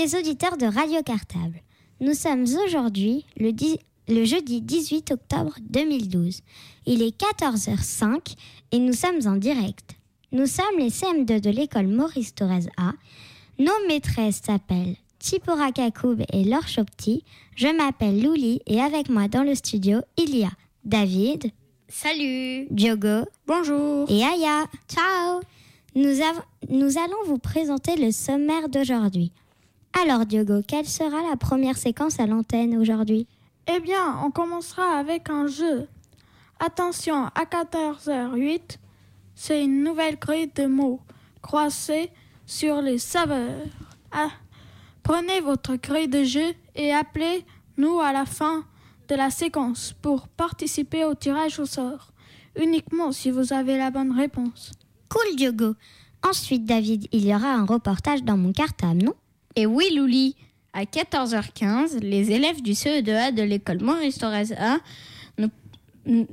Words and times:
les 0.00 0.14
auditeurs 0.14 0.56
de 0.56 0.64
Radio 0.64 1.02
Cartable. 1.02 1.60
Nous 2.00 2.14
sommes 2.14 2.46
aujourd'hui 2.64 3.26
le, 3.36 4.24
jeudi 4.24 4.62
18 4.62 5.10
octobre 5.10 5.52
2012. 5.68 6.40
Il 6.86 7.02
est 7.02 7.20
14h05 7.20 8.34
et 8.72 8.78
nous 8.78 8.94
sommes 8.94 9.20
en 9.26 9.36
direct. 9.36 9.96
Nous 10.32 10.46
sommes 10.46 10.78
les 10.78 10.88
CM2 10.88 11.42
de 11.42 11.50
l'école 11.50 11.88
Maurice 11.88 12.34
Thorez 12.34 12.68
A. 12.78 12.92
Nos 13.58 13.86
maîtresses 13.88 14.40
s'appellent 14.42 14.96
Tipora 15.18 15.70
Kakoub 15.70 16.22
et 16.32 16.44
Laure 16.44 16.66
Chopti. 16.66 17.22
Je 17.54 17.68
m'appelle 17.68 18.22
Louli 18.22 18.62
et 18.66 18.80
avec 18.80 19.10
moi 19.10 19.28
dans 19.28 19.42
le 19.42 19.54
studio, 19.54 19.98
il 20.16 20.34
y 20.34 20.44
a 20.44 20.50
David, 20.82 21.50
Salut 21.88 22.68
Diogo 22.70 23.26
Bonjour 23.46 24.10
et 24.10 24.24
Aya. 24.24 24.64
Ciao 24.88 25.42
nous 25.96 26.98
allons 26.98 27.24
vous 27.26 27.38
présenter 27.38 27.96
le 27.96 28.12
sommaire 28.12 28.68
d'aujourd'hui. 28.68 29.32
Alors 29.92 30.24
Diogo, 30.24 30.62
quelle 30.66 30.86
sera 30.86 31.28
la 31.28 31.36
première 31.36 31.76
séquence 31.76 32.20
à 32.20 32.26
l'antenne 32.26 32.76
aujourd'hui? 32.76 33.26
Eh 33.66 33.80
bien, 33.80 34.18
on 34.24 34.30
commencera 34.30 34.98
avec 34.98 35.28
un 35.30 35.46
jeu. 35.46 35.88
Attention, 36.58 37.26
à 37.26 37.44
14h08, 37.44 38.78
c'est 39.34 39.64
une 39.64 39.82
nouvelle 39.82 40.18
grille 40.18 40.50
de 40.54 40.66
mots 40.66 41.00
croisés 41.42 42.10
sur 42.46 42.82
les 42.82 42.98
saveurs. 42.98 43.66
Ah, 44.12 44.30
prenez 45.02 45.40
votre 45.40 45.76
grille 45.76 46.08
de 46.08 46.24
jeu 46.24 46.54
et 46.74 46.92
appelez-nous 46.92 48.00
à 48.00 48.12
la 48.12 48.26
fin 48.26 48.64
de 49.08 49.14
la 49.14 49.30
séquence 49.30 49.94
pour 50.00 50.28
participer 50.28 51.04
au 51.04 51.14
tirage 51.14 51.58
au 51.58 51.66
sort. 51.66 52.12
Uniquement 52.56 53.12
si 53.12 53.30
vous 53.30 53.52
avez 53.52 53.76
la 53.76 53.90
bonne 53.90 54.12
réponse. 54.12 54.72
Cool 55.08 55.36
Diogo. 55.36 55.74
Ensuite 56.22 56.64
David, 56.64 57.08
il 57.12 57.26
y 57.26 57.34
aura 57.34 57.54
un 57.54 57.64
reportage 57.64 58.22
dans 58.22 58.36
mon 58.36 58.52
cartable, 58.52 59.02
non? 59.02 59.14
Et 59.56 59.66
oui, 59.66 59.92
Louli, 59.94 60.36
à 60.72 60.84
14h15, 60.84 61.98
les 62.00 62.30
élèves 62.30 62.62
du 62.62 62.72
CE2A 62.72 63.34
de 63.34 63.42
l'école 63.42 63.80
Maurice 63.80 64.18
Thorez 64.18 64.52
A 64.56 64.78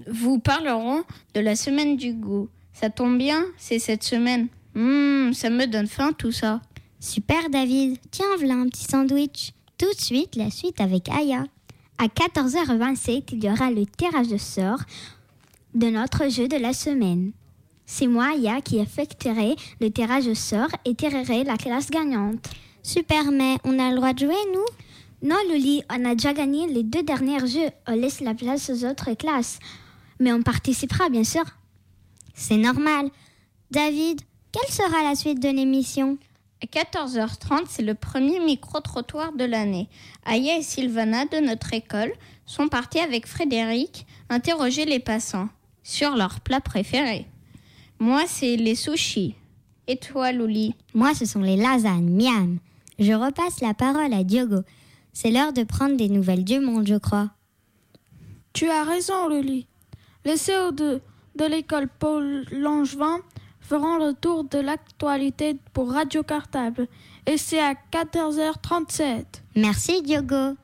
vous 0.07 0.39
parleront 0.39 1.03
de 1.33 1.39
la 1.39 1.55
semaine 1.55 1.97
du 1.97 2.13
goût. 2.13 2.47
Ça 2.73 2.89
tombe 2.89 3.17
bien, 3.17 3.43
c'est 3.57 3.79
cette 3.79 4.03
semaine. 4.03 4.47
Hum, 4.75 5.33
ça 5.33 5.49
me 5.49 5.65
donne 5.65 5.87
faim 5.87 6.13
tout 6.17 6.31
ça. 6.31 6.61
Super 6.99 7.49
David, 7.49 7.97
tiens 8.11 8.25
voilà 8.37 8.55
un 8.55 8.69
petit 8.69 8.85
sandwich. 8.85 9.53
Tout 9.77 9.91
de 9.93 10.01
suite, 10.01 10.35
la 10.35 10.49
suite 10.51 10.79
avec 10.79 11.09
Aya. 11.09 11.45
À 11.97 12.05
14h27, 12.05 13.23
il 13.31 13.43
y 13.43 13.49
aura 13.49 13.71
le 13.71 13.85
tirage 13.85 14.27
de 14.27 14.37
sort 14.37 14.79
de 15.73 15.87
notre 15.87 16.29
jeu 16.29 16.47
de 16.47 16.57
la 16.57 16.73
semaine. 16.73 17.31
C'est 17.85 18.07
moi, 18.07 18.31
Aya, 18.33 18.61
qui 18.61 18.77
effectuerai 18.77 19.55
le 19.79 19.89
tirage 19.91 20.27
au 20.27 20.35
sort 20.35 20.69
et 20.85 20.93
tirerai 20.93 21.43
la 21.43 21.57
classe 21.57 21.89
gagnante. 21.89 22.49
Super, 22.87 23.33
mais 23.33 23.57
on 23.65 23.79
a 23.79 23.89
le 23.89 23.97
droit 23.97 24.13
de 24.13 24.19
jouer, 24.19 24.45
nous? 24.53 25.27
Non, 25.27 25.35
Loli, 25.49 25.83
on 25.89 26.05
a 26.05 26.15
déjà 26.15 26.31
gagné 26.31 26.67
les 26.67 26.83
deux 26.83 27.03
derniers 27.03 27.45
jeux. 27.45 27.69
On 27.85 27.91
laisse 27.91 28.21
la 28.21 28.33
place 28.33 28.69
aux 28.69 28.85
autres 28.85 29.13
classes. 29.15 29.59
Mais 30.21 30.31
on 30.31 30.41
participera, 30.41 31.09
bien 31.09 31.25
sûr. 31.25 31.43
C'est 32.33 32.55
normal. 32.55 33.09
David, 33.71 34.21
quelle 34.53 34.73
sera 34.73 35.03
la 35.03 35.15
suite 35.15 35.41
de 35.41 35.49
l'émission? 35.49 36.17
À 36.63 36.65
14h30, 36.65 37.65
c'est 37.67 37.83
le 37.83 37.93
premier 37.93 38.39
micro-trottoir 38.39 39.33
de 39.33 39.43
l'année. 39.43 39.89
Aya 40.23 40.57
et 40.57 40.61
Sylvana 40.61 41.25
de 41.25 41.45
notre 41.45 41.73
école 41.73 42.13
sont 42.45 42.69
partis 42.69 42.99
avec 42.99 43.27
Frédéric 43.27 44.07
interroger 44.29 44.85
les 44.85 44.99
passants 44.99 45.49
sur 45.83 46.15
leur 46.15 46.39
plat 46.39 46.61
préféré. 46.61 47.27
Moi, 47.99 48.23
c'est 48.27 48.55
les 48.55 48.75
sushis. 48.75 49.35
Et 49.87 49.97
toi, 49.97 50.31
Louli 50.31 50.73
Moi, 50.93 51.13
ce 51.13 51.25
sont 51.25 51.41
les 51.41 51.57
lasagnes, 51.57 52.09
miam. 52.09 52.59
Je 52.99 53.13
repasse 53.13 53.61
la 53.61 53.73
parole 53.73 54.13
à 54.13 54.23
Diogo. 54.23 54.61
C'est 55.13 55.31
l'heure 55.31 55.53
de 55.53 55.63
prendre 55.63 55.97
des 55.97 56.09
nouvelles 56.09 56.43
du 56.43 56.59
monde, 56.59 56.87
je 56.87 56.95
crois. 56.95 57.29
Tu 58.53 58.69
as 58.69 58.83
raison, 58.83 59.29
Lily. 59.29 59.67
Les 60.25 60.35
CO2 60.35 60.99
de 61.35 61.45
l'école 61.45 61.87
Paul 61.99 62.45
Langevin 62.51 63.19
feront 63.59 63.97
le 63.97 64.13
tour 64.13 64.43
de 64.45 64.59
l'actualité 64.59 65.57
pour 65.73 65.91
Radio 65.91 66.23
Cartable. 66.23 66.87
Et 67.25 67.37
c'est 67.37 67.59
à 67.59 67.73
14h37. 67.91 69.25
Merci, 69.55 70.01
Diogo. 70.01 70.55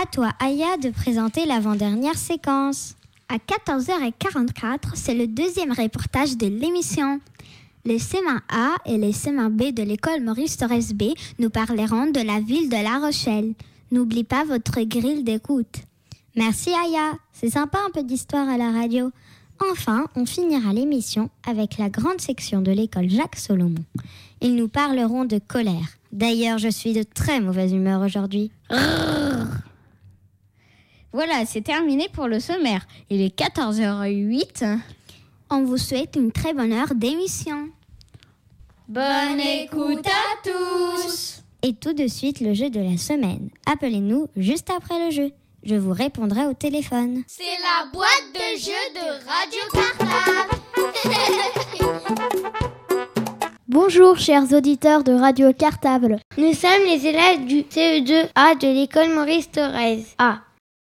À 0.00 0.06
toi, 0.12 0.32
Aya, 0.40 0.76
de 0.76 0.90
présenter 0.90 1.46
l'avant-dernière 1.46 2.16
séquence. 2.16 2.94
À 3.28 3.36
14h44, 3.36 4.94
c'est 4.94 5.14
le 5.14 5.26
deuxième 5.26 5.72
reportage 5.72 6.36
de 6.36 6.46
l'émission. 6.46 7.20
Les 7.88 8.00
CM1 8.00 8.40
A 8.50 8.76
et 8.84 8.98
les 8.98 9.12
CM1 9.12 9.48
B 9.48 9.72
de 9.72 9.82
l'école 9.82 10.20
Maurice 10.20 10.58
Thorez 10.58 10.92
B 10.92 11.04
nous 11.38 11.48
parleront 11.48 12.10
de 12.10 12.20
la 12.20 12.38
ville 12.38 12.68
de 12.68 12.74
La 12.74 12.98
Rochelle. 12.98 13.54
N'oublie 13.90 14.24
pas 14.24 14.44
votre 14.44 14.82
grille 14.82 15.22
d'écoute. 15.22 15.74
Merci 16.36 16.68
Aya, 16.68 17.14
c'est 17.32 17.48
sympa 17.48 17.78
un 17.78 17.90
peu 17.90 18.02
d'histoire 18.02 18.46
à 18.46 18.58
la 18.58 18.72
radio. 18.72 19.10
Enfin, 19.72 20.04
on 20.16 20.26
finira 20.26 20.74
l'émission 20.74 21.30
avec 21.46 21.78
la 21.78 21.88
grande 21.88 22.20
section 22.20 22.60
de 22.60 22.72
l'école 22.72 23.08
Jacques 23.08 23.36
Solomon. 23.36 23.82
Ils 24.42 24.54
nous 24.54 24.68
parleront 24.68 25.24
de 25.24 25.38
colère. 25.38 25.96
D'ailleurs, 26.12 26.58
je 26.58 26.68
suis 26.68 26.92
de 26.92 27.04
très 27.04 27.40
mauvaise 27.40 27.72
humeur 27.72 28.02
aujourd'hui. 28.02 28.50
Voilà, 31.14 31.46
c'est 31.46 31.62
terminé 31.62 32.08
pour 32.12 32.28
le 32.28 32.38
sommaire. 32.38 32.86
Il 33.08 33.22
est 33.22 33.34
14h08. 33.34 34.78
On 35.48 35.64
vous 35.64 35.78
souhaite 35.78 36.16
une 36.16 36.32
très 36.32 36.52
bonne 36.52 36.74
heure 36.74 36.94
d'émission. 36.94 37.70
Bonne 38.88 39.38
écoute 39.38 40.06
à 40.06 40.48
tous 40.48 41.42
Et 41.62 41.74
tout 41.74 41.92
de 41.92 42.06
suite 42.06 42.40
le 42.40 42.54
jeu 42.54 42.70
de 42.70 42.80
la 42.80 42.96
semaine. 42.96 43.50
Appelez-nous 43.70 44.28
juste 44.34 44.70
après 44.74 45.04
le 45.04 45.10
jeu. 45.10 45.30
Je 45.62 45.74
vous 45.74 45.92
répondrai 45.92 46.46
au 46.46 46.54
téléphone. 46.54 47.22
C'est 47.26 47.42
la 47.42 47.90
boîte 47.92 48.32
de 48.32 48.58
jeux 48.58 48.88
de 48.94 49.26
Radio 49.28 49.60
Cartable. 49.74 50.56
Bonjour 53.68 54.18
chers 54.18 54.50
auditeurs 54.54 55.04
de 55.04 55.12
Radio 55.12 55.52
Cartable. 55.52 56.18
Nous 56.38 56.54
sommes 56.54 56.84
les 56.86 57.06
élèves 57.06 57.44
du 57.44 57.64
CE2A 57.64 58.58
de 58.58 58.72
l'école 58.72 59.12
Maurice 59.12 59.50
Thorez. 59.50 60.06
A. 60.16 60.38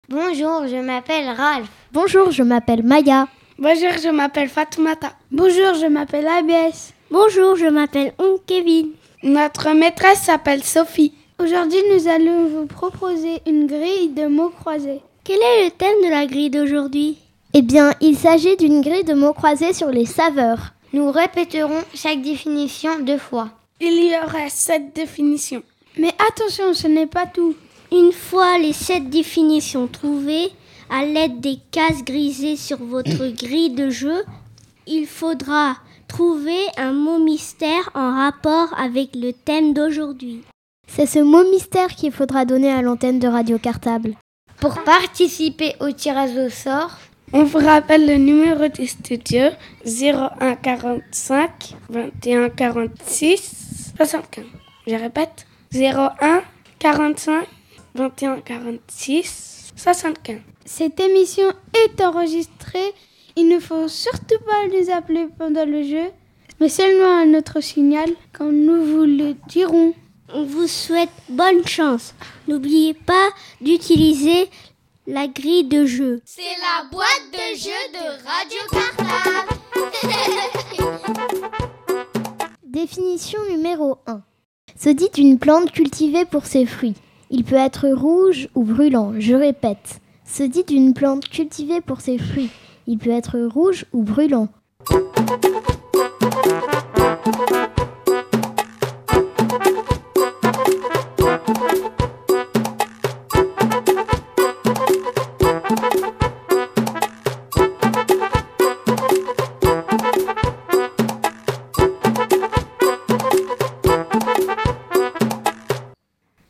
Bonjour, 0.07 0.65
je 0.65 0.77
m'appelle 0.81 1.27
Ralph. 1.27 1.67
Bonjour, 1.91 2.31
je 2.31 2.43
m'appelle 2.43 2.83
Maya. 2.83 3.27
Bonjour, 3.59 3.91
je 4.01 4.07
m'appelle 4.07 4.47
Fatoumata. 4.47 5.11
Bonjour, 5.29 5.73
je 5.73 5.87
m'appelle 5.87 6.27
ABS. 6.27 6.93
Bonjour, 7.11 7.57
je 7.57 7.65
m'appelle 7.65 8.13
On 8.19 8.37
Kevin. 8.47 8.91
Notre 9.21 9.71
maîtresse 9.73 10.21
s'appelle 10.21 10.63
Sophie. 10.63 11.11
Aujourd'hui, 11.43 11.81
nous 11.93 12.07
allons 12.07 12.45
vous 12.47 12.67
proposer 12.67 13.41
une 13.45 13.67
grille 13.67 14.13
de 14.15 14.27
mots 14.27 14.47
croisés. 14.47 15.01
Quel 15.25 15.35
est 15.35 15.65
le 15.65 15.71
thème 15.71 16.05
de 16.05 16.09
la 16.09 16.25
grille 16.25 16.49
d'aujourd'hui? 16.49 17.17
Eh 17.53 17.63
bien, 17.63 17.91
il 17.99 18.15
s'agit 18.15 18.55
d'une 18.55 18.79
grille 18.79 19.03
de 19.03 19.13
mots 19.13 19.33
croisés 19.33 19.73
sur 19.73 19.89
les 19.89 20.05
saveurs. 20.05 20.71
Nous 20.93 21.11
répéterons 21.11 21.83
chaque 21.93 22.21
définition 22.21 22.99
deux 23.01 23.17
fois. 23.17 23.49
Il 23.81 24.09
y 24.09 24.15
aura 24.15 24.47
sept 24.47 24.95
définitions. 24.95 25.63
Mais 25.97 26.13
attention, 26.29 26.73
ce 26.73 26.87
n'est 26.87 27.07
pas 27.07 27.25
tout. 27.25 27.55
Une 27.91 28.13
fois 28.13 28.57
les 28.57 28.71
sept 28.71 29.09
définitions 29.09 29.87
trouvées, 29.87 30.47
à 30.89 31.03
l'aide 31.03 31.41
des 31.41 31.57
cases 31.71 32.05
grisées 32.05 32.55
sur 32.55 32.77
votre 32.77 33.27
grille 33.35 33.71
de 33.71 33.89
jeu, 33.89 34.23
il 34.87 35.07
faudra 35.07 35.75
trouver 36.11 36.65
un 36.75 36.91
mot 36.91 37.19
mystère 37.19 37.89
en 37.95 38.13
rapport 38.13 38.77
avec 38.77 39.15
le 39.15 39.31
thème 39.31 39.73
d'aujourd'hui. 39.73 40.43
C'est 40.85 41.05
ce 41.05 41.19
mot 41.19 41.49
mystère 41.49 41.87
qu'il 41.87 42.11
faudra 42.11 42.43
donner 42.43 42.69
à 42.69 42.81
l'antenne 42.81 43.17
de 43.17 43.29
Radio 43.29 43.57
Cartable. 43.57 44.15
Pour 44.59 44.83
participer 44.83 45.73
au 45.79 45.91
tirage 45.91 46.35
au 46.35 46.49
sort, 46.49 46.91
On 47.33 47.45
vous 47.45 47.59
rappelle 47.59 48.05
le 48.05 48.17
numéro 48.17 48.67
du 48.67 48.85
studio 48.87 49.43
01 49.85 50.55
45 50.55 51.75
21 51.89 52.49
46 52.49 53.93
75. 53.95 54.43
Je 54.85 54.95
répète 54.95 55.47
01 55.73 56.41
45 56.79 57.47
21 57.95 58.41
46 58.41 59.71
75. 59.77 60.39
Cette 60.65 60.99
émission 60.99 61.47
est 61.85 62.01
enregistrée. 62.01 62.93
Il 63.35 63.47
ne 63.47 63.59
faut 63.59 63.87
surtout 63.87 64.39
pas 64.45 64.67
nous 64.67 64.91
appeler 64.91 65.27
pendant 65.37 65.65
le 65.65 65.83
jeu. 65.83 66.11
mais 66.59 66.69
seulement 66.69 67.21
à 67.21 67.25
notre 67.25 67.61
signal 67.61 68.09
quand 68.33 68.51
nous 68.51 68.83
vous 68.85 69.03
le 69.05 69.35
dirons. 69.47 69.93
On 70.33 70.43
vous 70.43 70.67
souhaite 70.67 71.09
bonne 71.27 71.65
chance. 71.65 72.13
N'oubliez 72.47 72.93
pas 72.93 73.29
d'utiliser 73.59 74.47
la 75.07 75.27
grille 75.27 75.63
de 75.65 75.85
jeu. 75.85 76.21
C'est 76.25 76.41
la 76.41 76.89
boîte 76.89 77.27
de 77.33 77.57
jeu 77.57 77.81
de 77.93 78.05
Radio 78.27 78.59
Cartable. 78.71 79.49
Définition 82.63 83.39
numéro 83.49 83.97
1. 84.07 84.21
Se 84.77 84.89
dit 84.89 85.09
d'une 85.13 85.39
plante 85.39 85.71
cultivée 85.71 86.25
pour 86.25 86.45
ses 86.45 86.65
fruits. 86.65 86.95
Il 87.29 87.43
peut 87.43 87.55
être 87.55 87.89
rouge 87.89 88.49
ou 88.55 88.63
brûlant, 88.63 89.13
je 89.19 89.33
répète. 89.35 89.99
Se 90.25 90.43
dit 90.43 90.63
d'une 90.63 90.93
plante 90.93 91.27
cultivée 91.27 91.81
pour 91.81 92.01
ses 92.01 92.17
fruits. 92.17 92.51
Il 92.87 92.97
peut 92.97 93.11
être 93.11 93.39
rouge 93.39 93.85
ou 93.93 94.03
brûlant. 94.03 94.47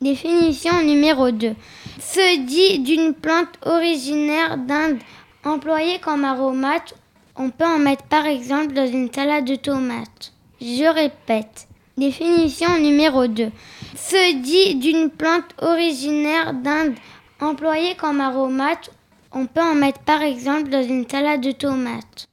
Définition 0.00 0.82
numéro 0.82 1.30
2. 1.30 1.54
Se 2.00 2.46
dit 2.46 2.80
d'une 2.80 3.14
plante 3.14 3.58
originaire 3.64 4.58
d'Inde 4.58 4.98
employée 5.44 5.98
comme 5.98 6.24
aromate. 6.24 6.94
On 7.36 7.50
peut 7.50 7.64
en 7.64 7.78
mettre 7.78 8.04
par 8.04 8.26
exemple 8.26 8.72
dans 8.74 8.86
une 8.86 9.12
salade 9.12 9.44
de 9.44 9.56
tomates. 9.56 10.32
Je 10.60 10.92
répète. 10.92 11.66
Définition 11.96 12.78
numéro 12.78 13.26
2. 13.26 13.50
Se 13.96 14.34
dit 14.42 14.76
d'une 14.76 15.10
plante 15.10 15.54
originaire 15.60 16.54
d'Inde 16.54 16.94
employée 17.40 17.94
comme 17.96 18.20
aromate. 18.20 18.90
On 19.32 19.46
peut 19.46 19.60
en 19.62 19.74
mettre 19.74 20.00
par 20.00 20.22
exemple 20.22 20.68
dans 20.70 20.82
une 20.82 21.08
salade 21.08 21.40
de 21.40 21.52
tomates. 21.52 22.28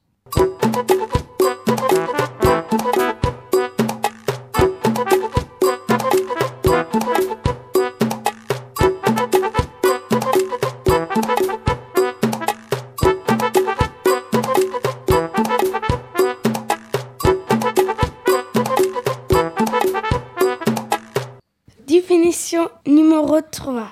Numéro 22.85 23.39
3. 23.41 23.87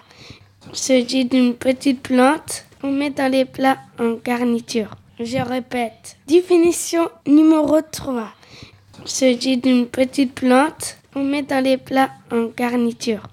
Se 0.74 1.01
dit 1.01 1.25
d'une 1.25 1.53
petite 1.56 2.01
plante 2.01 2.65
qu'on 2.81 2.91
met 2.91 3.09
dans 3.09 3.31
les 3.31 3.45
plats 3.45 3.77
en 4.00 4.13
garniture. 4.24 4.91
Je 5.19 5.38
répète. 5.38 6.18
Définition 6.27 7.09
numéro 7.25 7.79
3. 7.81 8.29
Se 9.06 9.33
dit 9.35 9.57
d'une 9.57 9.88
petite 9.88 10.33
plante 10.35 10.97
qu'on 11.13 11.24
met 11.24 11.44
dans 11.44 11.63
les 11.63 11.77
plats 11.77 12.12
en 12.31 12.45
garniture. 12.56 13.24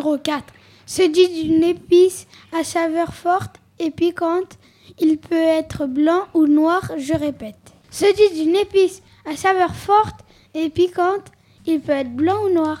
Numéro 0.00 0.16
4. 0.16 0.44
Se 0.86 1.02
dit 1.02 1.28
d'une 1.28 1.62
épice 1.62 2.26
à 2.52 2.64
saveur 2.64 3.12
forte 3.12 3.56
et 3.78 3.90
piquante. 3.90 4.58
Il 4.98 5.18
peut 5.18 5.34
être 5.34 5.86
blanc 5.86 6.24
ou 6.34 6.46
noir, 6.46 6.92
je 6.96 7.12
répète. 7.14 7.74
Se 7.90 8.06
dit 8.14 8.42
d'une 8.42 8.56
épice 8.56 9.02
à 9.26 9.36
saveur 9.36 9.74
forte 9.74 10.20
et 10.54 10.70
piquante. 10.70 11.30
Il 11.66 11.80
peut 11.80 11.92
être 11.92 12.14
blanc 12.14 12.44
ou 12.46 12.48
noir. 12.48 12.78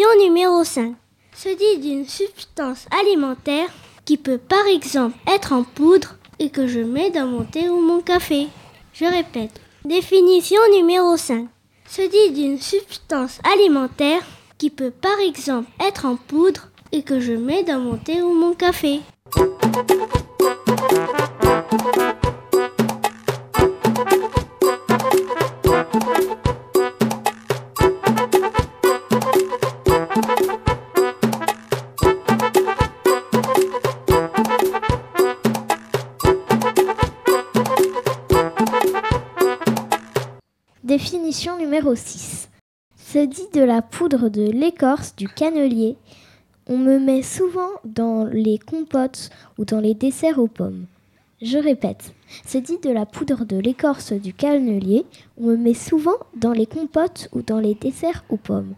Définition 0.00 0.24
numéro 0.24 0.64
5. 0.64 0.94
Se 1.36 1.48
dit 1.50 1.78
d'une 1.78 2.08
substance 2.08 2.86
alimentaire 3.02 3.68
qui 4.06 4.16
peut 4.16 4.38
par 4.38 4.66
exemple 4.66 5.14
être 5.26 5.52
en 5.52 5.62
poudre 5.62 6.16
et 6.38 6.48
que 6.48 6.66
je 6.66 6.80
mets 6.80 7.10
dans 7.10 7.26
mon 7.26 7.44
thé 7.44 7.68
ou 7.68 7.82
mon 7.82 8.00
café. 8.00 8.46
Je 8.94 9.04
répète. 9.04 9.60
Définition 9.84 10.60
numéro 10.72 11.18
5. 11.18 11.48
Se 11.86 12.00
dit 12.00 12.32
d'une 12.32 12.58
substance 12.58 13.40
alimentaire 13.52 14.22
qui 14.56 14.70
peut 14.70 14.90
par 14.90 15.18
exemple 15.18 15.70
être 15.86 16.06
en 16.06 16.16
poudre 16.16 16.68
et 16.92 17.02
que 17.02 17.20
je 17.20 17.34
mets 17.34 17.62
dans 17.62 17.78
mon 17.78 17.98
thé 17.98 18.22
ou 18.22 18.32
mon 18.32 18.54
café. 18.54 19.00
Numéro 41.70 41.94
6. 41.94 42.48
Se 42.96 43.24
dit 43.24 43.46
de 43.54 43.62
la 43.62 43.80
poudre 43.80 44.28
de 44.28 44.42
l'écorce 44.50 45.14
du 45.14 45.28
cannelier. 45.28 45.96
On 46.66 46.76
me 46.76 46.98
met 46.98 47.22
souvent 47.22 47.70
dans 47.84 48.24
les 48.24 48.58
compotes 48.58 49.30
ou 49.56 49.64
dans 49.64 49.78
les 49.78 49.94
desserts 49.94 50.40
aux 50.40 50.48
pommes. 50.48 50.86
Je 51.40 51.58
répète. 51.58 52.12
Se 52.44 52.58
dit 52.58 52.78
de 52.82 52.90
la 52.90 53.06
poudre 53.06 53.44
de 53.44 53.56
l'écorce 53.56 54.12
du 54.12 54.34
cannelier. 54.34 55.06
On 55.38 55.44
me 55.44 55.56
met 55.56 55.74
souvent 55.74 56.16
dans 56.34 56.50
les 56.50 56.66
compotes 56.66 57.28
ou 57.30 57.42
dans 57.42 57.60
les 57.60 57.74
desserts 57.74 58.24
aux 58.30 58.36
pommes. 58.36 58.74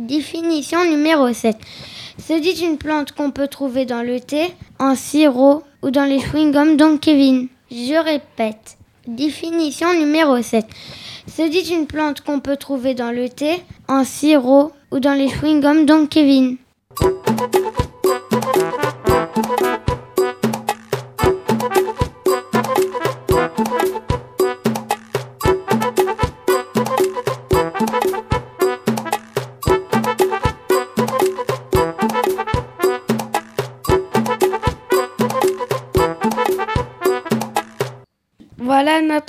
Définition 0.00 0.86
numéro 0.86 1.30
7. 1.30 1.58
Se 2.18 2.40
dit 2.40 2.64
une 2.64 2.78
plante 2.78 3.12
qu'on 3.12 3.30
peut 3.30 3.48
trouver 3.48 3.84
dans 3.84 4.00
le 4.00 4.18
thé, 4.18 4.54
en 4.78 4.94
sirop 4.94 5.62
ou 5.82 5.90
dans 5.90 6.06
les 6.06 6.18
chewing-gums 6.18 6.76
Don 6.76 6.96
Kevin. 6.96 7.48
Je 7.70 8.02
répète. 8.02 8.78
Définition 9.06 9.92
numéro 9.92 10.40
7. 10.40 10.64
Se 11.26 11.46
dit 11.50 11.74
une 11.74 11.86
plante 11.86 12.22
qu'on 12.22 12.40
peut 12.40 12.56
trouver 12.56 12.94
dans 12.94 13.10
le 13.10 13.28
thé, 13.28 13.62
en 13.88 14.04
sirop 14.04 14.72
ou 14.90 15.00
dans 15.00 15.12
les 15.12 15.28
chewing-gums 15.28 15.84
Don 15.84 16.06
Kevin. 16.06 16.56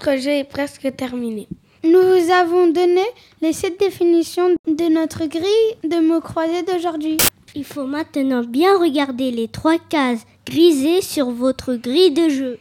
Notre 0.01 0.20
jeu 0.20 0.31
est 0.31 0.43
presque 0.43 0.96
terminé. 0.96 1.48
Nous 1.84 1.91
vous 1.91 2.31
avons 2.31 2.67
donné 2.67 3.03
les 3.41 3.53
sept 3.53 3.79
définitions 3.79 4.50
de 4.67 4.91
notre 4.91 5.25
grille 5.25 5.43
de 5.84 6.00
mots 6.00 6.22
croisés 6.22 6.63
d'aujourd'hui. 6.63 7.17
Il 7.53 7.63
faut 7.63 7.86
maintenant 7.86 8.43
bien 8.43 8.79
regarder 8.79 9.29
les 9.29 9.48
trois 9.48 9.77
cases 9.77 10.25
grisé 10.48 11.01
sur 11.01 11.29
votre 11.29 11.75
grille 11.75 12.12
de 12.12 12.29
jeu. 12.29 12.60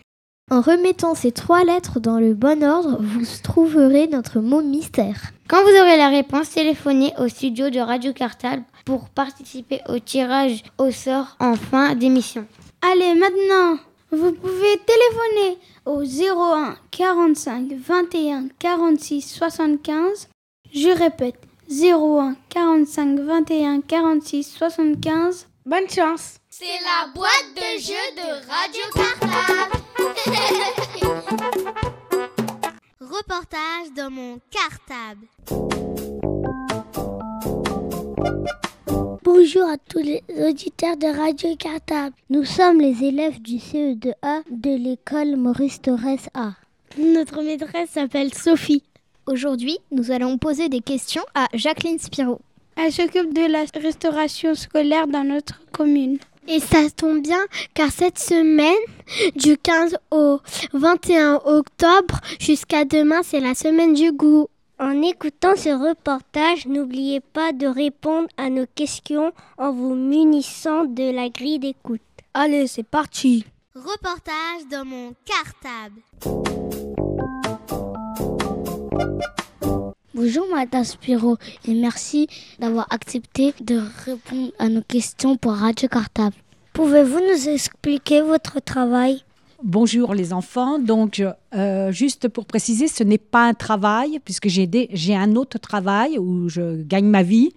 En 0.51 0.61
remettant 0.61 1.15
ces 1.15 1.33
trois 1.33 1.65
lettres 1.65 1.99
dans 1.99 2.19
le 2.19 2.35
bon 2.35 2.63
ordre, 2.63 2.99
vous 3.01 3.25
trouverez 3.43 4.07
notre 4.09 4.41
mot 4.41 4.61
mystère. 4.61 5.31
Quand 5.49 5.63
vous 5.63 5.81
aurez 5.81 5.97
la 5.97 6.09
réponse, 6.09 6.51
téléphonez 6.51 7.15
au 7.19 7.29
studio 7.29 7.71
de 7.71 7.81
Radio 7.81 8.13
Cartable 8.13 8.65
pour 8.85 9.09
participer 9.09 9.81
au 9.89 9.99
tirage 9.99 10.63
au 10.77 10.91
sort 10.91 11.37
en 11.41 11.55
fin 11.55 11.95
d'émission. 11.95 12.45
Allez, 12.83 13.15
maintenant, 13.15 13.79
vous 14.12 14.33
pouvez 14.33 14.81
téléphoner 14.87 15.59
au 15.87 16.02
01 16.02 16.76
45 16.90 17.73
21 17.73 18.49
46 18.59 19.23
75. 19.23 20.29
Je 20.73 20.88
répète, 20.88 21.40
01 21.71 22.37
45 22.49 23.21
21 23.21 23.81
46 23.83 24.45
75. 24.45 25.47
Bonne 25.67 25.88
chance 25.88 26.38
C'est 26.49 26.64
la 26.64 27.12
boîte 27.14 27.55
de 27.55 27.79
jeu 27.81 27.95
de 28.17 28.29
Radio 28.49 28.83
Cartable 28.95 29.79
Reportage 33.00 33.93
dans 33.97 34.11
mon 34.11 34.40
cartable. 34.50 35.26
Bonjour 39.23 39.69
à 39.69 39.77
tous 39.77 39.99
les 39.99 40.23
auditeurs 40.49 40.97
de 40.97 41.07
Radio 41.07 41.55
Cartable. 41.55 42.17
Nous 42.31 42.47
sommes 42.47 42.81
les 42.81 43.05
élèves 43.05 43.43
du 43.43 43.57
CE2A 43.57 44.45
de 44.50 44.71
l'école 44.71 45.37
Maurice 45.37 45.83
Torres 45.83 46.31
A. 46.33 46.53
Notre 46.99 47.43
maîtresse 47.43 47.91
s'appelle 47.91 48.33
Sophie. 48.33 48.83
Aujourd'hui, 49.27 49.77
nous 49.93 50.11
allons 50.11 50.39
poser 50.39 50.71
des 50.71 50.81
questions 50.81 51.25
à 51.35 51.49
Jacqueline 51.53 51.99
Spiro. 51.99 52.41
Elle 52.77 52.93
s'occupe 52.93 53.35
de 53.35 53.53
la 53.53 53.67
restauration 53.79 54.55
scolaire 54.55 55.07
dans 55.07 55.25
notre 55.25 55.61
commune. 55.71 56.19
Et 56.49 56.59
ça 56.59 56.89
tombe 56.97 57.21
bien 57.21 57.45
car 57.75 57.91
cette 57.91 58.19
semaine, 58.19 58.73
du 59.37 59.59
15 59.59 59.99
au 60.12 60.39
21 60.73 61.43
octobre 61.45 62.21
jusqu'à 62.39 62.87
demain, 62.87 63.21
c'est 63.23 63.41
la 63.41 63.55
semaine 63.55 63.93
du 63.93 64.12
goût. 64.12 64.49
En 64.83 65.03
écoutant 65.03 65.57
ce 65.57 65.69
reportage, 65.69 66.65
n'oubliez 66.67 67.21
pas 67.21 67.53
de 67.53 67.67
répondre 67.67 68.29
à 68.39 68.49
nos 68.49 68.65
questions 68.75 69.31
en 69.59 69.73
vous 69.73 69.95
munissant 69.95 70.87
de 70.87 71.11
la 71.15 71.29
grille 71.29 71.59
d'écoute. 71.59 72.01
Allez, 72.33 72.67
c'est 72.67 72.83
parti 72.83 73.45
Reportage 73.75 74.67
dans 74.71 74.87
mon 74.87 75.15
cartable. 75.27 76.01
Bonjour 80.15 80.47
Madame 80.51 80.85
Spiro 80.85 81.37
et 81.69 81.75
merci 81.75 82.27
d'avoir 82.59 82.87
accepté 82.91 83.53
de 83.61 83.83
répondre 84.07 84.53
à 84.59 84.71
nos 84.71 84.83
questions 84.83 85.37
pour 85.37 85.53
Radio 85.53 85.89
Cartable. 85.89 86.37
Pouvez-vous 86.73 87.21
nous 87.21 87.49
expliquer 87.51 88.23
votre 88.23 88.61
travail? 88.61 89.25
Bonjour 89.62 90.14
les 90.14 90.33
enfants. 90.33 90.79
Donc, 90.79 91.23
euh, 91.55 91.93
juste 91.93 92.29
pour 92.29 92.47
préciser, 92.47 92.88
ce 92.88 93.05
n'est 93.05 93.19
pas 93.19 93.45
un 93.45 93.52
travail, 93.52 94.19
puisque 94.25 94.49
j'ai, 94.49 94.88
un 95.14 95.37
autre 95.37 95.59
travail 95.59 96.19
où 96.19 96.49
je 96.49 96.83
gagne 96.83 97.05
ma 97.05 97.23
vie. 97.23 97.52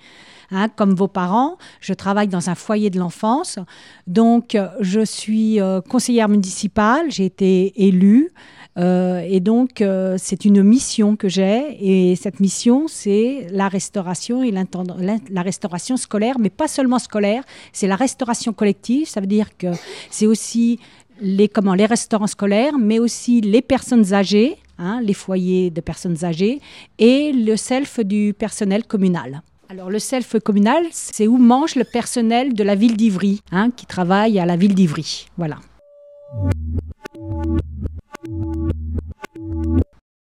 hein, 0.52 0.68
comme 0.68 0.96
vos 0.96 1.08
parents, 1.08 1.58
je 1.80 1.94
travaille 1.94 2.28
dans 2.28 2.50
un 2.50 2.56
foyer 2.56 2.90
de 2.90 3.00
l'enfance. 3.00 3.58
Donc, 4.06 4.54
euh, 4.54 4.68
je 4.82 5.00
suis 5.00 5.62
euh, 5.62 5.80
conseillère 5.80 6.28
municipale, 6.28 7.10
j'ai 7.10 7.26
été 7.26 7.72
élue. 7.86 8.32
et 8.76 9.40
donc, 9.40 9.84
c'est 10.18 10.46
une 10.46 10.62
mission 10.64 11.16
que 11.16 11.30
j'ai. 11.30 11.78
Et 11.80 12.16
cette 12.18 12.40
mission, 12.40 12.88
c'est 12.88 13.48
la 13.52 13.70
restauration 13.70 14.44
et 14.44 14.52
la 14.52 15.42
restauration 15.42 15.96
scolaire, 15.96 16.38
mais 16.40 16.50
pas 16.50 16.68
seulement 16.68 17.00
scolaire, 17.00 17.44
c'est 17.72 17.88
la 17.88 17.96
restauration 17.96 18.52
collective. 18.52 19.08
Ça 19.08 19.22
veut 19.22 19.28
dire 19.28 19.56
que 19.58 19.68
c'est 20.10 20.26
aussi 20.26 20.80
les, 21.22 21.48
comment, 21.48 21.74
les 21.74 21.86
restaurants 21.86 22.28
scolaires, 22.28 22.78
mais 22.78 23.00
aussi 23.00 23.42
les 23.42 23.62
personnes 23.62 24.14
âgées, 24.14 24.58
hein, 24.78 25.00
les 25.02 25.14
foyers 25.14 25.70
de 25.70 25.82
personnes 25.82 26.24
âgées, 26.24 26.60
et 27.00 27.32
le 27.32 27.56
self 27.56 28.00
du 28.00 28.34
personnel 28.38 28.86
communal. 28.86 29.42
Alors 29.70 29.90
le 29.90 30.00
self 30.00 30.38
communal, 30.40 30.86
c'est 30.92 31.28
où 31.28 31.38
mange 31.38 31.76
le 31.76 31.84
personnel 31.84 32.54
de 32.54 32.64
la 32.64 32.76
ville 32.76 32.98
d'Ivry, 32.98 33.42
hein, 33.52 33.72
qui 33.72 33.86
travaille 33.86 34.40
à 34.40 34.46
la 34.46 34.56
ville 34.56 34.76
d'Ivry. 34.76 35.28
Voilà. 35.38 35.58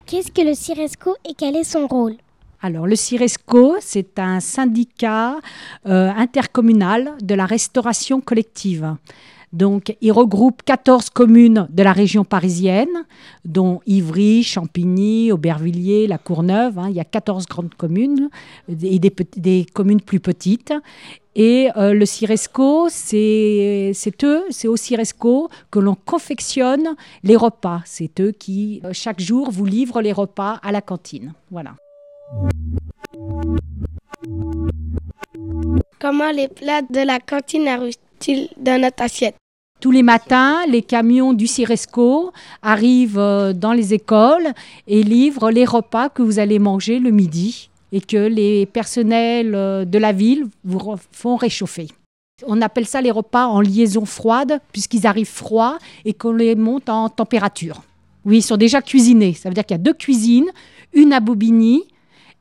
Qu'est-ce 0.06 0.32
que 0.32 0.42
le 0.42 0.54
CIRESCO 0.54 1.16
et 1.28 1.34
quel 1.38 1.56
est 1.56 1.64
son 1.64 1.88
rôle? 1.88 2.16
Alors, 2.62 2.86
le 2.86 2.96
CIRESCO, 2.96 3.78
c'est 3.80 4.20
un 4.20 4.40
syndicat 4.40 5.38
euh, 5.88 6.12
intercommunal 6.16 7.14
de 7.22 7.34
la 7.34 7.46
restauration 7.46 8.22
collective. 8.22 8.96
Donc, 9.54 9.96
il 10.02 10.12
regroupe 10.12 10.62
14 10.64 11.10
communes 11.10 11.68
de 11.70 11.84
la 11.84 11.92
région 11.92 12.24
parisienne, 12.24 13.06
dont 13.44 13.82
Ivry, 13.86 14.44
Champigny, 14.44 15.32
Aubervilliers, 15.32 16.08
La 16.08 16.18
Courneuve. 16.18 16.80
hein. 16.80 16.88
il 16.90 16.96
y 16.96 17.00
a 17.00 17.06
14 17.06 17.46
grandes 17.48 17.76
communes 17.76 18.30
et 18.70 19.00
des, 19.00 19.66
communes 19.74 20.02
plus 20.02 20.20
petites. 20.20 20.74
Et 21.36 21.70
euh, 21.78 21.94
le 21.94 22.06
CIRESCO, 22.06 22.88
c'est 22.90 23.92
c'est 23.94 24.24
eux, 24.26 24.44
c'est 24.50 24.68
au 24.68 24.76
CIRESCO 24.76 25.50
que 25.70 25.80
l'on 25.80 25.96
confectionne 25.96 26.96
les 27.24 27.38
repas. 27.38 27.82
C'est 27.86 28.20
eux 28.20 28.32
qui, 28.32 28.82
euh, 28.84 28.90
chaque 28.92 29.22
jour, 29.22 29.50
vous 29.50 29.66
livrent 29.66 30.02
les 30.02 30.12
repas 30.12 30.60
à 30.62 30.74
la 30.74 30.82
cantine. 30.82 31.34
Voilà. 31.50 31.76
Comment 36.00 36.32
les 36.32 36.48
plats 36.50 36.82
de 36.82 37.06
la 37.06 37.20
cantine 37.20 37.68
arrivent-ils 37.68 38.50
dans 38.58 38.82
notre 38.82 39.04
assiette? 39.04 39.36
Tous 39.82 39.90
les 39.90 40.04
matins, 40.04 40.60
les 40.68 40.84
camions 40.84 41.34
du 41.34 41.48
CIRESCO 41.48 42.32
arrivent 42.62 43.18
euh, 43.18 43.52
dans 43.52 43.74
les 43.74 43.96
écoles 43.96 44.54
et 44.86 45.02
livrent 45.02 45.50
les 45.50 45.66
repas 45.66 46.08
que 46.08 46.22
vous 46.22 46.38
allez 46.38 46.60
manger 46.60 47.00
le 47.00 47.10
midi 47.10 47.72
et 47.92 48.00
que 48.00 48.28
les 48.28 48.68
personnels 48.68 49.56
euh, 49.56 49.84
de 49.84 49.98
la 49.98 50.12
ville 50.12 50.46
vous 50.64 50.80
font 51.12 51.36
réchauffer. 51.36 51.88
On 52.46 52.62
appelle 52.62 52.86
ça 52.86 53.02
les 53.02 53.10
repas 53.10 53.48
en 53.48 53.60
liaison 53.60 54.06
froide 54.06 54.60
puisqu'ils 54.72 55.08
arrivent 55.08 55.26
froids 55.26 55.80
et 56.06 56.14
qu'on 56.14 56.34
les 56.34 56.54
monte 56.54 56.88
en 56.88 57.10
température. 57.10 57.82
Oui, 58.24 58.38
ils 58.38 58.44
sont 58.44 58.58
déjà 58.58 58.84
cuisinés. 58.84 59.34
Ça 59.34 59.50
veut 59.50 59.56
dire 59.56 59.66
qu'il 59.66 59.74
y 59.74 59.80
a 59.80 59.84
deux 59.84 59.96
cuisines, 59.96 60.52
une 60.94 61.12
à 61.12 61.20
Bobigny 61.20 61.86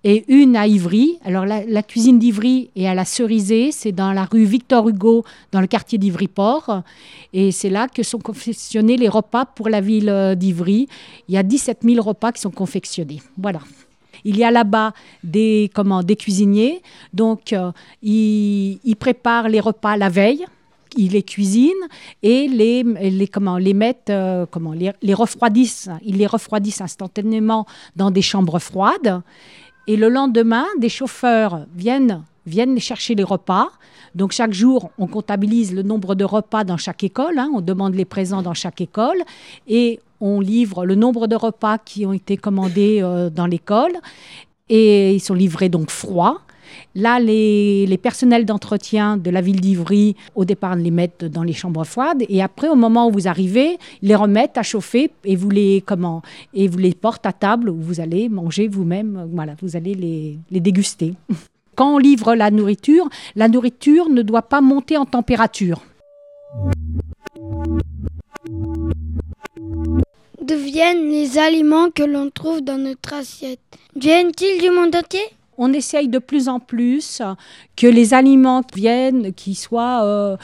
et 0.05 0.25
une 0.29 0.57
à 0.57 0.67
Ivry. 0.67 1.19
Alors 1.25 1.45
la, 1.45 1.83
cuisine 1.83 2.19
d'Ivry 2.19 2.71
est 2.77 2.87
à 2.87 2.95
la 2.95 3.05
Cerisée, 3.05 3.73
c'est 3.73 3.93
dans 3.93 4.13
la 4.13 4.25
rue 4.25 4.45
Victor 4.45 4.89
Hugo, 4.89 5.25
dans 5.53 5.61
le 5.61 5.67
quartier 5.67 5.99
d'Ivry-Port. 5.99 6.83
Et 7.33 7.53
c'est 7.53 7.71
là 7.71 7.89
que 7.89 8.03
sont 8.03 8.19
confectionnés 8.19 8.97
les 8.97 9.09
repas 9.09 9.45
pour 9.45 9.69
la 9.69 9.81
ville 9.81 10.09
euh, 10.09 10.35
d'Ivry. 10.35 10.89
Il 11.29 11.35
y 11.35 11.39
a 11.39 11.43
17 11.43 11.81
000 11.83 12.03
repas 12.03 12.33
qui 12.33 12.41
sont 12.41 12.51
confectionnés. 12.51 13.23
Voilà. 13.37 13.61
Il 14.25 14.37
y 14.37 14.45
a 14.45 14.51
là-bas 14.51 14.93
des, 15.25 15.71
comment, 15.75 16.03
des 16.03 16.17
cuisiniers. 16.17 16.83
Donc, 17.15 17.53
euh, 17.53 17.73
ils, 18.03 18.97
préparent 18.99 19.49
les 19.49 19.61
repas 19.61 19.97
la 19.97 20.09
veille. 20.09 20.45
Ils 20.97 21.13
les 21.13 21.23
cuisinent 21.23 21.71
et 22.23 22.49
les, 22.49 23.29
comment, 23.29 23.59
les 23.59 23.75
mettent, 23.75 24.11
euh, 24.11 24.45
comment, 24.51 24.73
les, 24.73 24.91
les 25.03 25.15
refroidissent. 25.15 25.89
Ils 26.05 26.17
les 26.17 26.27
refroidissent 26.27 26.81
instantanément 26.81 27.65
dans 27.95 28.11
des 28.11 28.23
chambres 28.23 28.59
froides. 28.59 29.23
Et 29.91 29.97
le 29.97 30.09
lendemain, 30.09 30.67
des 30.79 30.89
chauffeurs 30.89 31.67
viennent, 31.75 32.23
viennent 32.47 32.79
chercher 32.79 33.17
les 33.17 33.25
repas. 33.25 33.71
Donc 34.15 34.31
chaque 34.31 34.53
jour, 34.53 34.93
on 34.99 35.09
comptabilise 35.09 35.75
le 35.75 35.83
nombre 35.83 36.15
de 36.15 36.23
repas 36.23 36.63
dans 36.63 36.77
chaque 36.77 37.03
école. 37.03 37.37
hein. 37.41 37.51
on 37.53 37.61
demande 37.61 37.97
les 37.97 38.05
présents 38.05 38.41
dans 38.41 38.55
chaque 38.55 38.81
école. 38.81 39.21
Et 39.67 39.99
on 40.21 40.39
livre 40.39 40.87
le 40.87 40.95
nombre 40.95 41.27
de 41.27 41.35
repas 41.35 41.79
qui 41.79 42.07
ont 42.07 42.13
été 42.13 42.37
commandés 42.37 43.01
euh, 43.03 43.31
dans 43.31 43.47
l'école. 43.47 43.95
Et 44.69 45.13
ils 45.13 45.19
sont 45.19 45.35
livrés 45.35 45.69
donc 45.69 45.91
froids. 45.91 46.41
Là, 46.95 47.21
les, 47.21 47.99
personnels 48.03 48.45
d'entretien 48.45 49.17
de 49.17 49.31
la 49.31 49.41
ville 49.41 49.61
d'Ivry, 49.61 50.17
au 50.35 50.45
départ, 50.45 50.77
les 50.77 50.91
mettent 50.91 51.25
dans 51.25 51.43
les 51.43 51.53
chambres 51.53 51.85
froides. 51.85 52.25
Et 52.29 52.43
après, 52.43 52.69
au 52.69 52.75
moment 52.75 53.09
où 53.09 53.13
vous 53.13 53.29
arrivez, 53.29 53.79
ils 54.03 54.09
les 54.09 54.15
remettent 54.15 54.59
à 54.59 54.63
chauffer 54.63 55.11
et 55.25 55.37
vous 55.37 55.51
les, 55.51 55.83
comment, 55.85 56.23
et 56.55 56.69
vous 56.69 56.79
les 56.79 56.95
portent 56.95 57.27
à 57.27 57.33
table 57.33 57.71
où 57.71 57.77
vous 57.77 58.01
allez 58.01 58.29
manger 58.29 58.69
vous-même. 58.69 59.29
Vous 59.61 59.77
allez 59.77 59.95
les, 59.95 60.61
déguster. 60.61 61.15
Quand 61.77 61.95
on 61.95 61.99
livre 61.99 62.35
la 62.35 62.51
nourriture, 62.51 63.09
la 63.37 63.49
nourriture 63.49 64.09
ne 64.11 64.23
doit 64.23 64.43
pas 64.43 64.61
monter 64.61 64.97
en 64.97 65.07
température. 65.07 65.81
D'où 70.43 70.57
les 70.57 71.39
aliments 71.39 71.91
que 71.91 72.03
l'on 72.03 72.29
trouve 72.31 72.61
dans 72.61 72.79
notre 72.79 73.15
assiette? 73.15 73.61
Viennent-ils 73.95 74.61
du 74.61 74.71
monde 74.71 74.97
entier? 74.97 75.21
On 75.61 75.73
essaye 75.75 76.09
de 76.09 76.19
plus 76.19 76.49
en 76.49 76.59
plus 76.59 77.23
que 77.81 77.87
les 77.87 78.13
aliments 78.13 78.61
viennent, 78.75 79.33
qui 79.33 79.55
soient 79.55 80.05
euh, 80.05 80.37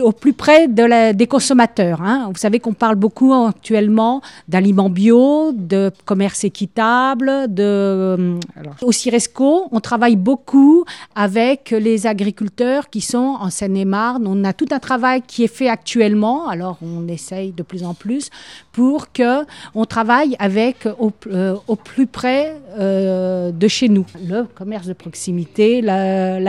au 0.00 0.12
plus 0.12 0.32
près 0.32 0.66
de 0.66 0.82
la, 0.82 1.12
des 1.12 1.26
consommateurs. 1.26 2.00
Hein. 2.00 2.30
Vous 2.32 2.38
savez 2.38 2.58
qu'on 2.58 2.72
parle 2.72 2.94
beaucoup 2.94 3.34
actuellement 3.34 4.22
d'aliments 4.48 4.88
bio, 4.88 5.52
de 5.52 5.92
commerce 6.06 6.42
équitable, 6.42 7.30
euh, 7.58 8.38
au 8.80 8.92
Ciresco, 8.92 9.68
on 9.72 9.80
travaille 9.80 10.16
beaucoup 10.16 10.86
avec 11.14 11.70
les 11.70 12.06
agriculteurs 12.06 12.88
qui 12.88 13.02
sont 13.02 13.36
en 13.38 13.50
Seine-et-Marne. 13.50 14.24
On 14.26 14.42
a 14.44 14.54
tout 14.54 14.68
un 14.70 14.78
travail 14.78 15.20
qui 15.20 15.44
est 15.44 15.54
fait 15.54 15.68
actuellement. 15.68 16.48
Alors 16.48 16.78
on 16.80 17.06
essaye 17.08 17.52
de 17.52 17.62
plus 17.62 17.84
en 17.84 17.92
plus 17.92 18.30
pour 18.72 19.12
que 19.12 19.44
on 19.74 19.84
travaille 19.84 20.34
avec 20.38 20.88
au, 20.98 21.12
euh, 21.26 21.56
plus 21.84 22.06
près 22.06 22.56
de 22.78 23.68
chez 23.68 23.90
nous. 23.90 24.06
Le 24.26 24.44
commerce 24.44 24.86
de 24.86 24.94
proximité, 24.94 25.82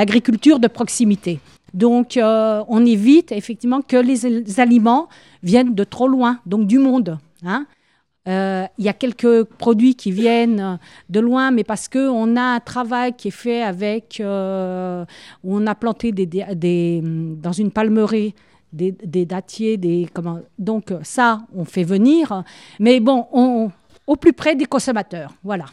l'agriculture 0.06 0.60
de 0.60 0.68
proximité. 0.68 1.40
Donc, 1.74 2.16
euh, 2.16 2.64
on 2.68 2.86
évite 2.86 3.32
effectivement 3.32 3.82
que 3.82 3.98
les, 3.98 4.60
aliments 4.60 5.10
viennent 5.42 5.74
de 5.74 5.84
trop 5.84 6.08
loin, 6.08 6.40
donc 6.46 6.68
du 6.68 6.80
monde. 6.80 7.18
Hein. 7.44 7.66
Euh, 8.28 8.66
il 8.78 8.86
y 8.86 8.90
a 8.90 8.94
quelques 8.94 9.44
produits 9.44 9.96
qui 9.96 10.12
viennent 10.12 10.80
de 11.10 11.20
loin, 11.20 11.52
mais 11.52 11.64
parce 11.64 11.88
qu'on 11.88 12.36
a 12.38 12.42
un 12.42 12.60
travail 12.60 13.14
qui 13.14 13.28
est 13.28 13.40
fait 13.46 13.62
avec, 13.62 14.20
euh, 14.20 15.06
on 15.44 15.68
a 15.68 15.76
planté 15.76 16.12
des, 16.12 16.26
des, 16.26 17.02
dans 17.04 17.52
une 17.52 17.72
palmeraie 17.72 18.34
des, 18.72 19.26
dattiers, 19.26 19.78
des. 19.78 20.08
Donc 20.60 20.94
ça, 21.04 21.40
on 21.56 21.66
fait 21.66 21.84
venir, 21.84 22.44
mais 22.80 23.00
bon, 23.00 23.26
on, 23.32 23.72
au 24.06 24.16
plus 24.16 24.34
près 24.34 24.56
des 24.56 24.66
consommateurs, 24.66 25.32
voilà. 25.44 25.66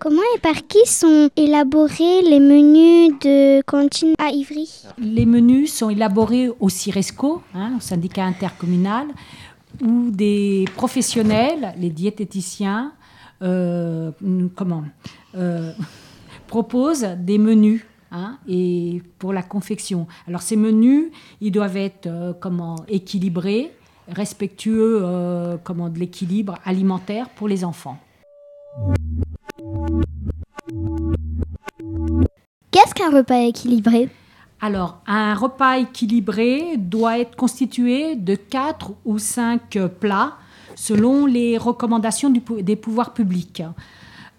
Comment 0.00 0.22
et 0.34 0.38
par 0.38 0.66
qui 0.66 0.86
sont 0.86 1.28
élaborés 1.36 2.22
les 2.22 2.40
menus 2.40 3.12
de 3.20 3.60
cantine 3.60 4.14
à 4.18 4.30
Ivry 4.30 4.66
Les 4.96 5.26
menus 5.26 5.74
sont 5.74 5.90
élaborés 5.90 6.48
au 6.58 6.70
CIRESCO, 6.70 7.42
hein, 7.52 7.74
au 7.76 7.80
syndicat 7.80 8.24
intercommunal, 8.24 9.08
où 9.82 10.10
des 10.10 10.64
professionnels, 10.74 11.74
les 11.76 11.90
diététiciens, 11.90 12.94
euh, 13.42 14.10
comment, 14.54 14.84
euh, 15.34 15.70
proposent 16.46 17.06
des 17.18 17.36
menus 17.36 17.84
hein, 18.10 18.38
et 18.48 19.02
pour 19.18 19.34
la 19.34 19.42
confection. 19.42 20.06
Alors 20.26 20.40
ces 20.40 20.56
menus, 20.56 21.10
ils 21.42 21.52
doivent 21.52 21.76
être 21.76 22.06
euh, 22.06 22.32
comment 22.32 22.76
équilibrés, 22.88 23.70
respectueux 24.08 25.06
comment 25.62 25.90
de 25.90 25.98
l'équilibre 25.98 26.58
alimentaire 26.64 27.28
pour 27.28 27.48
les 27.48 27.64
enfants. 27.64 27.98
Qu'est-ce 32.70 32.94
qu'un 32.94 33.10
repas 33.10 33.40
équilibré? 33.40 34.08
Alors, 34.60 35.00
un 35.06 35.34
repas 35.34 35.78
équilibré 35.78 36.76
doit 36.76 37.18
être 37.18 37.34
constitué 37.34 38.14
de 38.14 38.34
4 38.34 38.92
ou 39.04 39.18
5 39.18 39.78
plats 39.98 40.34
selon 40.76 41.26
les 41.26 41.58
recommandations 41.58 42.30
des 42.30 42.76
pouvoirs 42.76 43.12
publics. 43.12 43.62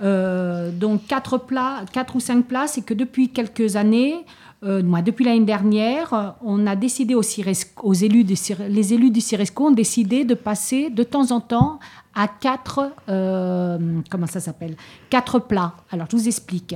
Euh, 0.01 0.71
donc 0.71 1.05
4 1.07 1.38
plats, 1.38 1.85
4 1.91 2.15
ou 2.15 2.19
5 2.19 2.45
plats, 2.45 2.67
c'est 2.67 2.81
que 2.81 2.93
depuis 2.93 3.29
quelques 3.29 3.75
années, 3.75 4.25
euh, 4.63 4.81
depuis 5.01 5.25
l'année 5.25 5.45
dernière, 5.45 6.35
on 6.43 6.65
a 6.67 6.75
décidé 6.75 7.15
aux, 7.15 7.23
aux 7.83 7.93
élus 7.93 8.25
les 8.69 8.93
élus 8.93 9.11
du 9.11 9.21
CIRESCO 9.21 9.67
ont 9.67 9.71
décidé 9.71 10.23
de 10.23 10.35
passer 10.35 10.89
de 10.89 11.03
temps 11.03 11.31
en 11.31 11.39
temps 11.39 11.79
à 12.15 12.27
4 12.27 12.91
euh, 13.09 14.01
comment 14.09 14.27
ça 14.27 14.39
s'appelle? 14.39 14.75
Quatre 15.09 15.39
plats. 15.39 15.73
Alors 15.91 16.07
je 16.09 16.17
vous 16.17 16.27
explique 16.27 16.75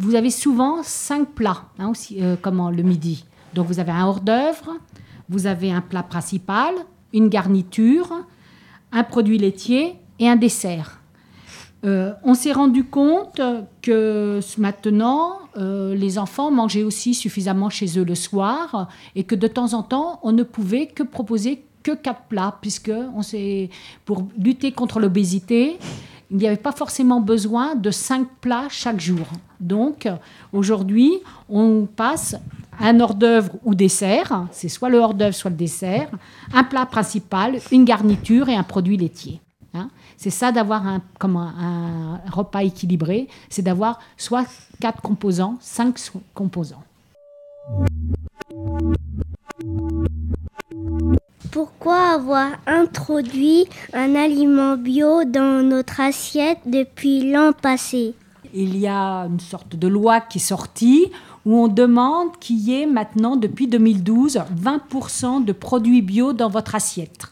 vous 0.00 0.14
avez 0.14 0.30
souvent 0.30 0.84
cinq 0.84 1.30
plats, 1.30 1.64
hein, 1.80 1.88
aussi, 1.88 2.22
euh, 2.22 2.36
comment 2.40 2.70
le 2.70 2.84
midi. 2.84 3.24
Donc 3.54 3.66
vous 3.66 3.80
avez 3.80 3.90
un 3.90 4.06
hors-d'œuvre, 4.06 4.76
vous 5.28 5.48
avez 5.48 5.72
un 5.72 5.80
plat 5.80 6.04
principal, 6.04 6.72
une 7.12 7.28
garniture, 7.28 8.24
un 8.92 9.02
produit 9.02 9.38
laitier 9.38 9.96
et 10.20 10.28
un 10.28 10.36
dessert. 10.36 11.00
Euh, 11.84 12.12
on 12.22 12.34
s'est 12.34 12.52
rendu 12.52 12.84
compte 12.84 13.40
que 13.82 14.38
maintenant, 14.56 15.40
les 15.56 16.18
enfants 16.18 16.52
mangeaient 16.52 16.84
aussi 16.84 17.12
suffisamment 17.12 17.68
chez 17.68 17.98
eux 17.98 18.04
le 18.04 18.14
soir 18.14 18.88
et 19.16 19.24
que 19.24 19.34
de 19.34 19.48
temps 19.48 19.74
en 19.74 19.82
temps, 19.82 20.20
on 20.22 20.30
ne 20.30 20.44
pouvait 20.44 20.86
que 20.86 21.02
proposer 21.02 21.64
que 21.88 21.94
quatre 21.94 22.22
plats, 22.28 22.56
puisque 22.60 22.92
on 23.16 23.22
pour 24.04 24.28
lutter 24.38 24.72
contre 24.72 25.00
l'obésité, 25.00 25.78
il 26.30 26.36
n'y 26.36 26.46
avait 26.46 26.56
pas 26.56 26.72
forcément 26.72 27.20
besoin 27.20 27.74
de 27.74 27.90
cinq 27.90 28.28
plats 28.40 28.68
chaque 28.68 29.00
jour. 29.00 29.26
Donc 29.60 30.06
aujourd'hui, 30.52 31.12
on 31.48 31.86
passe 31.86 32.36
un 32.78 33.00
hors-d'œuvre 33.00 33.52
ou 33.64 33.74
dessert, 33.74 34.46
c'est 34.52 34.68
soit 34.68 34.90
le 34.90 34.98
hors-d'œuvre, 34.98 35.34
soit 35.34 35.50
le 35.50 35.56
dessert, 35.56 36.10
un 36.52 36.64
plat 36.64 36.86
principal, 36.86 37.58
une 37.72 37.84
garniture 37.84 38.48
et 38.48 38.54
un 38.54 38.62
produit 38.62 38.96
laitier. 38.96 39.40
Hein. 39.74 39.90
c'est 40.16 40.30
ça 40.30 40.50
d'avoir 40.50 40.86
un, 40.86 41.02
un 41.20 42.20
repas 42.32 42.62
équilibré, 42.62 43.28
c'est 43.50 43.60
d'avoir 43.60 43.98
soit 44.16 44.46
quatre 44.80 45.02
composants, 45.02 45.58
cinq 45.60 45.98
composants. 46.34 46.82
Pourquoi 51.52 52.14
avoir 52.14 52.50
introduit 52.66 53.66
un 53.92 54.14
aliment 54.16 54.76
bio 54.76 55.24
dans 55.24 55.64
notre 55.64 56.00
assiette 56.00 56.58
depuis 56.66 57.30
l'an 57.30 57.52
passé? 57.52 58.14
Il 58.52 58.76
y 58.76 58.86
a 58.86 59.22
une 59.22 59.40
sorte 59.40 59.76
de 59.76 59.88
loi 59.88 60.20
qui 60.20 60.38
est 60.38 60.42
sortie 60.42 61.10
où 61.46 61.56
on 61.56 61.68
demande 61.68 62.36
qu'il 62.38 62.58
y 62.58 62.82
ait 62.82 62.86
maintenant, 62.86 63.36
depuis 63.36 63.66
2012, 63.66 64.42
20% 64.62 65.44
de 65.44 65.52
produits 65.52 66.02
bio 66.02 66.32
dans 66.32 66.50
votre 66.50 66.74
assiette. 66.74 67.28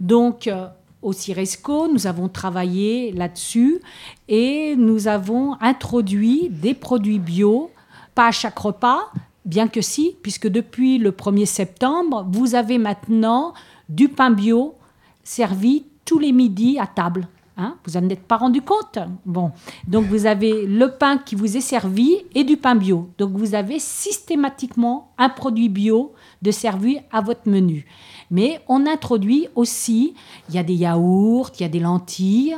Donc, 0.00 0.48
euh, 0.48 0.66
au 1.02 1.12
CIRESCO, 1.12 1.88
nous 1.92 2.06
avons 2.06 2.28
travaillé 2.28 3.12
là-dessus 3.12 3.80
et 4.26 4.74
nous 4.76 5.06
avons 5.06 5.54
introduit 5.60 6.48
des 6.50 6.74
produits 6.74 7.18
bio, 7.18 7.70
pas 8.14 8.28
à 8.28 8.32
chaque 8.32 8.58
repas, 8.58 9.12
Bien 9.44 9.68
que 9.68 9.82
si, 9.82 10.16
puisque 10.22 10.48
depuis 10.48 10.96
le 10.98 11.10
1er 11.10 11.44
septembre, 11.44 12.26
vous 12.30 12.54
avez 12.54 12.78
maintenant 12.78 13.52
du 13.90 14.08
pain 14.08 14.30
bio 14.30 14.74
servi 15.22 15.84
tous 16.06 16.18
les 16.18 16.32
midis 16.32 16.78
à 16.78 16.86
table. 16.86 17.28
Hein 17.56 17.76
vous 17.84 18.00
n'en 18.00 18.08
êtes 18.08 18.22
pas 18.22 18.38
rendu 18.38 18.62
compte? 18.62 18.98
Bon, 19.26 19.52
donc 19.86 20.06
vous 20.06 20.26
avez 20.26 20.66
le 20.66 20.90
pain 20.90 21.18
qui 21.18 21.34
vous 21.34 21.56
est 21.56 21.60
servi 21.60 22.16
et 22.34 22.42
du 22.42 22.56
pain 22.56 22.74
bio. 22.74 23.10
Donc 23.18 23.32
vous 23.32 23.54
avez 23.54 23.78
systématiquement 23.78 25.12
un 25.18 25.28
produit 25.28 25.68
bio 25.68 26.14
de 26.42 26.50
servi 26.50 26.98
à 27.12 27.20
votre 27.20 27.48
menu. 27.48 27.86
Mais 28.30 28.60
on 28.66 28.86
introduit 28.86 29.48
aussi, 29.54 30.14
il 30.48 30.54
y 30.54 30.58
a 30.58 30.64
des 30.64 30.74
yaourts, 30.74 31.50
il 31.58 31.62
y 31.62 31.64
a 31.64 31.68
des 31.68 31.80
lentilles. 31.80 32.56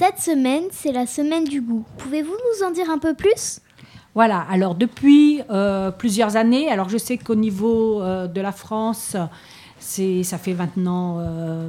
Cette 0.00 0.18
semaine, 0.18 0.62
c'est 0.70 0.92
la 0.92 1.04
semaine 1.04 1.44
du 1.44 1.60
goût. 1.60 1.84
Pouvez-vous 1.98 2.32
nous 2.32 2.66
en 2.66 2.70
dire 2.70 2.88
un 2.88 2.96
peu 2.96 3.12
plus? 3.12 3.60
Voilà, 4.14 4.46
alors 4.48 4.74
depuis 4.74 5.42
euh, 5.50 5.90
plusieurs 5.90 6.36
années, 6.36 6.70
alors 6.70 6.88
je 6.88 6.96
sais 6.96 7.18
qu'au 7.18 7.34
niveau 7.34 8.00
euh, 8.00 8.26
de 8.26 8.40
la 8.40 8.50
France, 8.50 9.14
ça 9.78 10.38
fait 10.38 10.54
maintenant 10.54 11.18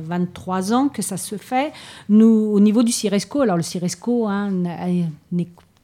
23 0.06 0.72
euh, 0.72 0.76
ans 0.76 0.88
que 0.88 1.02
ça 1.02 1.18
se 1.18 1.36
fait. 1.36 1.74
Nous, 2.08 2.52
au 2.54 2.62
niveau 2.62 2.84
du 2.84 2.94
CIRESCO, 2.94 3.42
alors 3.42 3.58
le 3.58 3.64
CIRESCO 3.64 4.28
hein, 4.28 4.50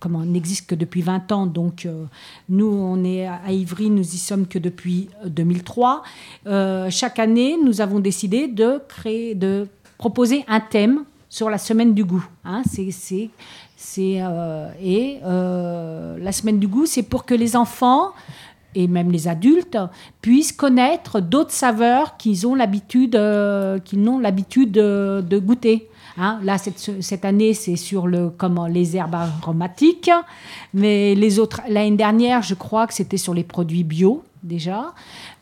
n'existe 0.05 0.69
que 0.69 0.75
depuis 0.75 1.01
20 1.01 1.33
ans, 1.33 1.47
donc 1.47 1.85
nous, 2.47 2.65
on 2.65 3.03
est 3.03 3.27
à 3.27 3.51
Ivry, 3.51 3.89
nous 3.89 4.15
y 4.15 4.17
sommes 4.17 4.47
que 4.47 4.57
depuis 4.57 5.09
2003. 5.25 6.01
chaque 6.91 7.19
année, 7.19 7.57
nous 7.61 7.81
avons 7.81 7.99
décidé 7.99 8.47
de 8.47 8.81
créer, 8.87 9.35
de 9.35 9.67
proposer 9.97 10.45
un 10.47 10.61
thème 10.61 11.03
sur 11.29 11.49
la 11.49 11.57
semaine 11.57 11.93
du 11.93 12.05
goût. 12.05 12.25
Hein. 12.45 12.63
C'est, 12.69 12.89
c'est, 12.91 14.21
euh, 14.21 14.69
et 14.81 15.19
euh, 15.25 16.17
la 16.19 16.31
semaine 16.31 16.59
du 16.59 16.67
goût, 16.67 16.85
c'est 16.85 17.03
pour 17.03 17.25
que 17.25 17.33
les 17.33 17.55
enfants 17.55 18.11
et 18.75 18.87
même 18.87 19.11
les 19.11 19.27
adultes 19.27 19.77
puissent 20.21 20.51
connaître 20.51 21.19
d'autres 21.19 21.51
saveurs 21.51 22.17
qu'ils 22.17 22.45
ont 22.45 22.55
l'habitude, 22.55 23.15
euh, 23.15 23.79
qu'ils 23.79 24.01
n'ont 24.01 24.19
l'habitude 24.19 24.71
de, 24.71 25.39
goûter. 25.39 25.89
Hein. 26.17 26.39
Là, 26.43 26.57
cette, 26.57 27.01
cette, 27.01 27.25
année, 27.25 27.53
c'est 27.53 27.75
sur 27.75 28.07
le, 28.07 28.29
comment, 28.29 28.67
les 28.67 28.95
herbes 28.95 29.15
aromatiques, 29.15 30.11
mais 30.73 31.15
les 31.15 31.39
autres, 31.39 31.61
l'année 31.69 31.95
dernière, 31.95 32.41
je 32.41 32.55
crois 32.55 32.87
que 32.87 32.93
c'était 32.93 33.17
sur 33.17 33.33
les 33.33 33.43
produits 33.43 33.83
bio 33.83 34.23
déjà. 34.43 34.93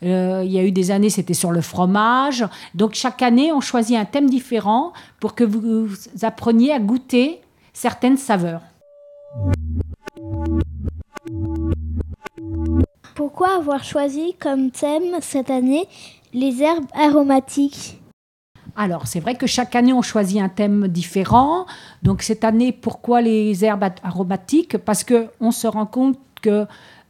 Euh, 0.02 0.42
il 0.44 0.52
y 0.52 0.58
a 0.58 0.64
eu 0.64 0.72
des 0.72 0.90
années, 0.90 1.10
c'était 1.10 1.34
sur 1.34 1.52
le 1.52 1.60
fromage. 1.60 2.44
Donc 2.74 2.94
chaque 2.94 3.22
année, 3.22 3.52
on 3.52 3.60
choisit 3.60 3.96
un 3.96 4.04
thème 4.04 4.28
différent 4.28 4.92
pour 5.20 5.34
que 5.34 5.44
vous 5.44 5.88
appreniez 6.22 6.72
à 6.72 6.78
goûter 6.78 7.40
certaines 7.72 8.16
saveurs. 8.16 8.62
Pourquoi 13.14 13.56
avoir 13.56 13.82
choisi 13.82 14.34
comme 14.38 14.70
thème 14.70 15.16
cette 15.20 15.50
année 15.50 15.88
les 16.32 16.62
herbes 16.62 16.86
aromatiques? 16.94 18.00
Alors, 18.76 19.06
c'est 19.06 19.20
vrai 19.20 19.34
que 19.36 19.46
chaque 19.46 19.74
année, 19.74 19.94
on 19.94 20.02
choisit 20.02 20.40
un 20.40 20.50
thème 20.50 20.88
différent. 20.88 21.64
Donc, 22.02 22.20
cette 22.20 22.44
année, 22.44 22.72
pourquoi 22.72 23.22
les 23.22 23.64
herbes 23.64 23.88
aromatiques? 24.02 24.76
Parce 24.76 25.02
qu'on 25.02 25.50
se 25.50 25.66
rend 25.66 25.86
compte 25.86 26.18
que 26.42 26.66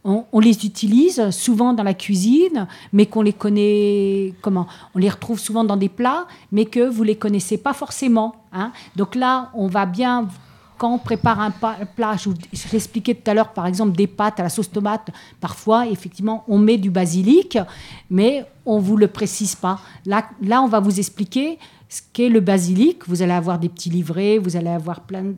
on, 0.07 0.39
les 0.39 0.65
utilise 0.65 1.29
souvent 1.31 1.73
dans 1.73 1.83
la 1.83 1.93
cuisine, 1.93 2.67
mais 2.93 3.05
qu'on 3.07 3.21
les 3.21 3.33
connaît, 3.33 4.33
comment 4.41 4.67
On 4.95 4.99
les 4.99 5.09
retrouve 5.09 5.37
souvent 5.37 5.65
dans 5.65 5.75
des 5.75 5.89
plats, 5.89 6.27
mais 6.51 6.65
que 6.65 6.87
vous 6.87 7.03
les 7.03 7.17
connaissez 7.17 7.57
pas 7.57 7.73
forcément. 7.73 8.35
Hein. 8.53 8.71
Donc 8.95 9.15
là, 9.15 9.51
on 9.53 9.67
va 9.67 9.85
bien 9.85 10.27
quand 10.77 10.93
on 10.93 10.99
prépare 10.99 11.39
un 11.39 11.51
plat, 11.51 12.15
je, 12.17 12.29
je 12.53 12.71
l'expliquais 12.71 13.15
tout 13.15 13.29
à 13.29 13.33
l'heure, 13.33 13.51
par 13.51 13.65
exemple 13.65 13.97
des 13.97 14.05
pâtes 14.05 14.39
à 14.39 14.43
la 14.43 14.49
sauce 14.49 14.69
tomate, 14.69 15.09
parfois, 15.41 15.87
effectivement, 15.87 16.43
on 16.47 16.59
met 16.59 16.77
du 16.77 16.91
basilic, 16.91 17.57
mais 18.11 18.45
on 18.65 18.77
ne 18.77 18.83
vous 18.83 18.95
le 18.95 19.07
précise 19.07 19.55
pas. 19.55 19.79
Là, 20.05 20.29
là, 20.41 20.61
on 20.61 20.67
va 20.67 20.79
vous 20.79 20.99
expliquer 20.99 21.57
ce 21.89 22.01
qu'est 22.13 22.29
le 22.29 22.41
basilic. 22.41 23.07
Vous 23.07 23.23
allez 23.23 23.33
avoir 23.33 23.59
des 23.59 23.69
petits 23.69 23.89
livrets, 23.89 24.37
vous 24.37 24.55
allez 24.55 24.69
avoir 24.69 25.01
plein 25.01 25.23
de 25.23 25.35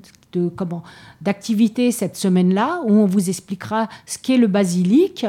comment 0.56 0.84
d'activités 1.22 1.92
cette 1.92 2.16
semaine-là 2.16 2.82
où 2.86 2.92
on 2.92 3.06
vous 3.06 3.30
expliquera 3.30 3.88
ce 4.06 4.18
qu'est 4.18 4.38
le 4.38 4.48
basilic. 4.48 5.26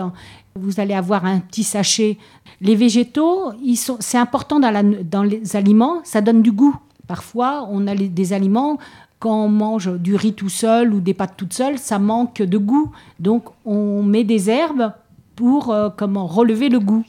Vous 0.55 0.81
allez 0.81 0.95
avoir 0.95 1.25
un 1.25 1.41
petit 1.41 1.63
sachet. 1.63 2.19
Les 2.61 2.75
végétaux, 2.75 3.53
c'est 4.01 4.19
important 4.19 4.61
dans, 4.61 5.23
les 5.23 5.57
aliments, 5.57 6.01
ça 6.05 6.21
donne 6.21 6.43
du 6.43 6.53
goût. 6.53 6.77
Parfois, 7.07 7.67
on 7.71 7.87
a 7.87 7.95
des 7.95 8.33
aliments 8.33 8.79
quand 9.21 9.45
on 9.45 9.49
mange 9.49 9.93
du 9.99 10.17
riz 10.17 10.33
tout 10.33 10.49
seul 10.49 10.95
ou 10.95 11.01
des 11.01 11.15
pâtes 11.15 11.35
toutes 11.37 11.53
seules, 11.53 11.79
ça 11.79 11.99
manque 11.99 12.41
de 12.41 12.59
goût. 12.59 12.91
Donc 13.21 13.45
on 13.67 14.03
met 14.03 14.25
des 14.25 14.49
herbes 14.49 14.93
pour 15.37 15.71
euh, 15.71 15.91
comment 15.95 16.27
relever 16.27 16.71
le 16.71 16.81
goût, 16.81 17.05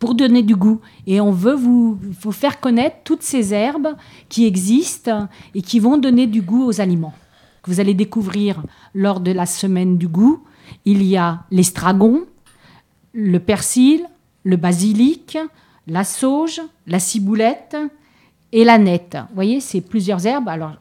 pour 0.00 0.14
donner 0.14 0.42
du 0.42 0.56
goût. 0.56 0.80
Et 1.06 1.20
on 1.20 1.30
veut 1.30 1.54
vous 1.54 1.98
faire 2.32 2.60
connaître 2.60 2.96
toutes 3.04 3.22
ces 3.22 3.54
herbes 3.54 3.94
qui 4.28 4.44
existent 4.44 5.28
et 5.54 5.62
qui 5.62 5.78
vont 5.78 5.98
donner 5.98 6.26
du 6.26 6.42
goût 6.42 6.64
aux 6.64 6.80
aliments. 6.80 7.14
Que 7.62 7.70
vous 7.70 7.80
allez 7.80 7.94
découvrir 7.94 8.62
lors 8.94 9.20
de 9.20 9.30
la 9.32 9.46
semaine 9.46 9.96
du 9.98 10.08
goût. 10.08 10.42
Il 10.84 11.02
y 11.02 11.16
a 11.16 11.44
l'estragon, 11.50 12.24
le 13.12 13.38
persil, 13.38 14.04
le 14.44 14.56
basilic, 14.56 15.38
la 15.86 16.04
sauge, 16.04 16.60
la 16.86 16.98
ciboulette 16.98 17.76
et 18.52 18.64
la 18.64 18.78
nette. 18.78 19.16
Vous 19.28 19.34
voyez, 19.34 19.60
c'est 19.60 19.80
plusieurs 19.80 20.26
herbes. 20.26 20.48
Alors, 20.48 20.76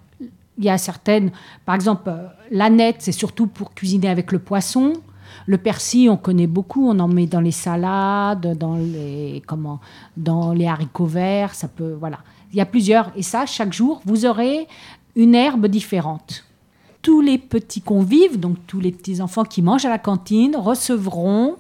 il 0.58 0.66
y 0.66 0.70
a 0.70 0.78
certaines, 0.78 1.32
par 1.66 1.76
exemple, 1.76 2.10
euh, 2.10 2.28
la 2.52 2.70
nette, 2.70 2.98
c'est 3.00 3.12
surtout 3.12 3.48
pour 3.48 3.74
cuisiner 3.74 4.10
avec 4.10 4.32
le 4.32 4.40
poisson. 4.40 4.94
Le 5.48 5.58
persil, 5.58 6.10
on 6.10 6.18
connaît 6.18 6.48
beaucoup, 6.48 6.88
on 6.88 7.00
en 7.00 7.08
met 7.08 7.26
dans 7.26 7.40
les 7.40 7.52
salades, 7.52 8.58
dans 8.58 8.76
les, 8.76 9.42
comment, 9.48 9.80
dans 10.18 10.54
les 10.54 10.68
haricots 10.68 11.06
verts, 11.06 11.56
ça 11.56 11.68
peut, 11.68 11.96
voilà. 12.00 12.20
Il 12.52 12.58
y 12.58 12.62
a 12.62 12.66
plusieurs, 12.66 13.12
et 13.16 13.24
ça, 13.24 13.46
chaque 13.46 13.74
jour, 13.74 14.02
vous 14.06 14.26
aurez 14.26 14.68
une 15.16 15.34
herbe 15.34 15.68
différente. 15.68 16.44
Tous 17.02 17.22
les 17.22 17.38
petits 17.38 17.82
convives, 17.82 18.40
donc 18.40 18.58
tous 18.68 18.80
les 18.80 18.92
petits 18.92 19.22
enfants 19.22 19.44
qui 19.44 19.62
mangent 19.62 19.86
à 19.86 19.90
la 19.90 19.98
cantine, 19.98 20.56
recevront, 20.56 21.56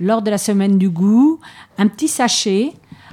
lors 0.00 0.22
de 0.22 0.30
la 0.30 0.38
semaine 0.38 0.78
du 0.78 0.88
goût, 0.88 1.38
un 1.78 1.88
petit 1.88 2.08
sachet 2.08 2.72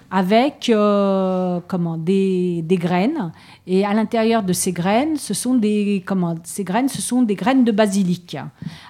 avec 0.09 0.69
euh, 0.69 1.59
comment, 1.67 1.97
des, 1.97 2.61
des, 2.61 2.77
graines. 2.77 3.31
Et 3.65 3.83
à 3.83 3.95
l'intérieur 3.95 4.43
de 4.43 4.53
ces 4.53 4.71
graines, 4.71 5.17
ce 5.17 5.33
sont 5.33 5.55
des, 5.55 6.03
comment, 6.05 6.35
ces 6.43 6.63
graines, 6.63 6.87
ce 6.87 7.01
sont 7.01 7.23
des 7.23 7.33
graines 7.33 7.63
de 7.63 7.71
basilic. 7.71 8.37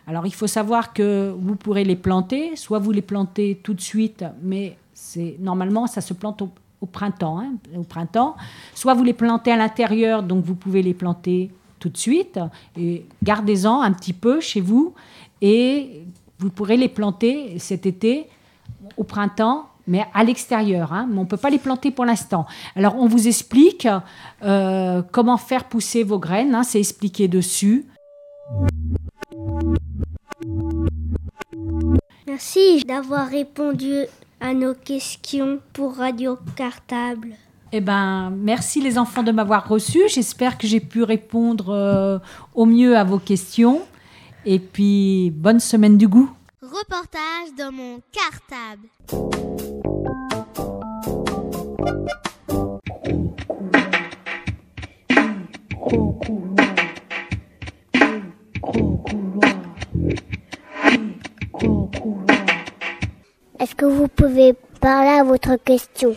Alors 0.05 0.27
il 0.27 0.33
faut 0.33 0.47
savoir 0.47 0.91
que 0.91 1.33
vous 1.39 1.55
pourrez 1.55 1.85
les 1.85 1.95
planter, 1.95 2.57
soit 2.57 2.79
vous 2.79 2.91
les 2.91 3.01
plantez 3.01 3.61
tout 3.63 3.73
de 3.73 3.79
suite, 3.79 4.25
mais 4.43 4.75
c'est 4.93 5.37
normalement 5.39 5.87
ça 5.87 6.01
se 6.01 6.13
plante 6.13 6.41
au, 6.41 6.85
printemps, 6.87 7.39
hein, 7.39 7.53
au 7.73 7.83
printemps. 7.83 8.35
Soit 8.75 8.93
vous 8.93 9.05
les 9.05 9.13
plantez 9.13 9.53
à 9.53 9.55
l'intérieur, 9.55 10.23
donc 10.23 10.43
vous 10.43 10.55
pouvez 10.55 10.81
les 10.81 10.93
planter 10.93 11.51
tout 11.83 11.89
de 11.89 11.97
suite. 11.97 12.39
Et 12.77 13.05
gardez-en 13.23 13.81
un 13.81 13.91
petit 13.91 14.13
peu 14.13 14.39
chez 14.39 14.61
vous 14.61 14.93
et 15.41 16.05
vous 16.39 16.49
pourrez 16.49 16.77
les 16.77 16.87
planter 16.87 17.59
cet 17.59 17.85
été 17.85 18.27
au 18.95 19.03
printemps 19.03 19.67
mais 19.85 20.05
à 20.13 20.23
l'extérieur. 20.23 20.93
Hein, 20.93 21.09
on 21.11 21.21
ne 21.21 21.25
peut 21.25 21.35
pas 21.35 21.49
les 21.49 21.59
planter 21.59 21.91
pour 21.91 22.05
l'instant. 22.05 22.45
Alors, 22.77 22.95
on 22.95 23.05
vous 23.05 23.27
explique 23.27 23.85
euh, 24.41 25.01
comment 25.11 25.35
faire 25.35 25.65
pousser 25.65 26.03
vos 26.03 26.19
graines. 26.19 26.55
Hein, 26.55 26.63
c'est 26.63 26.79
expliqué 26.79 27.27
dessus. 27.27 27.85
Merci 32.25 32.81
d'avoir 32.85 33.27
répondu 33.27 34.05
à 34.39 34.53
nos 34.53 34.73
questions 34.73 35.59
pour 35.73 35.97
Radio 35.97 36.37
Cartable. 36.55 37.35
Eh 37.75 37.81
ben, 37.81 38.29
merci 38.29 38.81
les 38.81 38.99
enfants 38.99 39.23
de 39.23 39.31
m'avoir 39.31 39.67
reçu. 39.67 40.01
J'espère 40.07 40.59
que 40.59 40.67
j'ai 40.67 40.79
pu 40.79 41.01
répondre 41.01 41.69
euh, 41.69 42.19
au 42.53 42.67
mieux 42.67 42.95
à 42.95 43.03
vos 43.03 43.17
questions. 43.17 43.81
Et 44.45 44.59
puis, 44.59 45.31
bonne 45.31 45.59
semaine 45.59 45.97
du 45.97 46.07
goût. 46.07 46.29
Reportage 46.61 47.55
dans 47.57 47.71
mon 47.71 47.99
cartable. 48.11 48.89
Est-ce 63.59 63.73
que 63.73 63.85
vous 63.85 64.07
pouvez 64.09 64.53
parler 64.79 65.09
à 65.09 65.23
votre 65.23 65.55
question? 65.55 66.13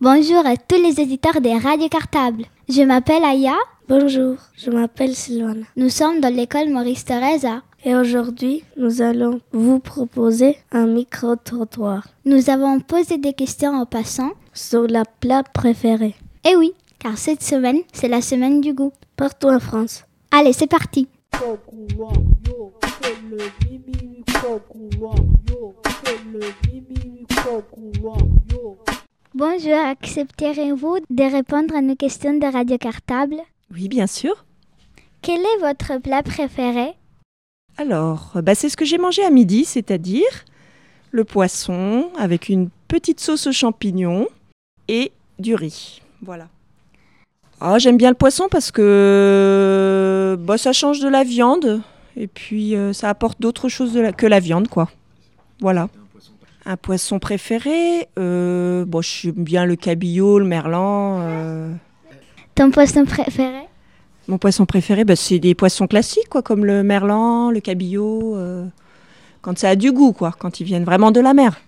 Bonjour 0.00 0.46
à 0.46 0.56
tous 0.56 0.80
les 0.82 1.00
éditeurs 1.00 1.40
des 1.40 1.56
radios 1.56 1.88
cartables. 1.88 2.44
Je 2.68 2.82
m'appelle 2.82 3.24
Aya. 3.24 3.56
Bonjour, 3.88 4.36
je 4.56 4.70
m'appelle 4.70 5.14
Sylvana. 5.14 5.66
Nous 5.76 5.88
sommes 5.88 6.20
dans 6.20 6.34
l'école 6.34 6.68
Maurice 6.70 7.04
Thérèse. 7.04 7.46
Et 7.84 7.94
aujourd'hui, 7.94 8.64
nous 8.76 9.02
allons 9.02 9.40
vous 9.52 9.78
proposer 9.78 10.56
un 10.72 10.86
micro-trottoir. 10.86 12.06
Nous 12.24 12.48
avons 12.48 12.80
posé 12.80 13.18
des 13.18 13.34
questions 13.34 13.72
en 13.74 13.86
passant 13.86 14.32
sur 14.52 14.86
la 14.86 15.04
plat 15.04 15.42
préférée. 15.42 16.14
Eh 16.46 16.56
oui, 16.56 16.72
car 17.04 17.18
cette 17.18 17.42
semaine, 17.42 17.80
c'est 17.92 18.08
la 18.08 18.22
semaine 18.22 18.62
du 18.62 18.72
goût. 18.72 18.92
Partout 19.14 19.48
en 19.48 19.60
France. 19.60 20.04
Allez, 20.30 20.54
c'est 20.54 20.66
parti. 20.66 21.06
Bonjour, 29.34 29.76
accepterez-vous 29.76 30.98
de 31.10 31.30
répondre 31.30 31.76
à 31.76 31.82
nos 31.82 31.94
questions 31.94 32.38
de 32.38 32.50
radio 32.50 32.78
cartable? 32.78 33.36
Oui, 33.70 33.88
bien 33.88 34.06
sûr. 34.06 34.46
Quel 35.20 35.40
est 35.40 35.60
votre 35.60 36.00
plat 36.00 36.22
préféré? 36.22 36.94
Alors, 37.76 38.38
bah, 38.42 38.54
c'est 38.54 38.70
ce 38.70 38.78
que 38.78 38.86
j'ai 38.86 38.98
mangé 38.98 39.22
à 39.22 39.30
midi, 39.30 39.66
c'est-à-dire 39.66 40.44
le 41.10 41.24
poisson 41.24 42.10
avec 42.16 42.48
une 42.48 42.70
petite 42.88 43.20
sauce 43.20 43.46
aux 43.46 43.52
champignons 43.52 44.26
et 44.88 45.12
du 45.38 45.54
riz. 45.54 46.00
Voilà. 46.22 46.48
Ah, 47.66 47.78
j'aime 47.78 47.96
bien 47.96 48.10
le 48.10 48.14
poisson 48.14 48.48
parce 48.50 48.70
que 48.70 50.36
bah, 50.38 50.58
ça 50.58 50.74
change 50.74 51.00
de 51.00 51.08
la 51.08 51.24
viande 51.24 51.80
et 52.14 52.26
puis 52.26 52.76
euh, 52.76 52.92
ça 52.92 53.08
apporte 53.08 53.40
d'autres 53.40 53.70
choses 53.70 53.98
que 54.18 54.26
la 54.26 54.38
viande, 54.38 54.68
quoi. 54.68 54.90
Voilà. 55.62 55.88
Un 56.66 56.76
poisson 56.76 57.18
préféré 57.18 58.06
euh, 58.18 58.84
Bon, 58.84 59.00
j'aime 59.00 59.32
bien 59.32 59.64
le 59.64 59.76
cabillaud, 59.76 60.40
le 60.40 60.44
merlan. 60.44 61.20
Euh. 61.22 61.72
Ton 62.54 62.70
poisson 62.70 63.06
préféré? 63.06 63.66
Mon 64.28 64.36
poisson 64.36 64.66
préféré, 64.66 65.04
bah, 65.04 65.16
c'est 65.16 65.38
des 65.38 65.54
poissons 65.54 65.86
classiques, 65.86 66.28
quoi, 66.28 66.42
comme 66.42 66.66
le 66.66 66.82
merlan, 66.82 67.50
le 67.50 67.60
cabillaud. 67.60 68.36
Euh, 68.36 68.66
quand 69.40 69.56
ça 69.58 69.70
a 69.70 69.74
du 69.74 69.90
goût, 69.90 70.12
quoi, 70.12 70.34
quand 70.38 70.60
ils 70.60 70.64
viennent 70.64 70.84
vraiment 70.84 71.12
de 71.12 71.20
la 71.20 71.32
mer. 71.32 71.62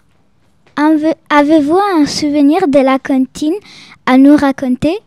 Avez-vous 1.30 1.78
un 1.78 2.04
souvenir 2.04 2.68
de 2.68 2.80
la 2.80 2.98
cantine 2.98 3.54
à 4.04 4.18
nous 4.18 4.36
raconter? 4.36 4.98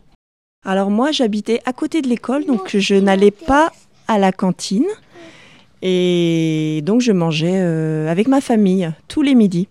Alors 0.64 0.90
moi, 0.90 1.10
j'habitais 1.10 1.60
à 1.64 1.72
côté 1.72 2.02
de 2.02 2.08
l'école, 2.08 2.44
donc 2.44 2.76
je 2.76 2.94
n'allais 2.94 3.30
pas 3.30 3.72
à 4.08 4.18
la 4.18 4.32
cantine. 4.32 4.86
Et 5.82 6.82
donc 6.84 7.00
je 7.00 7.12
mangeais 7.12 7.58
avec 8.08 8.28
ma 8.28 8.40
famille 8.40 8.92
tous 9.08 9.22
les 9.22 9.34
midis. 9.34 9.68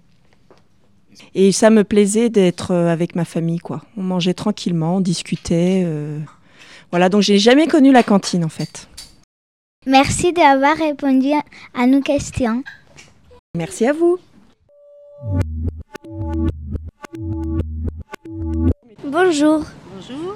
Et 1.36 1.52
ça 1.52 1.70
me 1.70 1.84
plaisait 1.84 2.30
d'être 2.30 2.72
euh, 2.72 2.92
avec 2.92 3.16
ma 3.16 3.26
famille, 3.26 3.60
quoi. 3.60 3.84
On 3.98 4.04
mangeait 4.04 4.34
tranquillement, 4.34 4.98
on 4.98 5.02
discutait. 5.02 5.84
Euh. 5.86 6.20
Voilà, 6.92 7.10
donc 7.10 7.22
j'ai 7.22 7.38
jamais 7.38 7.68
connu 7.68 7.92
la 7.92 8.04
cantine, 8.04 8.44
en 8.44 8.50
fait. 8.50 8.88
Merci 9.86 10.34
d'avoir 10.34 10.76
répondu 10.76 11.32
à 11.74 11.88
nos 11.88 12.02
questions. 12.02 12.64
Merci 13.56 13.86
à 13.88 13.94
vous. 13.94 14.18
Bonjour. 19.06 19.64
Bonjour. 19.96 20.36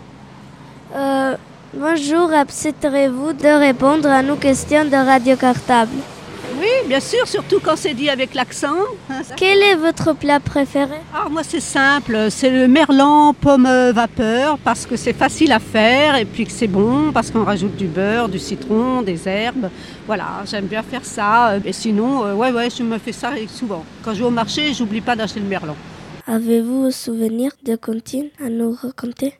Euh, 0.93 1.35
Bonjour, 1.75 2.31
accepterez-vous 2.31 3.33
de 3.33 3.59
répondre 3.59 4.07
à 4.07 4.21
nos 4.21 4.35
questions 4.35 4.85
de 4.85 4.95
Radio 4.95 5.35
Cartable? 5.35 5.89
Oui, 6.59 6.67
bien 6.87 6.99
sûr, 6.99 7.27
surtout 7.27 7.59
quand 7.59 7.75
c'est 7.75 7.95
dit 7.95 8.11
avec 8.11 8.35
l'accent. 8.35 8.75
Quel 9.37 9.57
est 9.63 9.73
votre 9.73 10.13
plat 10.13 10.39
préféré? 10.39 10.97
Ah, 11.15 11.29
moi 11.31 11.41
c'est 11.43 11.59
simple, 11.59 12.27
c'est 12.29 12.51
le 12.51 12.67
merlan 12.67 13.33
pomme 13.33 13.67
vapeur 13.91 14.59
parce 14.59 14.85
que 14.85 14.95
c'est 14.95 15.13
facile 15.13 15.51
à 15.51 15.57
faire 15.57 16.15
et 16.15 16.25
puis 16.25 16.45
que 16.45 16.51
c'est 16.51 16.67
bon 16.67 17.11
parce 17.11 17.31
qu'on 17.31 17.43
rajoute 17.43 17.75
du 17.75 17.87
beurre, 17.87 18.29
du 18.29 18.37
citron, 18.37 19.01
des 19.01 19.27
herbes. 19.27 19.71
Voilà, 20.05 20.43
j'aime 20.45 20.67
bien 20.67 20.83
faire 20.83 21.05
ça. 21.05 21.57
Et 21.65 21.73
sinon, 21.73 22.23
euh, 22.23 22.35
ouais, 22.35 22.51
ouais, 22.51 22.69
je 22.69 22.83
me 22.83 22.99
fais 22.99 23.13
ça 23.13 23.31
souvent. 23.47 23.83
Quand 24.03 24.13
je 24.13 24.19
vais 24.19 24.27
au 24.27 24.29
marché, 24.29 24.75
j'oublie 24.75 25.01
pas 25.01 25.15
d'acheter 25.15 25.39
le 25.39 25.47
merlan. 25.47 25.75
Avez-vous 26.27 26.85
un 26.85 26.91
souvenir 26.91 27.51
de 27.65 27.75
cantine 27.75 28.29
à 28.39 28.49
nous 28.49 28.77
raconter? 28.79 29.33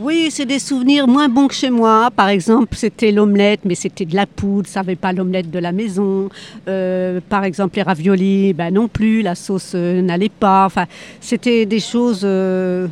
Oui, 0.00 0.28
c'est 0.30 0.46
des 0.46 0.60
souvenirs 0.60 1.08
moins 1.08 1.28
bons 1.28 1.48
que 1.48 1.54
chez 1.54 1.70
moi. 1.70 2.10
Par 2.14 2.28
exemple, 2.28 2.76
c'était 2.76 3.10
l'omelette, 3.10 3.60
mais 3.64 3.74
c'était 3.74 4.04
de 4.04 4.14
la 4.14 4.26
poudre, 4.26 4.68
ça 4.68 4.80
n'avait 4.80 4.94
pas 4.94 5.12
l'omelette 5.12 5.50
de 5.50 5.58
la 5.58 5.72
maison. 5.72 6.28
Euh, 6.68 7.20
par 7.28 7.42
exemple, 7.42 7.76
les 7.76 7.82
raviolis, 7.82 8.52
ben 8.52 8.72
non 8.72 8.86
plus, 8.86 9.22
la 9.22 9.34
sauce 9.34 9.72
euh, 9.74 10.00
n'allait 10.00 10.28
pas. 10.28 10.66
Enfin, 10.66 10.86
c'était 11.20 11.66
des 11.66 11.80
choses. 11.80 12.20
Euh, 12.22 12.86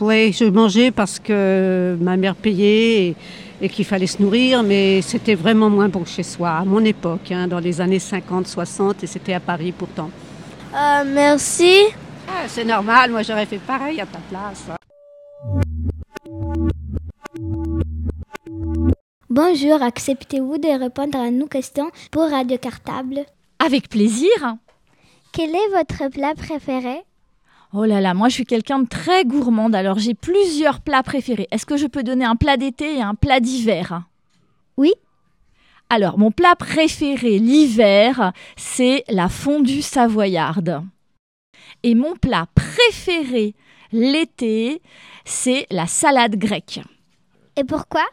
oui, 0.00 0.32
je 0.32 0.44
mangeais 0.44 0.92
parce 0.92 1.18
que 1.18 1.96
ma 2.00 2.16
mère 2.16 2.36
payait 2.36 3.08
et, 3.08 3.16
et 3.60 3.68
qu'il 3.68 3.84
fallait 3.84 4.06
se 4.06 4.22
nourrir, 4.22 4.62
mais 4.62 5.02
c'était 5.02 5.34
vraiment 5.34 5.68
moins 5.68 5.88
bon 5.88 6.00
que 6.00 6.08
chez 6.08 6.22
soi, 6.22 6.50
à 6.50 6.64
mon 6.64 6.84
époque, 6.84 7.32
hein, 7.32 7.48
dans 7.48 7.60
les 7.60 7.80
années 7.80 7.98
50, 7.98 8.46
60, 8.46 9.02
et 9.02 9.06
c'était 9.08 9.34
à 9.34 9.40
Paris 9.40 9.72
pourtant. 9.76 10.10
Merci. 10.72 11.74
Ah, 12.28 12.44
c'est 12.46 12.64
normal, 12.64 13.10
moi 13.10 13.22
j'aurais 13.22 13.46
fait 13.46 13.58
pareil 13.58 14.00
à 14.00 14.06
ta 14.06 14.18
place. 14.30 14.68
Bonjour, 19.30 19.82
acceptez-vous 19.82 20.58
de 20.58 20.78
répondre 20.78 21.18
à 21.18 21.30
nos 21.30 21.46
questions 21.46 21.90
pour 22.10 22.28
Radio 22.28 22.58
Cartable? 22.58 23.24
Avec 23.58 23.88
plaisir. 23.88 24.28
Quel 25.32 25.54
est 25.54 25.68
votre 25.70 26.10
plat 26.10 26.34
préféré? 26.34 27.02
Oh 27.72 27.86
là 27.86 28.02
là, 28.02 28.12
moi 28.12 28.28
je 28.28 28.34
suis 28.34 28.44
quelqu'un 28.44 28.80
de 28.80 28.88
très 28.88 29.24
gourmande, 29.24 29.74
alors 29.74 29.98
j'ai 29.98 30.12
plusieurs 30.12 30.82
plats 30.82 31.02
préférés. 31.02 31.48
Est-ce 31.50 31.64
que 31.64 31.78
je 31.78 31.86
peux 31.86 32.02
donner 32.02 32.26
un 32.26 32.36
plat 32.36 32.58
d'été 32.58 32.98
et 32.98 33.02
un 33.02 33.14
plat 33.14 33.40
d'hiver? 33.40 34.02
Oui. 34.76 34.92
Alors, 35.88 36.18
mon 36.18 36.32
plat 36.32 36.54
préféré 36.54 37.38
l'hiver, 37.38 38.32
c'est 38.56 39.04
la 39.08 39.30
fondue 39.30 39.80
savoyarde. 39.80 40.82
Et 41.82 41.94
mon 41.94 42.14
plat 42.14 42.46
préféré 42.54 43.54
l'été, 43.90 44.82
c'est 45.24 45.66
la 45.70 45.86
salade 45.86 46.36
grecque. 46.36 46.80
Et 47.56 47.64
pourquoi? 47.64 48.04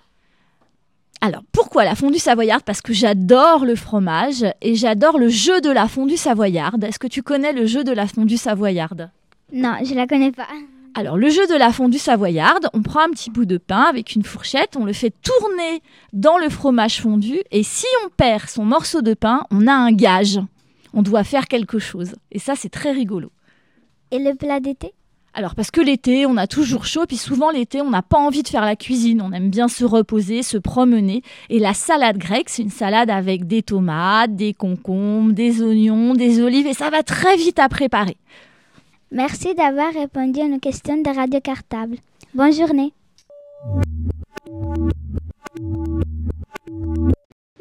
Alors, 1.22 1.44
pourquoi 1.52 1.84
la 1.84 1.96
fondue 1.96 2.20
savoyarde? 2.20 2.64
Parce 2.64 2.82
que 2.82 2.94
j'adore 2.94 3.66
le 3.66 3.76
fromage 3.76 4.46
et 4.62 4.76
j'adore 4.76 5.18
le 5.18 5.30
jeu 5.30 5.60
de 5.62 5.70
la 5.70 5.88
fondue 5.88 6.18
savoyarde. 6.18 6.84
Est-ce 6.84 7.00
que 7.00 7.08
tu 7.08 7.24
connais 7.24 7.52
le 7.52 7.66
jeu 7.66 7.84
de 7.84 7.92
la 7.92 8.08
fondue 8.08 8.38
savoyarde? 8.38 9.10
Non, 9.52 9.76
je 9.84 9.94
la 9.96 10.08
connais 10.08 10.32
pas. 10.32 10.48
Alors, 10.96 11.18
le 11.18 11.30
jeu 11.30 11.46
de 11.48 11.56
la 11.56 11.72
fondue 11.72 12.00
savoyarde, 12.00 12.68
on 12.74 12.82
prend 12.82 13.02
un 13.02 13.10
petit 13.10 13.30
bout 13.30 13.46
de 13.46 13.58
pain 13.58 13.84
avec 13.84 14.16
une 14.16 14.24
fourchette, 14.24 14.76
on 14.76 14.86
le 14.86 14.94
fait 14.94 15.14
tourner 15.22 15.82
dans 16.14 16.38
le 16.38 16.50
fromage 16.50 17.02
fondu 17.02 17.40
et 17.52 17.64
si 17.64 17.86
on 18.06 18.10
perd 18.10 18.50
son 18.50 18.66
morceau 18.66 19.02
de 19.02 19.14
pain, 19.14 19.44
on 19.52 19.68
a 19.68 19.74
un 19.74 19.92
gage. 19.92 20.40
On 20.94 21.02
doit 21.02 21.24
faire 21.24 21.48
quelque 21.48 21.80
chose. 21.80 22.16
Et 22.32 22.40
ça, 22.40 22.56
c'est 22.56 22.70
très 22.70 22.92
rigolo. 22.92 23.32
Et 24.12 24.20
le 24.20 24.34
plat 24.36 24.60
d'été? 24.60 24.94
Alors 25.34 25.56
parce 25.56 25.72
que 25.72 25.80
l'été, 25.82 26.26
on 26.26 26.38
a 26.38 26.48
toujours 26.48 26.86
chaud, 26.86 27.06
puis 27.08 27.18
souvent 27.18 27.52
l'été, 27.52 27.82
on 27.82 27.90
n'a 27.90 28.02
pas 28.02 28.18
envie 28.18 28.44
de 28.44 28.48
faire 28.48 28.66
la 28.66 28.76
cuisine, 28.76 29.22
on 29.22 29.32
aime 29.32 29.50
bien 29.50 29.68
se 29.68 29.86
reposer, 29.86 30.44
se 30.44 30.58
promener. 30.58 31.22
Et 31.50 31.60
la 31.60 31.74
salade 31.74 32.18
grecque, 32.18 32.50
c'est 32.50 32.64
une 32.64 32.70
salade 32.72 33.10
avec 33.10 33.46
des 33.48 33.62
tomates, 33.62 34.36
des 34.36 34.54
concombres, 34.54 35.32
des 35.34 35.62
oignons, 35.62 36.14
des 36.14 36.42
olives, 36.42 36.68
et 36.68 36.74
ça 36.74 36.90
va 36.90 37.04
très 37.04 37.36
vite 37.38 37.60
à 37.60 37.70
préparer. 37.70 38.18
Merci 39.12 39.56
d'avoir 39.56 39.94
répondu 39.94 40.40
à 40.42 40.48
nos 40.48 40.60
questions 40.60 41.02
de 41.02 41.16
Radio 41.16 41.40
Cartable. 41.42 41.98
Bonne 42.34 42.54
journée. 42.54 42.94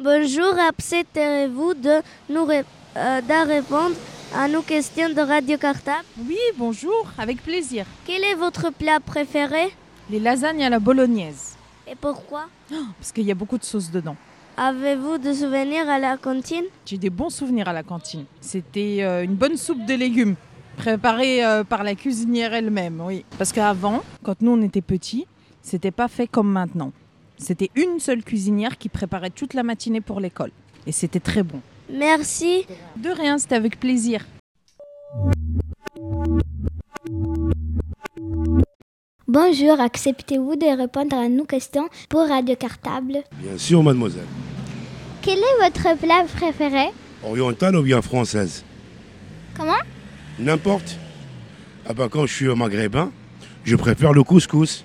Bonjour, 0.01 0.53
accepterez-vous 0.69 1.73
de 1.73 2.01
nous 2.29 2.45
ré- 2.45 2.63
euh, 2.97 3.21
de 3.21 3.47
répondre 3.47 3.95
à 4.35 4.47
nos 4.47 4.61
questions 4.61 5.09
de 5.09 5.21
Radio 5.21 5.57
Cartable 5.57 6.05
Oui, 6.27 6.37
bonjour, 6.57 7.11
avec 7.17 7.41
plaisir. 7.41 7.85
Quel 8.05 8.23
est 8.23 8.35
votre 8.35 8.71
plat 8.71 8.99
préféré? 8.99 9.73
Les 10.09 10.19
lasagnes 10.19 10.63
à 10.63 10.69
la 10.69 10.79
bolognaise, 10.79 11.55
et 11.89 11.95
pourquoi? 11.95 12.47
Parce 12.99 13.11
qu'il 13.11 13.25
y 13.25 13.31
a 13.31 13.35
beaucoup 13.35 13.57
de 13.57 13.63
sauce 13.63 13.89
dedans. 13.91 14.15
Avez-vous 14.57 15.17
des 15.17 15.35
souvenirs 15.35 15.89
à 15.89 15.99
la 15.99 16.17
cantine? 16.17 16.65
J'ai 16.85 16.97
des 16.97 17.09
bons 17.09 17.29
souvenirs 17.29 17.67
à 17.69 17.73
la 17.73 17.83
cantine. 17.83 18.25
C'était 18.41 18.99
euh, 19.01 19.23
une 19.23 19.35
bonne 19.35 19.57
soupe 19.57 19.85
de 19.85 19.93
légumes, 19.93 20.35
préparée 20.77 21.43
euh, 21.45 21.63
par 21.63 21.83
la 21.83 21.95
cuisinière 21.95 22.53
elle-même, 22.53 23.01
oui. 23.01 23.25
Parce 23.37 23.51
qu'avant, 23.51 24.03
quand 24.23 24.41
nous 24.41 24.51
on 24.51 24.61
était 24.61 24.81
petits, 24.81 25.27
c'était 25.61 25.91
pas 25.91 26.07
fait 26.07 26.27
comme 26.27 26.51
maintenant. 26.51 26.91
C'était 27.37 27.71
une 27.75 27.99
seule 27.99 28.23
cuisinière 28.23 28.77
qui 28.77 28.89
préparait 28.89 29.29
toute 29.29 29.53
la 29.53 29.63
matinée 29.63 30.01
pour 30.01 30.19
l'école. 30.19 30.51
Et 30.85 30.91
c'était 30.91 31.19
très 31.21 31.43
bon. 31.43 31.61
Merci. 31.91 32.65
De 32.97 33.09
rien, 33.09 33.37
c'était 33.37 33.55
avec 33.55 33.79
plaisir. 33.79 34.25
Bonjour, 39.27 39.79
acceptez-vous 39.79 40.55
de 40.55 40.77
répondre 40.77 41.15
à 41.15 41.29
nos 41.29 41.45
questions 41.45 41.87
pour 42.09 42.27
Radio 42.27 42.55
Cartable? 42.55 43.19
Bien 43.41 43.57
sûr, 43.57 43.83
mademoiselle. 43.83 44.25
Quel 45.21 45.37
est 45.39 45.63
votre 45.63 45.97
plat 45.97 46.25
préféré? 46.35 46.87
Orientale 47.23 47.75
ou 47.75 47.83
bien 47.83 48.01
française? 48.01 48.63
Comment? 49.55 49.73
N'importe. 50.39 50.97
Ah 51.85 51.93
ben, 51.93 52.07
quand 52.07 52.25
je 52.25 52.33
suis 52.33 52.47
maghrébin, 52.55 53.11
je 53.63 53.75
préfère 53.75 54.13
le 54.13 54.23
couscous. 54.23 54.83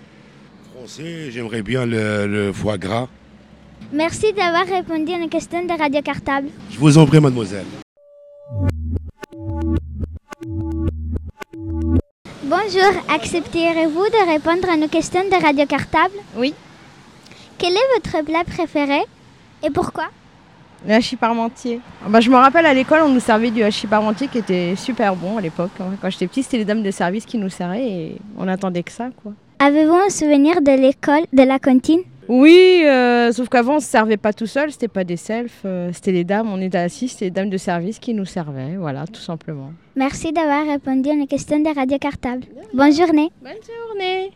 Français, 0.75 1.31
j'aimerais 1.31 1.63
bien 1.63 1.87
le, 1.87 2.27
le 2.27 2.53
foie 2.53 2.77
gras. 2.77 3.09
Merci 3.93 4.33
d'avoir 4.33 4.67
répondu 4.67 5.13
à 5.13 5.19
nos 5.19 5.29
questions 5.29 5.65
de 5.65 5.79
Radio 5.79 6.01
Cartable. 6.03 6.49
Je 6.71 6.79
vous 6.79 6.99
en 6.99 7.07
prie, 7.07 7.21
mademoiselle. 7.21 7.67
Bonjour, 12.45 13.03
accepterez-vous 13.09 14.05
de 14.05 14.33
répondre 14.33 14.69
à 14.71 14.77
nos 14.77 14.89
questions 14.89 15.25
de 15.25 15.43
Radio 15.43 15.67
Cartable? 15.67 16.15
Oui. 16.37 16.55
Quel 17.59 17.73
est 17.75 17.95
votre 17.95 18.25
plat 18.25 18.45
préféré? 18.45 19.01
Et 19.63 19.71
pourquoi? 19.71 20.05
Le 20.87 20.95
hachis 20.95 21.17
parmentier. 21.17 21.81
Ah 22.05 22.09
bah, 22.09 22.21
je 22.21 22.29
me 22.31 22.37
rappelle 22.37 22.67
à 22.67 22.75
l'école, 22.75 23.01
on 23.05 23.09
nous 23.09 23.21
servait 23.21 23.51
du 23.51 23.63
hachis 23.63 23.87
parmentier 23.87 24.29
qui 24.29 24.39
était 24.39 24.75
super 24.77 25.15
bon 25.17 25.39
à 25.39 25.41
l'époque. 25.41 25.71
Quand 25.79 26.11
j'étais 26.11 26.27
petite, 26.27 26.45
c'était 26.45 26.59
les 26.59 26.65
dames 26.65 26.83
de 26.83 26.91
service 26.91 27.25
qui 27.25 27.39
nous 27.39 27.49
servaient 27.49 27.87
et 27.87 28.17
on 28.37 28.49
attendait 28.49 28.83
que 28.83 28.93
ça, 28.93 29.09
quoi. 29.23 29.33
Avez-vous 29.59 29.95
un 29.95 30.11
souvenir 30.11 30.61
de 30.61 30.73
l'école, 30.73 31.23
de 31.33 31.43
la 31.43 31.59
cantine? 31.59 32.01
Oui, 32.29 32.83
euh, 32.85 33.33
sauf 33.33 33.49
qu'avant 33.49 33.77
on 33.77 33.81
se 33.81 33.87
servait 33.87 34.17
pas 34.17 34.33
tout 34.33 34.47
seul, 34.47 34.73
c'était 34.73 34.89
pas 34.89 35.05
des 35.05 35.17
selfs, 35.17 35.63
euh, 35.65 35.91
c'était 35.93 36.13
les 36.13 36.25
dames, 36.25 36.49
on 36.51 36.61
était 36.61 36.79
assis, 36.79 37.09
c'était 37.09 37.27
les 37.27 37.31
dames 37.31 37.51
de 37.51 37.59
service 37.59 37.99
qui 37.99 38.15
nous 38.15 38.25
servaient, 38.25 38.77
voilà, 38.77 39.07
tout 39.07 39.21
simplement. 39.21 39.73
Merci 39.95 40.33
d'avoir 40.33 40.67
répondu 40.67 41.11
à 41.11 41.15
nos 41.15 41.27
questions 41.27 41.61
de 41.61 41.75
Radio 41.75 41.99
Cartable. 41.99 42.45
Bonne 42.73 42.95
journée. 42.95 43.31
Bonne 43.43 43.53
journée. 43.69 44.33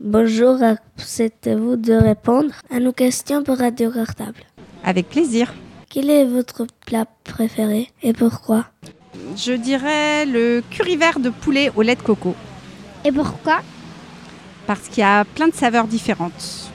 Bonjour, 0.00 0.56
acceptez-vous 0.62 1.76
de 1.76 1.92
répondre 1.92 2.52
à 2.70 2.80
nos 2.80 2.92
questions 2.92 3.44
pour 3.44 3.58
Radio 3.58 3.92
Cartable? 3.92 4.40
Avec 4.84 5.08
plaisir. 5.08 5.54
Quel 5.88 6.10
est 6.10 6.24
votre 6.24 6.66
plat 6.86 7.06
préféré 7.22 7.88
et 8.02 8.12
pourquoi? 8.12 8.64
Je 9.36 9.52
dirais 9.52 10.26
le 10.26 10.62
curry 10.70 10.96
vert 10.96 11.20
de 11.20 11.30
poulet 11.30 11.70
au 11.76 11.82
lait 11.82 11.94
de 11.94 12.02
coco. 12.02 12.34
Et 13.04 13.10
pourquoi? 13.10 13.60
Parce 14.66 14.88
qu'il 14.88 15.00
y 15.00 15.02
a 15.02 15.24
plein 15.24 15.48
de 15.48 15.54
saveurs 15.54 15.86
différentes. 15.88 16.70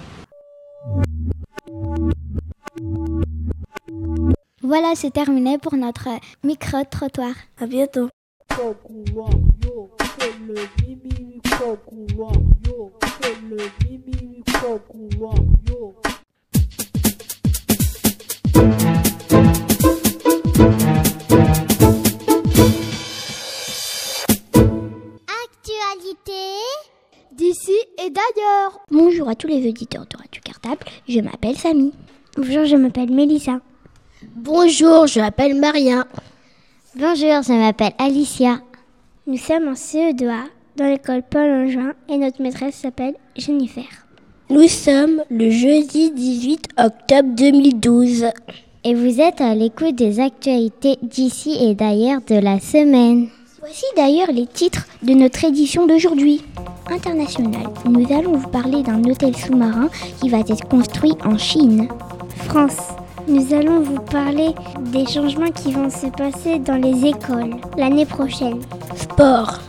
Voilà, 4.62 4.94
c'est 4.96 5.12
terminé 5.12 5.58
pour 5.58 5.76
notre 5.76 6.10
micro-trottoir. 6.44 7.32
À 7.62 7.66
bientôt. 7.66 8.10
Actualité 26.08 26.32
d'ici 27.32 27.72
et 27.98 28.10
d'ailleurs. 28.10 28.80
Bonjour 28.92 29.28
à 29.28 29.36
tous 29.36 29.48
les 29.48 29.68
auditeurs 29.68 30.06
de 30.06 30.18
Radio 30.18 30.42
Cartable, 30.44 30.86
je 31.08 31.20
m'appelle 31.20 31.58
Samy. 31.58 31.92
Bonjour, 32.38 32.66
je 32.66 32.76
m'appelle 32.76 33.12
Mélissa. 33.12 33.60
Bonjour, 34.36 35.08
je 35.08 35.20
m'appelle 35.20 35.60
Maria. 35.60 36.06
Bonjour, 36.96 37.42
je 37.42 37.54
m'appelle 37.54 37.94
Alicia. 37.98 38.60
Nous 39.26 39.38
sommes 39.38 39.70
en 39.70 39.74
CE2A 39.74 40.44
dans 40.78 40.88
l'école 40.88 41.24
Paul 41.30 41.50
Angevin 41.50 41.94
et 42.10 42.18
notre 42.18 42.42
maîtresse 42.42 42.76
s'appelle 42.76 43.16
Jennifer. 43.36 43.88
Nous 44.50 44.68
sommes 44.68 45.24
le 45.30 45.50
jeudi 45.50 46.12
18 46.12 46.70
octobre 46.78 47.36
2012. 47.36 48.26
Et 48.84 48.94
vous 48.94 49.20
êtes 49.20 49.42
à 49.42 49.56
l'écoute 49.56 49.96
des 49.96 50.20
actualités 50.20 50.98
d'ici 51.02 51.58
et 51.60 51.76
d'ailleurs 51.76 52.22
de 52.28 52.36
la 52.36 52.60
semaine. 52.60 53.30
Voici 53.68 53.86
d'ailleurs 53.98 54.32
les 54.32 54.48
titres 54.48 54.86
de 55.04 55.12
notre 55.12 55.44
édition 55.44 55.86
d'aujourd'hui. 55.86 56.42
International, 56.90 57.68
nous 57.84 58.10
allons 58.14 58.38
vous 58.38 58.48
parler 58.48 58.82
d'un 58.82 59.04
hôtel 59.04 59.36
sous-marin 59.36 59.90
qui 60.22 60.30
va 60.30 60.40
être 60.40 60.66
construit 60.70 61.18
en 61.26 61.38
Chine. 61.38 61.90
France, 62.48 62.78
nous 63.28 63.54
allons 63.54 63.82
vous 63.82 64.00
parler 64.00 64.52
des 64.94 65.06
changements 65.06 65.52
qui 65.52 65.74
vont 65.74 65.90
se 65.90 66.08
passer 66.08 66.60
dans 66.60 66.82
les 66.82 67.10
écoles 67.10 67.58
l'année 67.78 68.06
prochaine. 68.06 68.62
Sport, 68.96 69.60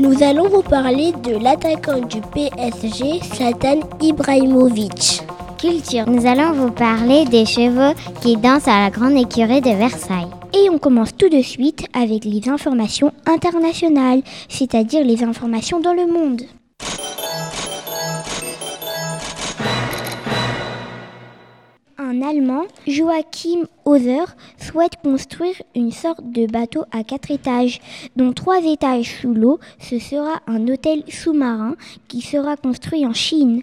nous 0.00 0.20
allons 0.24 0.48
vous 0.48 0.62
parler 0.62 1.12
de 1.22 1.36
l'attaquant 1.40 2.00
du 2.00 2.20
PSG, 2.22 3.20
Satan 3.36 3.78
Ibrahimovic. 4.00 5.22
Nous 5.64 6.26
allons 6.26 6.52
vous 6.52 6.70
parler 6.70 7.24
des 7.24 7.46
chevaux 7.46 7.98
qui 8.20 8.36
dansent 8.36 8.68
à 8.68 8.82
la 8.82 8.90
grande 8.90 9.16
écurie 9.16 9.62
de 9.62 9.70
Versailles. 9.70 10.28
Et 10.52 10.68
on 10.68 10.76
commence 10.76 11.16
tout 11.16 11.30
de 11.30 11.40
suite 11.40 11.86
avec 11.94 12.26
les 12.26 12.50
informations 12.50 13.14
internationales, 13.24 14.20
c'est-à-dire 14.50 15.02
les 15.02 15.22
informations 15.24 15.80
dans 15.80 15.94
le 15.94 16.06
monde. 16.06 16.42
Un 22.14 22.22
Allemand, 22.22 22.66
Joachim 22.86 23.66
Hauser, 23.84 24.24
souhaite 24.56 25.02
construire 25.02 25.60
une 25.74 25.90
sorte 25.90 26.20
de 26.30 26.46
bateau 26.46 26.84
à 26.92 27.02
quatre 27.02 27.32
étages, 27.32 27.80
dont 28.14 28.32
trois 28.32 28.64
étages 28.64 29.20
sous 29.20 29.34
l'eau. 29.34 29.58
Ce 29.80 29.98
sera 29.98 30.40
un 30.46 30.68
hôtel 30.68 31.02
sous-marin 31.08 31.74
qui 32.06 32.20
sera 32.20 32.56
construit 32.56 33.04
en 33.04 33.14
Chine. 33.14 33.62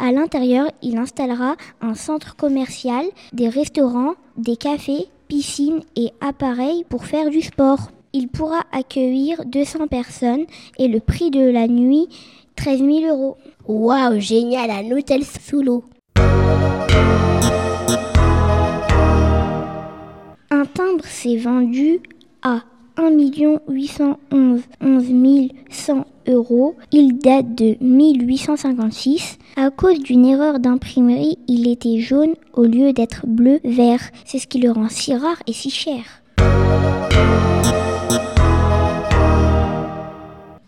À 0.00 0.10
l'intérieur, 0.10 0.68
il 0.82 0.96
installera 0.98 1.54
un 1.80 1.94
centre 1.94 2.34
commercial, 2.34 3.04
des 3.32 3.48
restaurants, 3.48 4.14
des 4.36 4.56
cafés, 4.56 5.06
piscines 5.28 5.82
et 5.94 6.10
appareils 6.20 6.84
pour 6.88 7.04
faire 7.04 7.30
du 7.30 7.40
sport. 7.40 7.92
Il 8.12 8.26
pourra 8.28 8.62
accueillir 8.72 9.44
200 9.46 9.86
personnes 9.86 10.46
et 10.76 10.88
le 10.88 10.98
prix 10.98 11.30
de 11.30 11.48
la 11.48 11.68
nuit 11.68 12.08
13 12.56 12.80
000 12.80 12.90
euros. 13.06 13.36
Waouh, 13.68 14.18
génial, 14.18 14.70
un 14.70 14.90
hôtel 14.90 15.22
sous 15.24 15.62
l'eau. 15.62 15.84
Timbre 20.74 21.04
s'est 21.04 21.36
vendu 21.36 22.00
à 22.42 22.62
1 22.96 23.10
811 23.68 24.62
100 25.70 26.04
euros. 26.28 26.76
Il 26.92 27.18
date 27.18 27.54
de 27.54 27.76
1856. 27.80 29.38
À 29.56 29.70
cause 29.70 29.98
d'une 30.00 30.24
erreur 30.24 30.60
d'imprimerie, 30.60 31.38
il 31.48 31.68
était 31.68 31.98
jaune 31.98 32.34
au 32.54 32.64
lieu 32.64 32.92
d'être 32.92 33.26
bleu-vert. 33.26 34.00
C'est 34.24 34.38
ce 34.38 34.46
qui 34.46 34.60
le 34.60 34.70
rend 34.70 34.88
si 34.88 35.14
rare 35.14 35.42
et 35.46 35.52
si 35.52 35.70
cher. 35.70 36.22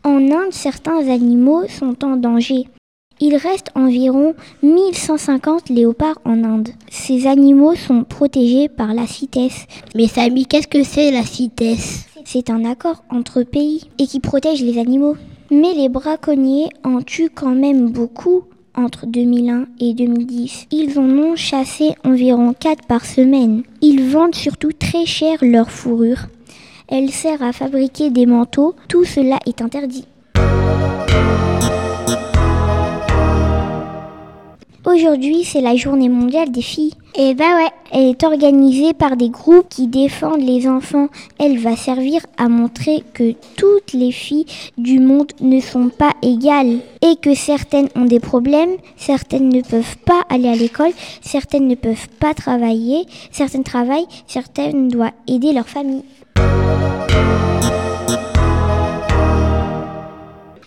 En 0.05 0.31
Inde, 0.31 0.53
certains 0.53 1.09
animaux 1.09 1.67
sont 1.69 2.05
en 2.05 2.17
danger. 2.17 2.67
Il 3.27 3.37
reste 3.37 3.71
environ 3.75 4.35
1150 4.63 5.71
léopards 5.71 6.19
en 6.27 6.45
Inde. 6.45 6.69
Ces 6.91 7.27
animaux 7.27 7.75
sont 7.75 8.05
protégés 8.05 8.69
par 8.69 8.93
la 8.93 9.07
CITES. 9.07 9.67
Mais 9.95 10.09
Samy, 10.09 10.45
qu'est-ce 10.45 10.69
que 10.69 10.83
c'est 10.83 11.11
la 11.11 11.23
CITES? 11.23 12.05
C'est 12.27 12.51
un 12.51 12.67
accord 12.67 13.03
entre 13.09 13.43
pays 13.43 13.89
et 13.99 14.07
qui 14.07 14.21
protège 14.21 14.63
les 14.63 14.79
animaux. 14.79 15.17
Mais 15.51 15.73
les 15.73 15.89
braconniers 15.89 16.69
en 16.85 17.01
tuent 17.01 17.31
quand 17.35 17.55
même 17.55 17.89
beaucoup 17.89 18.43
entre 18.75 19.07
2001 19.07 19.69
et 19.81 19.95
2010. 19.95 20.67
Ils 20.71 20.99
en 20.99 21.09
ont 21.09 21.35
chassé 21.35 21.95
environ 22.05 22.53
4 22.53 22.87
par 22.87 23.07
semaine. 23.07 23.63
Ils 23.81 24.03
vendent 24.03 24.35
surtout 24.35 24.73
très 24.73 25.07
cher 25.07 25.39
leur 25.41 25.71
fourrure. 25.71 26.27
Elle 26.89 27.11
sert 27.11 27.43
à 27.43 27.55
fabriquer 27.55 28.11
des 28.11 28.27
manteaux. 28.27 28.75
Tout 28.87 29.07
cela 29.07 29.39
est 29.47 29.63
interdit. 29.63 30.05
Aujourd'hui, 34.87 35.45
c'est 35.45 35.63
la 35.63 35.77
journée 35.77 36.11
mondiale 36.11 36.51
des 36.51 36.61
filles. 36.61 36.93
Et 37.15 37.33
bah 37.33 37.57
ouais, 37.57 37.71
elle 37.91 38.11
est 38.11 38.23
organisée 38.23 38.93
par 38.93 39.17
des 39.17 39.31
groupes 39.31 39.67
qui 39.71 39.87
défendent 39.87 40.43
les 40.43 40.69
enfants. 40.69 41.09
Elle 41.39 41.59
va 41.59 41.75
servir 41.75 42.21
à 42.37 42.51
montrer 42.51 43.03
que 43.15 43.33
toutes 43.57 43.95
les 43.95 44.13
filles 44.13 44.45
du 44.77 45.01
monde 45.01 45.33
ne 45.41 45.61
sont 45.61 45.89
pas 45.89 46.13
égales 46.21 46.81
et 47.01 47.17
que 47.17 47.35
certaines 47.35 47.89
ont 47.97 48.05
des 48.05 48.21
problèmes, 48.21 48.77
certaines 48.97 49.49
ne 49.49 49.63
peuvent 49.63 49.97
pas 50.05 50.23
aller 50.29 50.49
à 50.49 50.57
l'école, 50.57 50.93
certaines 51.23 51.67
ne 51.67 51.77
peuvent 51.77 52.09
pas 52.21 52.35
travailler, 52.35 53.07
certaines 53.31 53.65
travaillent, 53.65 54.09
certaines 54.27 54.89
doivent 54.89 55.13
aider 55.27 55.55
leur 55.55 55.69
famille. 55.69 56.03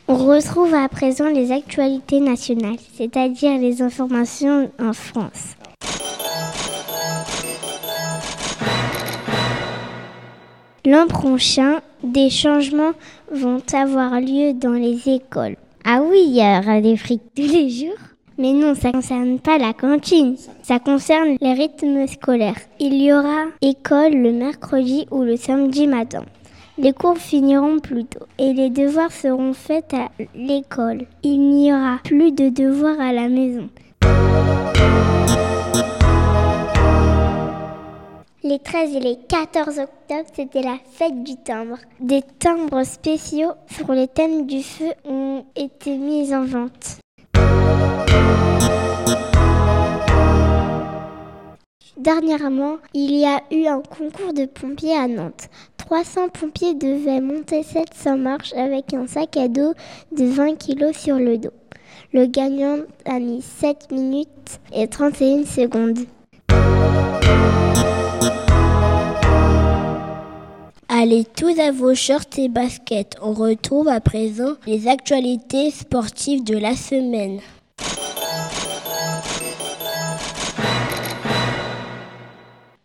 On 0.09 0.15
retrouve 0.15 0.73
à 0.73 0.87
présent 0.87 1.27
les 1.27 1.51
actualités 1.51 2.21
nationales, 2.21 2.77
c'est-à-dire 2.93 3.57
les 3.57 3.81
informations 3.81 4.71
en 4.79 4.93
France. 4.93 5.57
L'an 10.85 11.07
prochain, 11.07 11.81
des 12.03 12.29
changements 12.29 12.93
vont 13.33 13.61
avoir 13.73 14.21
lieu 14.21 14.53
dans 14.53 14.71
les 14.71 15.09
écoles. 15.09 15.57
Ah 15.83 16.01
oui, 16.01 16.23
il 16.27 16.37
y 16.37 16.39
aura 16.39 16.79
des 16.79 16.95
frites 16.95 17.23
tous 17.35 17.41
les 17.41 17.69
jours. 17.69 17.97
Mais 18.37 18.53
non, 18.53 18.75
ça 18.75 18.89
ne 18.89 18.93
concerne 18.93 19.39
pas 19.39 19.57
la 19.57 19.73
cantine. 19.73 20.37
Ça 20.63 20.79
concerne 20.79 21.35
les 21.41 21.53
rythmes 21.53 22.07
scolaires. 22.07 22.61
Il 22.79 23.01
y 23.01 23.11
aura 23.11 23.47
école 23.61 24.13
le 24.13 24.31
mercredi 24.31 25.05
ou 25.11 25.23
le 25.23 25.35
samedi 25.35 25.85
matin. 25.85 26.23
Les 26.79 26.93
cours 26.93 27.17
finiront 27.17 27.79
plus 27.79 28.05
tôt 28.05 28.27
et 28.37 28.53
les 28.53 28.69
devoirs 28.69 29.11
seront 29.11 29.53
faits 29.53 29.95
à 29.95 30.09
l'école. 30.35 31.07
Il 31.23 31.39
n'y 31.49 31.73
aura 31.73 31.97
plus 32.03 32.31
de 32.31 32.49
devoirs 32.49 32.99
à 32.99 33.11
la 33.11 33.29
maison. 33.29 33.67
Les 38.43 38.59
13 38.59 38.95
et 38.95 38.99
les 38.99 39.17
14 39.27 39.79
octobre, 39.79 40.29
c'était 40.31 40.61
la 40.61 40.77
fête 40.91 41.23
du 41.23 41.35
timbre. 41.37 41.79
Des 41.99 42.21
timbres 42.37 42.83
spéciaux 42.83 43.53
sur 43.71 43.91
les 43.93 44.07
thèmes 44.07 44.45
du 44.45 44.61
feu 44.61 44.93
ont 45.03 45.45
été 45.55 45.97
mis 45.97 46.31
en 46.33 46.45
vente. 46.45 46.99
Dernièrement, 51.97 52.77
il 52.93 53.15
y 53.15 53.25
a 53.25 53.41
eu 53.49 53.65
un 53.65 53.81
concours 53.81 54.31
de 54.31 54.45
pompiers 54.45 54.95
à 54.95 55.07
Nantes. 55.07 55.49
300 55.77 56.29
pompiers 56.29 56.75
devaient 56.75 57.21
monter 57.21 57.63
700 57.63 58.17
marches 58.17 58.53
avec 58.53 58.93
un 58.93 59.07
sac 59.07 59.36
à 59.36 59.47
dos 59.47 59.73
de 60.15 60.25
20 60.25 60.57
kg 60.57 60.93
sur 60.93 61.17
le 61.17 61.39
dos. 61.39 61.53
Le 62.13 62.27
gagnant 62.27 62.77
a 63.05 63.19
mis 63.19 63.41
7 63.41 63.91
minutes 63.91 64.60
et 64.71 64.88
31 64.88 65.43
secondes. 65.45 65.97
Allez 70.88 71.25
tous 71.25 71.60
à 71.60 71.71
vos 71.71 71.95
shorts 71.95 72.38
et 72.38 72.47
baskets. 72.47 73.15
On 73.23 73.33
retrouve 73.33 73.88
à 73.88 74.01
présent 74.01 74.53
les 74.67 74.88
actualités 74.88 75.71
sportives 75.71 76.43
de 76.43 76.57
la 76.57 76.75
semaine. 76.75 77.39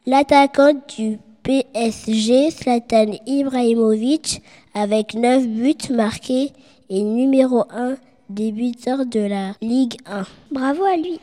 L'attaquant 0.05 0.73
du 0.97 1.21
PSG, 1.45 2.51
Zlatan 2.51 3.13
Ibrahimovic, 3.25 4.43
avec 4.75 5.15
9 5.15 5.47
buts 5.47 5.95
marqués, 5.95 6.51
est 6.91 7.03
numéro 7.03 7.63
1 7.71 7.95
des 8.29 8.51
buteurs 8.51 9.07
de 9.07 9.21
la 9.21 9.53
Ligue 9.61 9.95
1. 10.07 10.25
Bravo 10.51 10.83
à 10.83 10.97
lui. 10.97 11.21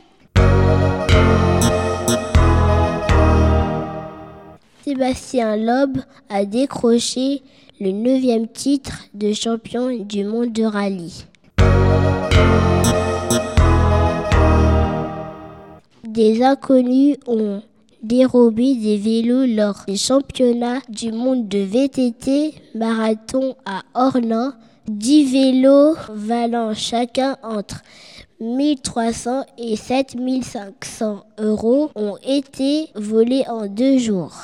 Sébastien 4.82 5.58
Loeb 5.58 5.98
a 6.30 6.46
décroché 6.46 7.42
le 7.80 7.90
neuvième 7.90 8.48
titre 8.48 9.08
de 9.12 9.34
champion 9.34 9.94
du 9.94 10.24
monde 10.24 10.52
de 10.52 10.64
rallye. 10.64 11.26
Des 16.08 16.42
inconnus 16.42 17.18
ont 17.26 17.60
dérobé 18.02 18.74
des 18.74 18.96
vélos 18.96 19.46
lors 19.46 19.84
des 19.86 19.96
championnats 19.96 20.80
du 20.88 21.12
monde 21.12 21.48
de 21.48 21.58
VTT 21.58 22.54
marathon 22.74 23.56
à 23.64 23.82
Orlan. 23.94 24.52
10 24.88 25.32
vélos 25.32 25.94
valant 26.12 26.74
chacun 26.74 27.36
entre 27.42 27.82
1300 28.40 29.44
et 29.58 29.76
7500 29.76 31.24
euros 31.38 31.90
ont 31.94 32.16
été 32.26 32.88
volés 32.94 33.44
en 33.48 33.66
deux 33.66 33.98
jours. 33.98 34.34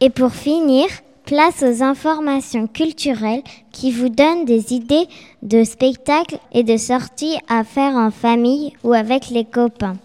Et 0.00 0.10
pour 0.10 0.32
finir, 0.32 0.86
place 1.30 1.62
aux 1.62 1.84
informations 1.84 2.66
culturelles 2.66 3.44
qui 3.70 3.92
vous 3.92 4.08
donnent 4.08 4.44
des 4.44 4.74
idées 4.74 5.06
de 5.42 5.62
spectacles 5.62 6.38
et 6.50 6.64
de 6.64 6.76
sorties 6.76 7.36
à 7.48 7.62
faire 7.62 7.94
en 7.94 8.10
famille 8.10 8.72
ou 8.82 8.92
avec 8.94 9.30
les 9.30 9.44
copains. 9.44 9.96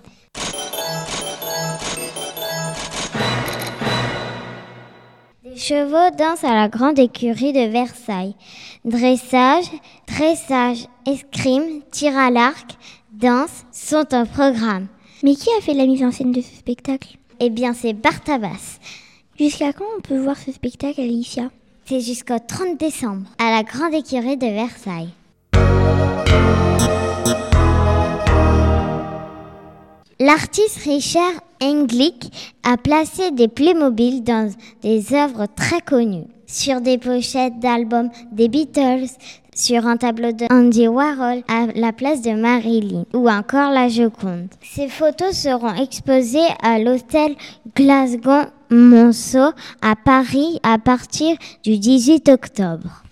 Des 5.43 5.57
chevaux 5.57 6.15
dansent 6.15 6.43
à 6.43 6.53
la 6.53 6.69
grande 6.69 6.99
écurie 6.99 7.53
de 7.53 7.71
Versailles. 7.71 8.35
Dressage, 8.83 9.65
dressage, 10.07 10.85
escrime, 11.07 11.81
tir 11.89 12.15
à 12.15 12.29
l'arc, 12.29 12.69
danse 13.11 13.65
sont 13.71 14.05
au 14.13 14.25
programme. 14.25 14.85
Mais 15.23 15.33
qui 15.33 15.49
a 15.57 15.61
fait 15.61 15.73
la 15.73 15.87
mise 15.87 16.03
en 16.03 16.11
scène 16.11 16.33
de 16.33 16.41
ce 16.41 16.55
spectacle? 16.55 17.17
Eh 17.39 17.49
bien, 17.49 17.73
c'est 17.73 17.93
Bartabas. 17.93 18.77
Jusqu'à 19.37 19.73
quand 19.73 19.83
on 19.97 20.01
peut 20.01 20.17
voir 20.17 20.37
ce 20.37 20.53
spectacle, 20.53 21.01
Alicia? 21.01 21.49
C'est 21.85 21.99
jusqu'au 21.99 22.39
30 22.39 22.79
décembre, 22.79 23.27
à 23.37 23.51
la 23.51 23.63
grande 23.63 23.93
écurie 23.93 24.37
de 24.37 24.47
Versailles. 24.47 25.09
L'artiste 30.21 30.77
Richard 30.85 31.33
Englick 31.61 32.31
a 32.63 32.77
placé 32.77 33.31
des 33.31 33.49
Playmobil 33.49 34.23
dans 34.23 34.49
des 34.81 35.13
œuvres 35.13 35.47
très 35.53 35.81
connues, 35.81 36.27
sur 36.47 36.79
des 36.79 36.97
pochettes 36.97 37.59
d'albums 37.59 38.11
des 38.31 38.47
Beatles, 38.47 39.09
sur 39.55 39.87
un 39.87 39.97
tableau 39.97 40.31
de 40.31 40.45
Andy 40.51 40.87
Warhol 40.87 41.41
à 41.47 41.67
la 41.73 41.93
place 41.93 42.21
de 42.21 42.33
Marilyn 42.33 43.05
ou 43.13 43.29
encore 43.29 43.71
la 43.71 43.87
Joconde. 43.87 44.49
Ces 44.61 44.89
photos 44.89 45.31
seront 45.31 45.73
exposées 45.73 46.39
à 46.61 46.77
l'hôtel 46.77 47.35
Glasgow 47.75 48.49
Monceau 48.69 49.51
à 49.81 49.95
Paris 49.95 50.59
à 50.63 50.77
partir 50.77 51.35
du 51.63 51.79
18 51.79 52.29
octobre. 52.29 53.03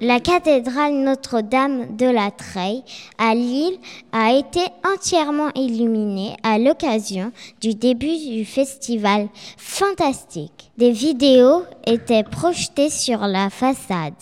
La 0.00 0.20
cathédrale 0.20 0.94
Notre-Dame 0.94 1.96
de 1.96 2.06
la 2.06 2.30
Treille 2.30 2.84
à 3.18 3.34
Lille 3.34 3.78
a 4.12 4.32
été 4.32 4.60
entièrement 4.84 5.50
illuminée 5.56 6.36
à 6.44 6.60
l'occasion 6.60 7.32
du 7.60 7.74
début 7.74 8.16
du 8.16 8.44
festival 8.44 9.26
fantastique. 9.56 10.70
Des 10.78 10.92
vidéos 10.92 11.64
étaient 11.84 12.22
projetées 12.22 12.90
sur 12.90 13.26
la 13.26 13.50
façade. 13.50 14.14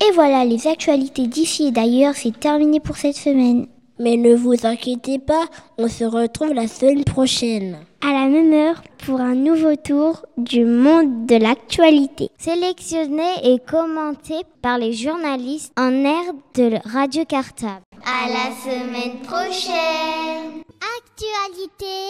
Et 0.00 0.12
voilà, 0.14 0.44
les 0.44 0.66
actualités 0.66 1.28
d'ici 1.28 1.68
et 1.68 1.70
d'ailleurs, 1.70 2.16
c'est 2.16 2.38
terminé 2.40 2.80
pour 2.80 2.96
cette 2.96 3.16
semaine. 3.16 3.68
Mais 3.98 4.16
ne 4.16 4.34
vous 4.34 4.54
inquiétez 4.64 5.18
pas, 5.18 5.44
on 5.78 5.88
se 5.88 6.04
retrouve 6.04 6.52
la 6.54 6.66
semaine 6.66 7.04
prochaine. 7.04 7.78
À 8.00 8.12
la 8.12 8.26
même 8.26 8.52
heure 8.52 8.82
pour 9.06 9.20
un 9.20 9.34
nouveau 9.34 9.76
tour 9.76 10.24
du 10.36 10.64
monde 10.64 11.26
de 11.26 11.36
l'actualité. 11.36 12.30
Sélectionné 12.38 13.30
et 13.44 13.58
commenté 13.58 14.34
par 14.60 14.78
les 14.78 14.92
journalistes 14.92 15.72
en 15.78 15.92
air 16.04 16.32
de 16.54 16.78
Radio 16.88 17.24
Cartable. 17.24 17.82
À 18.04 18.28
la 18.28 18.54
semaine 18.56 19.20
prochaine. 19.22 20.62
Actualité 20.98 22.08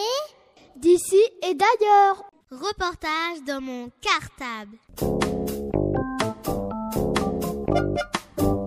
d'ici 0.77 1.21
et 1.47 1.53
d'ailleurs. 1.53 2.23
Reportage 2.51 3.43
dans 3.47 3.61
mon 3.61 3.89
cartable. 3.99 4.77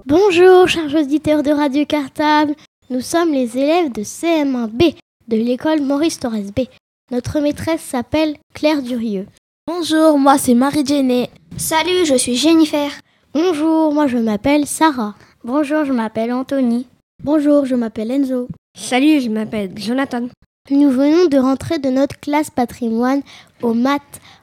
Bonjour, 0.06 0.68
chers 0.68 0.94
auditeurs 0.94 1.42
de 1.42 1.50
Radio 1.50 1.84
Cartable. 1.84 2.54
Nous 2.88 3.00
sommes 3.00 3.32
les 3.32 3.58
élèves 3.58 3.90
de 3.90 4.02
CM1B 4.02 4.94
de 5.26 5.36
l'école 5.36 5.80
Maurice 5.80 6.20
Torres 6.20 6.52
B. 6.54 6.60
Notre 7.10 7.40
maîtresse 7.40 7.80
s'appelle 7.80 8.36
Claire 8.54 8.80
Durieux. 8.80 9.26
Bonjour, 9.66 10.16
moi 10.18 10.38
c'est 10.38 10.54
Marie 10.54 10.86
Jenny. 10.86 11.28
Salut, 11.56 12.06
je 12.06 12.14
suis 12.14 12.36
Jennifer. 12.36 12.92
Bonjour, 13.34 13.92
moi 13.92 14.06
je 14.06 14.18
m'appelle 14.18 14.68
Sarah. 14.68 15.16
Bonjour, 15.42 15.84
je 15.84 15.92
m'appelle 15.92 16.32
Anthony. 16.32 16.86
Bonjour, 17.24 17.66
je 17.66 17.74
m'appelle 17.74 18.12
Enzo. 18.12 18.46
Salut, 18.78 19.20
je 19.20 19.30
m'appelle 19.30 19.72
Jonathan. 19.76 20.28
Nous 20.70 20.90
venons 20.90 21.26
de 21.26 21.38
rentrer 21.38 21.80
de 21.80 21.90
notre 21.90 22.20
classe 22.20 22.50
patrimoine 22.50 23.22
au 23.62 23.74
MAT 23.74 23.98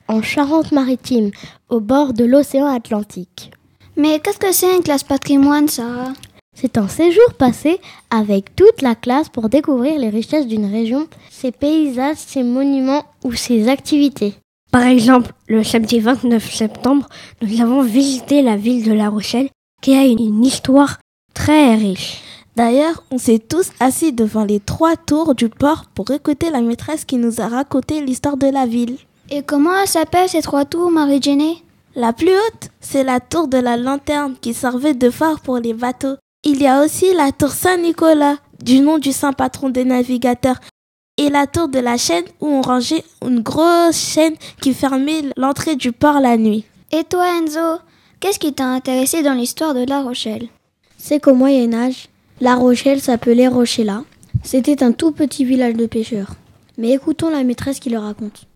en 0.10 0.22
Charente-Maritime, 0.22 1.32
au 1.70 1.80
bord 1.80 2.12
de 2.12 2.26
l'océan 2.26 2.66
Atlantique. 2.66 3.52
Mais 3.96 4.20
qu'est-ce 4.20 4.40
que 4.40 4.52
c'est 4.52 4.76
une 4.76 4.84
classe 4.84 5.04
patrimoine, 5.04 5.70
Sarah? 5.70 6.12
C'est 6.54 6.78
un 6.78 6.88
séjour 6.88 7.34
passé 7.38 7.80
avec 8.10 8.56
toute 8.56 8.82
la 8.82 8.96
classe 8.96 9.30
pour 9.30 9.50
découvrir 9.50 10.00
les 10.00 10.10
richesses 10.10 10.48
d'une 10.48 10.72
région, 10.72 11.08
ses 11.30 11.52
paysages, 11.52 12.18
ses 12.18 12.44
monuments 12.44 13.06
ou 13.24 13.34
ses 13.34 13.68
activités. 13.68 14.36
Par 14.72 14.84
exemple, 14.84 15.34
le 15.48 15.64
samedi 15.64 16.00
29 16.00 16.54
septembre, 16.54 17.08
nous 17.42 17.62
avons 17.62 17.84
visité 17.84 18.42
la 18.42 18.56
ville 18.56 18.84
de 18.84 18.94
La 18.94 19.10
Rochelle 19.10 19.50
qui 19.82 19.94
a 19.94 20.04
une 20.04 20.44
histoire 20.44 20.98
très 21.34 21.76
riche. 21.76 22.22
D'ailleurs, 22.56 23.04
on 23.12 23.18
s'est 23.18 23.40
tous 23.40 23.72
assis 23.80 24.14
devant 24.14 24.46
les 24.46 24.60
trois 24.60 24.96
tours 24.96 25.36
du 25.36 25.50
port 25.50 25.86
pour 25.94 26.12
écouter 26.12 26.50
la 26.52 26.62
maîtresse 26.62 27.06
qui 27.06 27.18
nous 27.18 27.42
a 27.42 27.48
raconté 27.48 28.02
l'histoire 28.02 28.38
de 28.38 28.48
la 28.48 28.66
ville. 28.66 28.98
Et 29.30 29.42
comment 29.42 29.76
elle 29.76 29.88
s'appelle 29.88 30.30
ces 30.30 30.42
trois 30.42 30.66
tours, 30.66 30.92
Marie-Jenny? 30.92 31.64
La 31.96 32.14
plus 32.14 32.30
haute, 32.30 32.70
c'est 32.80 33.04
la 33.04 33.20
tour 33.20 33.48
de 33.48 33.58
la 33.58 33.78
lanterne 33.78 34.36
qui 34.42 34.54
servait 34.54 34.94
de 34.94 35.10
phare 35.10 35.40
pour 35.40 35.58
les 35.58 35.74
bateaux. 35.74 36.16
Il 36.46 36.62
y 36.62 36.68
a 36.68 36.84
aussi 36.84 37.14
la 37.16 37.32
tour 37.32 37.52
Saint-Nicolas, 37.52 38.36
du 38.62 38.82
nom 38.82 38.98
du 38.98 39.14
saint 39.14 39.32
patron 39.32 39.70
des 39.70 39.86
navigateurs, 39.86 40.60
et 41.18 41.30
la 41.30 41.48
tour 41.48 41.70
de 41.70 41.80
la 41.80 41.96
chaîne 41.96 42.26
où 42.42 42.48
on 42.48 42.62
rangeait 42.62 43.06
une 43.26 43.40
grosse 43.40 43.96
chaîne 43.96 44.34
qui 44.62 44.74
fermait 44.74 45.22
l'entrée 45.38 45.78
du 45.78 45.94
port 45.94 46.20
la 46.20 46.36
nuit. 46.36 46.66
Et 46.92 47.06
toi 47.06 47.26
Enzo, 47.40 47.80
qu'est-ce 48.20 48.40
qui 48.40 48.52
t'a 48.52 48.66
intéressé 48.66 49.24
dans 49.24 49.36
l'histoire 49.36 49.74
de 49.74 49.86
La 49.88 50.02
Rochelle? 50.02 50.50
C'est 50.98 51.22
qu'au 51.22 51.34
Moyen 51.34 51.74
Âge, 51.74 52.10
La 52.42 52.56
Rochelle 52.56 53.00
s'appelait 53.00 53.48
Rochella. 53.48 54.04
C'était 54.44 54.84
un 54.84 54.92
tout 54.92 55.14
petit 55.14 55.46
village 55.46 55.76
de 55.76 55.86
pêcheurs. 55.86 56.34
Mais 56.78 56.92
écoutons 56.92 57.30
la 57.30 57.46
maîtresse 57.46 57.80
qui 57.80 57.90
le 57.90 58.00
raconte. 58.00 58.48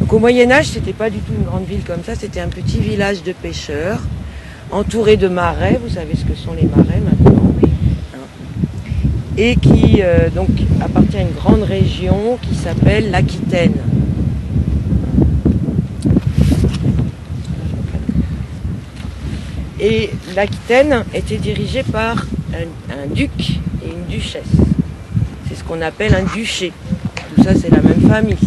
Donc 0.00 0.12
au 0.12 0.18
Moyen 0.18 0.50
Âge, 0.50 0.68
c'était 0.68 0.92
pas 0.92 1.08
du 1.08 1.20
tout 1.20 1.32
une 1.32 1.46
grande 1.46 1.64
ville 1.64 1.82
comme 1.82 2.04
ça, 2.04 2.14
c'était 2.14 2.40
un 2.40 2.48
petit 2.48 2.78
village 2.78 3.22
de 3.22 3.32
pêcheurs 3.32 4.02
entouré 4.70 5.16
de 5.16 5.28
marais, 5.28 5.78
vous 5.82 5.94
savez 5.94 6.14
ce 6.16 6.24
que 6.24 6.34
sont 6.34 6.52
les 6.54 6.66
marais 6.66 7.00
maintenant, 7.00 7.52
et 9.38 9.56
qui 9.56 10.00
euh, 10.02 10.28
appartient 10.80 11.16
à 11.16 11.22
une 11.22 11.32
grande 11.32 11.62
région 11.62 12.38
qui 12.40 12.54
s'appelle 12.54 13.10
l'Aquitaine. 13.10 13.74
Et 19.78 20.10
l'Aquitaine 20.34 21.04
était 21.12 21.36
dirigée 21.36 21.82
par 21.82 22.26
un, 22.54 23.14
duc 23.14 23.30
et 23.84 23.90
une 23.90 24.06
duchesse. 24.08 24.42
C'est 25.48 25.54
ce 25.54 25.64
qu'on 25.64 25.82
appelle 25.82 26.14
un 26.14 26.34
duché. 26.34 26.72
Tout 27.34 27.42
ça, 27.44 27.54
c'est 27.54 27.70
la 27.70 27.82
même 27.82 28.00
famille. 28.08 28.38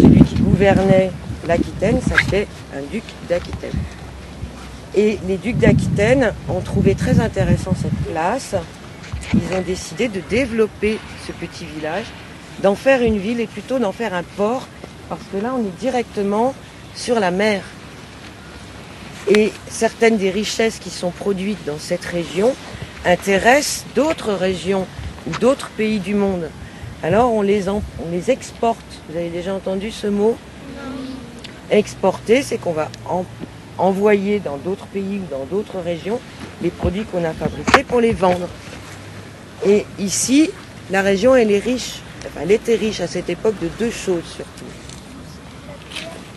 Celui 0.00 0.22
qui 0.22 0.36
gouvernait 0.36 1.10
l'Aquitaine 1.46 2.00
s'appelait 2.00 2.46
un 2.74 2.82
duc 2.92 3.02
d'Aquitaine. 3.28 3.72
Et 4.96 5.18
les 5.28 5.36
ducs 5.36 5.58
d'Aquitaine 5.58 6.32
ont 6.48 6.60
trouvé 6.60 6.94
très 6.94 7.20
intéressant 7.20 7.74
cette 7.80 8.12
place. 8.12 8.54
Ils 9.32 9.56
ont 9.56 9.62
décidé 9.62 10.08
de 10.08 10.20
développer 10.28 10.98
ce 11.26 11.32
petit 11.32 11.64
village, 11.64 12.06
d'en 12.62 12.74
faire 12.74 13.02
une 13.02 13.18
ville 13.18 13.38
et 13.40 13.46
plutôt 13.46 13.78
d'en 13.78 13.92
faire 13.92 14.14
un 14.14 14.24
port, 14.36 14.66
parce 15.08 15.20
que 15.32 15.38
là 15.38 15.54
on 15.56 15.60
est 15.60 15.78
directement 15.78 16.54
sur 16.96 17.20
la 17.20 17.30
mer. 17.30 17.62
Et 19.28 19.52
certaines 19.68 20.16
des 20.16 20.30
richesses 20.30 20.78
qui 20.80 20.90
sont 20.90 21.10
produites 21.10 21.64
dans 21.64 21.78
cette 21.78 22.04
région 22.04 22.52
intéressent 23.04 23.84
d'autres 23.94 24.32
régions 24.32 24.86
ou 25.28 25.30
d'autres 25.38 25.70
pays 25.70 26.00
du 26.00 26.14
monde. 26.14 26.50
Alors 27.02 27.32
on 27.32 27.42
les, 27.42 27.68
en, 27.68 27.82
on 28.04 28.10
les 28.10 28.30
exporte. 28.30 28.84
Vous 29.08 29.16
avez 29.16 29.30
déjà 29.30 29.54
entendu 29.54 29.92
ce 29.92 30.08
mot? 30.08 30.36
Exporter, 31.70 32.42
c'est 32.42 32.58
qu'on 32.58 32.72
va 32.72 32.88
en, 33.08 33.24
envoyer 33.80 34.40
dans 34.40 34.56
d'autres 34.56 34.86
pays 34.86 35.20
ou 35.22 35.26
dans 35.30 35.44
d'autres 35.44 35.78
régions 35.84 36.20
les 36.62 36.70
produits 36.70 37.04
qu'on 37.04 37.24
a 37.24 37.32
fabriqués 37.32 37.84
pour 37.84 38.00
les 38.00 38.12
vendre. 38.12 38.48
Et 39.66 39.86
ici, 39.98 40.50
la 40.90 41.02
région, 41.02 41.34
elle 41.34 41.50
est 41.50 41.58
riche. 41.58 42.00
Enfin, 42.26 42.40
elle 42.42 42.52
était 42.52 42.76
riche 42.76 43.00
à 43.00 43.06
cette 43.06 43.30
époque 43.30 43.54
de 43.60 43.68
deux 43.78 43.90
choses 43.90 44.24
surtout. 44.24 44.64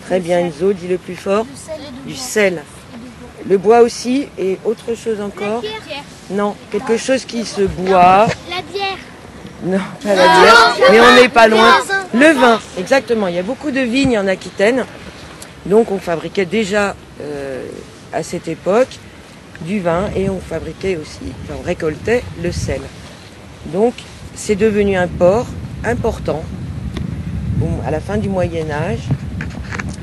Très 0.06 0.20
bien, 0.20 0.40
Enzo, 0.40 0.74
dit 0.74 0.88
le 0.88 0.98
plus 0.98 1.16
fort. 1.16 1.46
Du 2.06 2.16
sel. 2.16 2.64
Le 3.48 3.58
bois 3.58 3.82
aussi, 3.82 4.28
et 4.38 4.58
autre 4.64 4.96
chose 4.96 5.20
encore. 5.22 5.62
Non, 6.30 6.56
quelque 6.72 6.98
chose 6.98 7.26
qui 7.26 7.46
se 7.46 7.62
boit. 7.62 8.28
La 8.50 8.62
bière. 8.62 8.98
Non, 9.64 9.80
pas 10.02 10.16
la 10.16 10.24
bière, 10.24 10.76
mais 10.92 11.00
on 11.02 11.16
n'est 11.16 11.30
pas 11.30 11.48
loin. 11.48 11.74
Le 12.14 12.34
vin, 12.34 12.60
exactement. 12.78 13.28
Il 13.28 13.36
y 13.36 13.40
a 13.40 13.44
beaucoup 13.44 13.72
de 13.72 13.80
vignes 13.80 14.18
en 14.18 14.28
Aquitaine. 14.28 14.86
Donc 15.66 15.92
on 15.92 16.00
fabriquait 16.00 16.46
déjà 16.46 16.96
à 18.12 18.24
cette 18.24 18.48
époque 18.48 19.00
du 19.62 19.80
vin 19.80 20.10
et 20.16 20.30
on 20.30 20.40
fabriquait 20.40 20.98
aussi, 20.98 21.32
enfin, 21.44 21.56
on 21.60 21.64
récoltait 21.64 22.24
le 22.42 22.52
sel. 22.52 22.82
Donc 23.72 23.94
c'est 24.36 24.56
devenu 24.56 24.96
un 24.96 25.08
port 25.08 25.48
important 25.86 26.44
à 27.86 27.92
la 27.92 28.00
fin 28.00 28.18
du 28.18 28.30
Moyen 28.30 28.70
Âge 28.70 29.08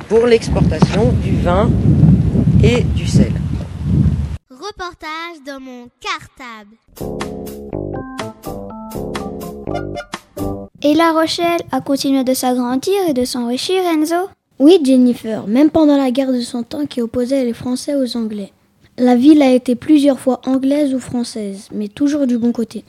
pour 0.08 0.26
l'exportation 0.26 1.12
du 1.12 1.36
vin 1.40 1.70
et 2.62 2.82
du 2.82 3.06
sel. 3.06 3.32
Reportage 4.50 5.42
dans 5.46 5.60
mon 5.60 5.88
cartable. 6.00 6.76
Et 10.82 10.94
La 10.94 11.12
Rochelle 11.12 11.60
a 11.72 11.80
continué 11.80 12.24
de 12.24 12.32
s'agrandir 12.32 12.94
et 13.08 13.12
de 13.12 13.24
s'enrichir, 13.24 13.82
Enzo? 13.84 14.30
Oui, 14.60 14.78
Jennifer, 14.84 15.46
même 15.46 15.70
pendant 15.70 15.96
la 15.96 16.10
guerre 16.10 16.34
de 16.34 16.42
Cent 16.42 16.74
Ans 16.74 16.84
qui 16.84 17.00
opposait 17.00 17.46
les 17.46 17.54
Français 17.54 17.94
aux 17.94 18.18
Anglais. 18.18 18.52
La 18.98 19.16
ville 19.16 19.40
a 19.40 19.50
été 19.52 19.74
plusieurs 19.74 20.20
fois 20.20 20.42
anglaise 20.44 20.92
ou 20.92 20.98
française, 20.98 21.68
mais 21.72 21.88
toujours 21.88 22.26
du 22.26 22.36
bon 22.36 22.52
côté. 22.52 22.84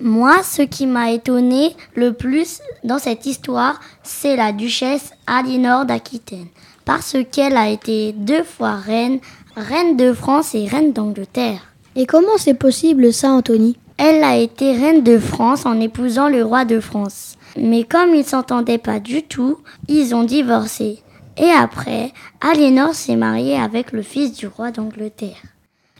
Moi, 0.00 0.44
ce 0.44 0.62
qui 0.62 0.86
m'a 0.86 1.10
étonné 1.10 1.74
le 1.96 2.12
plus 2.12 2.60
dans 2.84 3.00
cette 3.00 3.26
histoire, 3.26 3.80
c'est 4.04 4.36
la 4.36 4.52
duchesse 4.52 5.10
Aliénor 5.26 5.84
d'Aquitaine, 5.84 6.46
parce 6.84 7.16
qu'elle 7.32 7.56
a 7.56 7.70
été 7.70 8.12
deux 8.12 8.44
fois 8.44 8.76
reine, 8.76 9.18
reine 9.56 9.96
de 9.96 10.12
France 10.12 10.54
et 10.54 10.68
reine 10.68 10.92
d'Angleterre. 10.92 11.72
Et 11.96 12.06
comment 12.06 12.38
c'est 12.38 12.54
possible 12.54 13.12
ça, 13.12 13.32
Anthony? 13.32 13.76
Elle 13.98 14.22
a 14.22 14.36
été 14.36 14.74
reine 14.74 15.02
de 15.02 15.18
France 15.18 15.66
en 15.66 15.80
épousant 15.80 16.28
le 16.28 16.44
roi 16.44 16.64
de 16.64 16.78
France. 16.78 17.36
Mais 17.58 17.82
comme 17.82 18.14
ils 18.14 18.24
s'entendaient 18.24 18.78
pas 18.78 19.00
du 19.00 19.24
tout, 19.24 19.58
ils 19.88 20.14
ont 20.14 20.22
divorcé. 20.22 21.02
Et 21.38 21.50
après, 21.50 22.12
Aliénor 22.40 22.94
s'est 22.94 23.16
mariée 23.16 23.56
avec 23.56 23.92
le 23.92 24.02
fils 24.02 24.32
du 24.32 24.46
roi 24.46 24.70
d'Angleterre. 24.70 25.42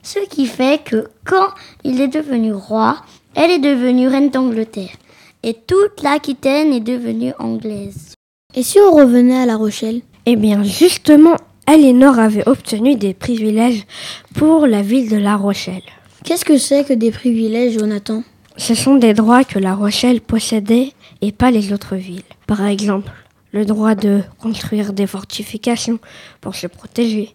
Ce 0.02 0.18
qui 0.28 0.46
fait 0.46 0.82
que 0.82 1.08
quand 1.24 1.48
il 1.84 2.00
est 2.00 2.08
devenu 2.08 2.52
roi, 2.52 2.96
elle 3.34 3.50
est 3.50 3.58
devenue 3.58 4.08
reine 4.08 4.30
d'Angleterre 4.30 4.96
et 5.42 5.54
toute 5.54 6.02
l'Aquitaine 6.02 6.72
est 6.72 6.80
devenue 6.80 7.32
anglaise. 7.38 8.14
Et 8.54 8.62
si 8.62 8.78
on 8.80 8.92
revenait 8.92 9.42
à 9.42 9.46
La 9.46 9.56
Rochelle? 9.56 10.00
Eh 10.24 10.36
bien, 10.36 10.62
justement, 10.62 11.36
Aliénor 11.66 12.18
avait 12.18 12.48
obtenu 12.48 12.96
des 12.96 13.12
privilèges 13.12 13.84
pour 14.34 14.66
la 14.66 14.82
ville 14.82 15.10
de 15.10 15.16
La 15.16 15.36
Rochelle. 15.36 15.82
Qu'est-ce 16.24 16.44
que 16.44 16.58
c'est 16.58 16.84
que 16.84 16.94
des 16.94 17.10
privilèges, 17.10 17.78
Jonathan? 17.78 18.22
Ce 18.56 18.74
sont 18.74 18.94
des 18.94 19.12
droits 19.12 19.44
que 19.44 19.58
La 19.58 19.74
Rochelle 19.74 20.20
possédait 20.20 20.92
et 21.20 21.32
pas 21.32 21.50
les 21.50 21.72
autres 21.72 21.96
villes. 21.96 22.22
Par 22.46 22.64
exemple, 22.64 23.10
le 23.52 23.64
droit 23.64 23.94
de 23.94 24.22
construire 24.38 24.92
des 24.92 25.06
fortifications 25.06 25.98
pour 26.40 26.54
se 26.54 26.66
protéger, 26.66 27.34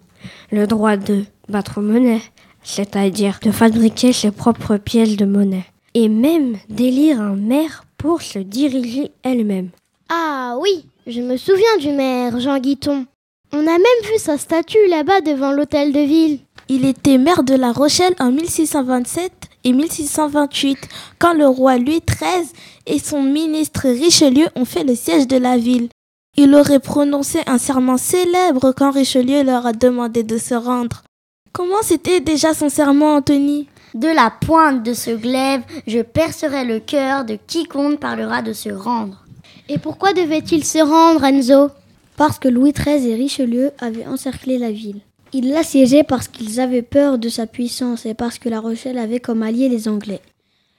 le 0.52 0.68
droit 0.68 0.98
de 0.98 1.24
battre 1.50 1.82
monnaie, 1.82 2.22
c'est-à-dire 2.64 3.40
de 3.42 3.52
fabriquer 3.52 4.14
ses 4.14 4.32
propres 4.32 4.78
pièces 4.78 5.18
de 5.18 5.26
monnaie 5.26 5.66
et 5.94 6.10
même 6.10 6.58
d'élire 6.70 7.22
un 7.22 7.36
maire 7.36 7.84
pour 7.98 8.22
se 8.22 8.40
diriger 8.40 9.12
elle-même. 9.24 9.70
Ah 10.10 10.56
oui, 10.60 10.86
je 11.08 11.22
me 11.22 11.38
souviens 11.38 11.78
du 11.80 11.90
maire, 11.90 12.40
Jean 12.40 12.60
Guiton. 12.60 13.06
On 13.54 13.60
a 13.60 13.78
même 13.78 14.12
vu 14.12 14.18
sa 14.18 14.38
statue 14.38 14.88
là-bas 14.90 15.22
devant 15.22 15.52
l'hôtel 15.52 15.92
de 15.92 16.00
ville. 16.00 16.40
Il 16.70 16.86
était 16.86 17.18
maire 17.18 17.44
de 17.44 17.54
La 17.54 17.74
Rochelle 17.74 18.16
en 18.20 18.32
1627 18.32 19.32
et 19.66 19.74
1628, 19.74 20.78
quand 21.20 21.34
le 21.34 21.48
roi 21.48 21.78
Louis 21.78 22.02
XIII 22.08 22.48
et 22.86 23.00
son 23.00 23.22
ministre 23.22 23.90
Richelieu 23.90 24.48
ont 24.56 24.66
fait 24.66 24.84
le 24.84 24.96
siège 24.96 25.28
de 25.28 25.38
la 25.38 25.58
ville. 25.58 25.90
Il 26.38 26.56
aurait 26.56 26.80
prononcé 26.80 27.40
un 27.46 27.58
serment 27.58 27.98
célèbre 27.98 28.72
quand 28.72 28.92
Richelieu 28.92 29.44
leur 29.44 29.66
a 29.66 29.74
demandé 29.74 30.24
de 30.24 30.38
se 30.38 30.56
rendre. 30.56 31.04
Comment 31.52 31.82
c'était 31.82 32.22
déjà 32.22 32.54
son 32.54 32.70
serment, 32.70 33.16
Anthony? 33.16 33.68
De 33.94 34.08
la 34.08 34.32
pointe 34.32 34.84
de 34.84 34.94
ce 34.94 35.12
glaive, 35.12 35.64
je 35.86 36.00
percerai 36.02 36.64
le 36.64 36.80
cœur 36.80 37.26
de 37.26 37.38
quiconque 37.46 38.00
parlera 38.00 38.42
de 38.42 38.54
se 38.54 38.70
rendre. 38.70 39.26
Et 39.68 39.78
pourquoi 39.78 40.14
devait-il 40.14 40.64
se 40.64 40.80
rendre, 40.80 41.26
Enzo? 41.26 41.70
Parce 42.16 42.40
que 42.40 42.48
Louis 42.48 42.72
XIII 42.72 43.10
et 43.10 43.16
Richelieu 43.16 43.72
avaient 43.80 44.08
encerclé 44.08 44.58
la 44.58 44.72
ville. 44.72 45.02
Ils 45.34 45.50
l'assiégeaient 45.50 46.04
parce 46.04 46.30
qu'ils 46.30 46.62
avaient 46.62 46.82
peur 46.82 47.18
de 47.18 47.28
sa 47.28 47.48
puissance 47.48 48.06
et 48.06 48.14
parce 48.14 48.40
que 48.40 48.48
La 48.48 48.62
Rochelle 48.62 48.98
avait 48.98 49.20
comme 49.20 49.44
alliés 49.44 49.70
les 49.70 49.90
Anglais, 49.90 50.22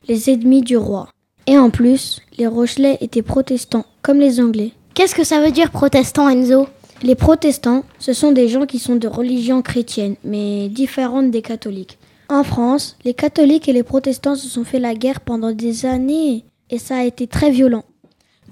les 0.08 0.30
ennemis 0.30 0.62
du 0.62 0.78
roi. 0.78 1.08
Et 1.46 1.58
en 1.58 1.68
plus, 1.68 2.20
les 2.38 2.46
Rochelais 2.46 2.96
étaient 3.02 3.22
protestants, 3.22 3.84
comme 4.00 4.18
les 4.18 4.40
Anglais. 4.40 4.72
Qu'est-ce 4.94 5.14
que 5.14 5.24
ça 5.24 5.40
veut 5.40 5.52
dire 5.52 5.70
protestant, 5.70 6.28
Enzo? 6.28 6.68
Les 7.02 7.14
protestants, 7.14 7.84
ce 7.98 8.12
sont 8.12 8.30
des 8.30 8.48
gens 8.48 8.66
qui 8.66 8.78
sont 8.78 8.96
de 8.96 9.08
religion 9.08 9.62
chrétienne, 9.62 10.16
mais 10.22 10.68
différentes 10.68 11.30
des 11.30 11.40
catholiques. 11.40 11.98
En 12.28 12.44
France, 12.44 12.96
les 13.04 13.14
catholiques 13.14 13.68
et 13.68 13.72
les 13.72 13.82
protestants 13.82 14.36
se 14.36 14.48
sont 14.48 14.64
fait 14.64 14.78
la 14.78 14.94
guerre 14.94 15.20
pendant 15.20 15.52
des 15.52 15.86
années 15.86 16.44
et 16.70 16.78
ça 16.78 16.96
a 16.96 17.04
été 17.04 17.26
très 17.26 17.50
violent. 17.50 17.84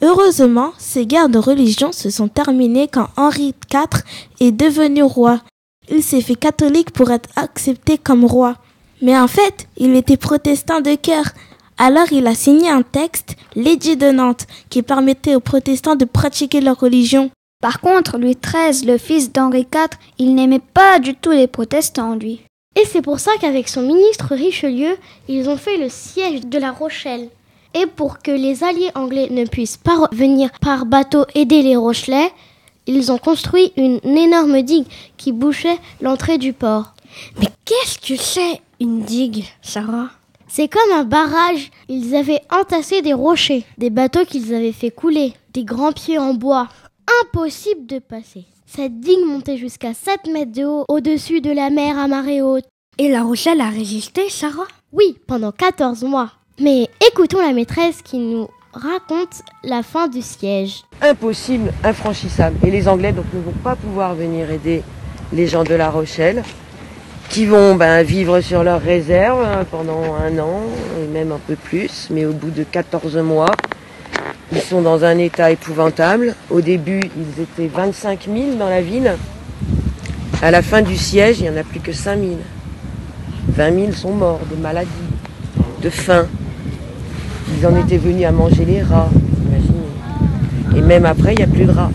Heureusement, 0.03 0.73
ces 0.79 1.05
guerres 1.05 1.29
de 1.29 1.39
religion 1.39 1.93
se 1.93 2.09
sont 2.09 2.29
terminées 2.29 2.89
quand 2.89 3.09
Henri 3.17 3.55
IV 3.71 4.03
est 4.41 4.53
devenu 4.53 5.03
roi. 5.03 5.43
Il 5.91 6.03
s'est 6.03 6.23
fait 6.23 6.37
catholique 6.37 6.91
pour 6.91 7.11
être 7.11 7.29
accepté 7.37 7.99
comme 7.99 8.25
roi. 8.25 8.57
Mais 9.03 9.19
en 9.19 9.29
fait, 9.29 9.67
il 9.77 9.95
était 9.95 10.17
protestant 10.17 10.81
de 10.81 10.95
cœur. 10.95 11.25
Alors 11.83 12.13
il 12.13 12.27
a 12.27 12.35
signé 12.35 12.69
un 12.69 12.83
texte, 12.83 13.37
l'édit 13.57 13.97
de 13.97 14.11
Nantes, 14.11 14.47
qui 14.69 14.83
permettait 14.83 15.35
aux 15.35 15.41
protestants 15.41 15.97
de 15.97 16.05
pratiquer 16.05 16.61
leur 16.61 16.79
religion. 16.79 17.31
Par 17.63 17.81
contre, 17.81 18.19
Louis 18.19 18.37
XIII, 18.37 18.87
le 18.87 18.99
fils 18.99 19.33
d'Henri 19.33 19.61
IV, 19.61 19.89
il 20.19 20.35
n'aimait 20.35 20.61
pas 20.61 20.99
du 20.99 21.15
tout 21.15 21.31
les 21.31 21.47
protestants, 21.47 22.17
lui. 22.17 22.43
Et 22.77 22.85
c'est 22.85 23.01
pour 23.01 23.19
ça 23.19 23.31
qu'avec 23.41 23.67
son 23.67 23.81
ministre 23.81 24.35
Richelieu, 24.35 24.99
ils 25.27 25.49
ont 25.49 25.57
fait 25.57 25.79
le 25.79 25.89
siège 25.89 26.45
de 26.45 26.59
La 26.59 26.71
Rochelle. 26.71 27.31
Et 27.73 27.87
pour 27.87 28.19
que 28.19 28.31
les 28.31 28.63
alliés 28.63 28.91
anglais 28.95 29.29
ne 29.31 29.47
puissent 29.47 29.79
pas 29.79 30.07
venir 30.13 30.51
par 30.61 30.85
bateau 30.85 31.25
aider 31.35 31.63
les 31.63 31.77
Rochelais, 31.77 32.31
ils 32.87 33.11
ont 33.11 33.19
construit 33.19 33.73
une 33.79 34.01
énorme 34.05 34.61
digue 34.61 34.87
qui 35.17 35.33
bouchait 35.33 35.79
l'entrée 36.03 36.37
du 36.37 36.53
port. 36.53 36.93
Mais 37.39 37.49
qu'est-ce 37.65 37.99
que 37.99 38.21
c'est 38.23 38.61
une 38.81 39.01
digue, 39.01 39.47
Sarah? 39.63 40.11
C'est 40.53 40.67
comme 40.67 40.93
un 40.93 41.05
barrage. 41.05 41.71
Ils 41.89 42.17
avaient 42.17 42.41
entassé 42.51 43.03
des 43.03 43.13
rochers, 43.13 43.65
des 43.79 43.89
bateaux 43.89 44.25
qu'ils 44.25 44.53
avaient 44.53 44.73
fait 44.73 44.91
couler, 44.91 45.35
des 45.55 45.65
grands 45.65 45.93
pieds 45.93 46.19
en 46.19 46.35
bois. 46.35 46.67
Impossible 47.23 47.87
de 47.87 48.01
passer. 48.01 48.47
Cette 48.67 48.99
digue 48.99 49.25
montait 49.25 49.59
jusqu'à 49.59 49.95
7 49.95 50.27
mètres 50.33 50.51
de 50.51 50.65
haut 50.65 50.85
au-dessus 50.89 51.41
de 51.41 51.53
la 51.53 51.71
mer 51.71 51.97
à 51.97 52.09
marée 52.09 52.43
haute. 52.43 52.65
Et 52.99 53.09
la 53.09 53.23
Rochelle 53.23 53.61
a 53.61 53.69
résisté, 53.69 54.29
Sarah? 54.29 54.67
Oui, 54.91 55.17
pendant 55.29 55.53
14 55.53 56.03
mois. 56.03 56.33
Mais 56.59 56.89
écoutons 57.13 57.41
la 57.41 57.53
maîtresse 57.53 58.03
qui 58.03 58.19
nous 58.19 58.49
raconte 58.73 59.43
la 59.63 59.85
fin 59.85 60.09
du 60.09 60.21
siège. 60.21 60.83
Impossible, 61.01 61.73
infranchissable. 61.85 62.59
Et 62.67 62.73
les 62.73 62.89
Anglais 62.89 63.13
donc 63.13 63.27
ne 63.33 63.41
vont 63.41 63.55
pas 63.63 63.77
pouvoir 63.77 64.17
venir 64.17 64.51
aider 64.51 64.83
les 65.33 65.47
gens 65.47 65.63
de 65.63 65.75
La 65.75 65.91
Rochelle, 65.91 66.43
qui 67.31 67.47
vont 67.47 67.77
ben, 67.77 68.03
vivre 68.03 68.41
sur 68.41 68.65
leurs 68.65 68.83
réserves 68.83 69.45
hein, 69.45 69.65
pendant 69.71 70.03
un 70.15 70.37
an, 70.41 70.63
et 71.01 71.07
même 71.07 71.31
un 71.31 71.39
peu 71.39 71.55
plus. 71.55 72.09
Mais 72.11 72.27
au 72.27 72.33
bout 72.33 72.51
de 72.51 72.65
14 72.65 73.17
mois, 73.19 73.53
ils 74.53 74.61
sont 74.61 74.83
dans 74.83 75.05
un 75.05 75.17
état 75.17 75.51
épouvantable. 75.53 76.35
Au 76.51 76.61
début, 76.61 77.01
ils 77.17 77.43
étaient 77.43 77.71
25 77.73 78.25
000 78.25 78.57
dans 78.59 78.69
la 78.69 78.83
ville. 78.83 79.15
À 80.43 80.51
la 80.51 80.61
fin 80.61 80.83
du 80.83 80.97
siège, 80.97 81.39
il 81.39 81.45
n'y 81.45 81.51
en 81.51 81.57
a 81.57 81.63
plus 81.63 81.79
que 81.79 81.93
5 81.93 82.19
000. 82.19 82.33
20 83.49 83.75
000 83.75 83.93
sont 83.93 84.13
morts 84.13 84.41
de 84.51 84.61
maladie, 84.61 84.89
de 85.83 85.89
faim. 85.89 86.27
Ils 87.57 87.65
en 87.65 87.77
étaient 87.77 87.99
venus 87.99 88.27
à 88.27 88.33
manger 88.33 88.65
les 88.65 88.83
rats, 88.83 89.09
imaginez. 89.47 90.79
Et 90.79 90.81
même 90.81 91.07
après, 91.07 91.35
il 91.35 91.39
n'y 91.39 91.45
a 91.45 91.47
plus 91.47 91.65
de 91.65 91.73
rats. 91.73 91.93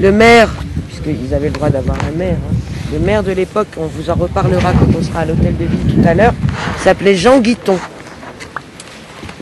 Le 0.00 0.10
maire, 0.10 0.50
puisqu'ils 0.88 1.32
avaient 1.32 1.48
le 1.48 1.54
droit 1.54 1.70
d'avoir 1.70 1.98
un 2.04 2.16
maire, 2.16 2.38
hein, 2.50 2.51
le 2.92 2.98
maire 2.98 3.22
de 3.22 3.32
l'époque, 3.32 3.68
on 3.78 3.86
vous 3.86 4.10
en 4.10 4.14
reparlera 4.14 4.72
quand 4.72 4.98
on 4.98 5.02
sera 5.02 5.20
à 5.20 5.24
l'hôtel 5.24 5.56
de 5.56 5.64
ville 5.64 5.94
tout 5.94 6.06
à 6.06 6.14
l'heure, 6.14 6.34
s'appelait 6.78 7.14
Jean 7.14 7.40
Guiton. 7.40 7.78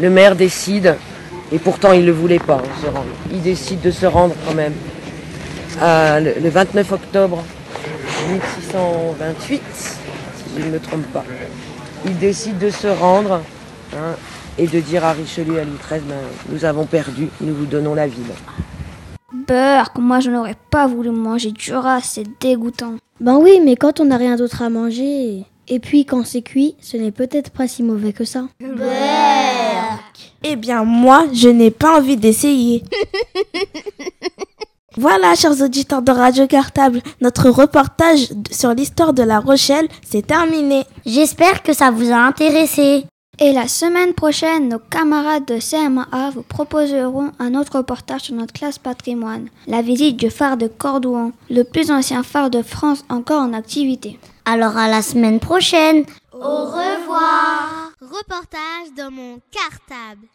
Le 0.00 0.08
maire 0.08 0.36
décide 0.36 0.96
et 1.52 1.58
pourtant, 1.58 1.92
il 1.92 2.02
ne 2.02 2.06
le 2.06 2.12
voulait 2.12 2.38
pas 2.38 2.58
hein, 2.58 2.80
se 2.80 2.86
rendre. 2.86 3.06
Il 3.32 3.42
décide 3.42 3.80
de 3.80 3.90
se 3.90 4.06
rendre 4.06 4.34
quand 4.46 4.54
même. 4.54 4.72
le, 5.80 6.48
29 6.48 6.92
octobre 6.92 7.42
1628, 8.30 9.62
si 9.74 9.92
je 10.56 10.66
ne 10.66 10.70
me 10.70 10.78
trompe 10.78 11.06
pas. 11.12 11.24
Il 12.06 12.16
décide 12.18 12.58
de 12.58 12.70
se 12.70 12.86
rendre 12.86 13.40
hein, 13.94 14.14
et 14.58 14.68
de 14.68 14.78
dire 14.78 15.04
à 15.04 15.12
Richelieu 15.12 15.58
à 15.58 15.64
Louis 15.64 15.78
XIII, 15.88 16.02
ben, 16.08 16.14
nous 16.50 16.64
avons 16.64 16.86
perdu, 16.86 17.28
nous 17.40 17.54
vous 17.54 17.66
donnons 17.66 17.94
la 17.94 18.06
ville. 18.06 18.32
Burk, 19.32 19.98
moi 19.98 20.20
je 20.20 20.30
n'aurais 20.30 20.56
pas 20.70 20.86
voulu 20.86 21.10
manger 21.10 21.52
du 21.52 21.72
rat, 21.72 22.00
c'est 22.02 22.26
dégoûtant. 22.40 22.94
Ben 23.20 23.36
oui, 23.36 23.60
mais 23.64 23.76
quand 23.76 24.00
on 24.00 24.06
n'a 24.06 24.16
rien 24.16 24.36
d'autre 24.36 24.62
à 24.62 24.70
manger, 24.70 25.44
et 25.68 25.78
puis 25.78 26.04
quand 26.04 26.24
c'est 26.24 26.42
cuit, 26.42 26.74
ce 26.80 26.96
n'est 26.96 27.12
peut-être 27.12 27.50
pas 27.50 27.68
si 27.68 27.82
mauvais 27.82 28.12
que 28.12 28.24
ça. 28.24 28.44
Eh 30.42 30.56
bien, 30.56 30.84
moi, 30.84 31.26
je 31.32 31.48
n'ai 31.48 31.70
pas 31.70 31.98
envie 31.98 32.16
d'essayer. 32.16 32.82
Voilà, 34.96 35.36
chers 35.36 35.62
auditeurs 35.62 36.02
de 36.02 36.10
Radio 36.10 36.48
Cartable, 36.48 37.00
notre 37.20 37.48
reportage 37.48 38.28
sur 38.50 38.74
l'histoire 38.74 39.12
de 39.12 39.22
La 39.22 39.38
Rochelle, 39.38 39.86
c'est 40.02 40.26
terminé. 40.26 40.82
J'espère 41.06 41.62
que 41.62 41.72
ça 41.72 41.92
vous 41.92 42.10
a 42.10 42.16
intéressé. 42.16 43.04
Et 43.42 43.54
la 43.54 43.68
semaine 43.68 44.12
prochaine, 44.12 44.68
nos 44.68 44.78
camarades 44.78 45.46
de 45.46 45.58
CMA 45.58 46.30
vous 46.34 46.42
proposeront 46.42 47.32
un 47.38 47.54
autre 47.54 47.78
reportage 47.78 48.24
sur 48.24 48.34
notre 48.34 48.52
classe 48.52 48.78
patrimoine, 48.78 49.48
la 49.66 49.80
visite 49.80 50.18
du 50.18 50.28
phare 50.28 50.58
de 50.58 50.66
Cordouan, 50.66 51.32
le 51.48 51.62
plus 51.62 51.90
ancien 51.90 52.22
phare 52.22 52.50
de 52.50 52.60
France 52.60 53.02
encore 53.08 53.40
en 53.40 53.54
activité. 53.54 54.18
Alors 54.44 54.76
à 54.76 54.88
la 54.88 55.00
semaine 55.00 55.40
prochaine. 55.40 56.04
Au 56.34 56.66
revoir. 56.66 57.92
Reportage 58.02 58.92
dans 58.94 59.10
mon 59.10 59.40
cartable. 59.50 60.26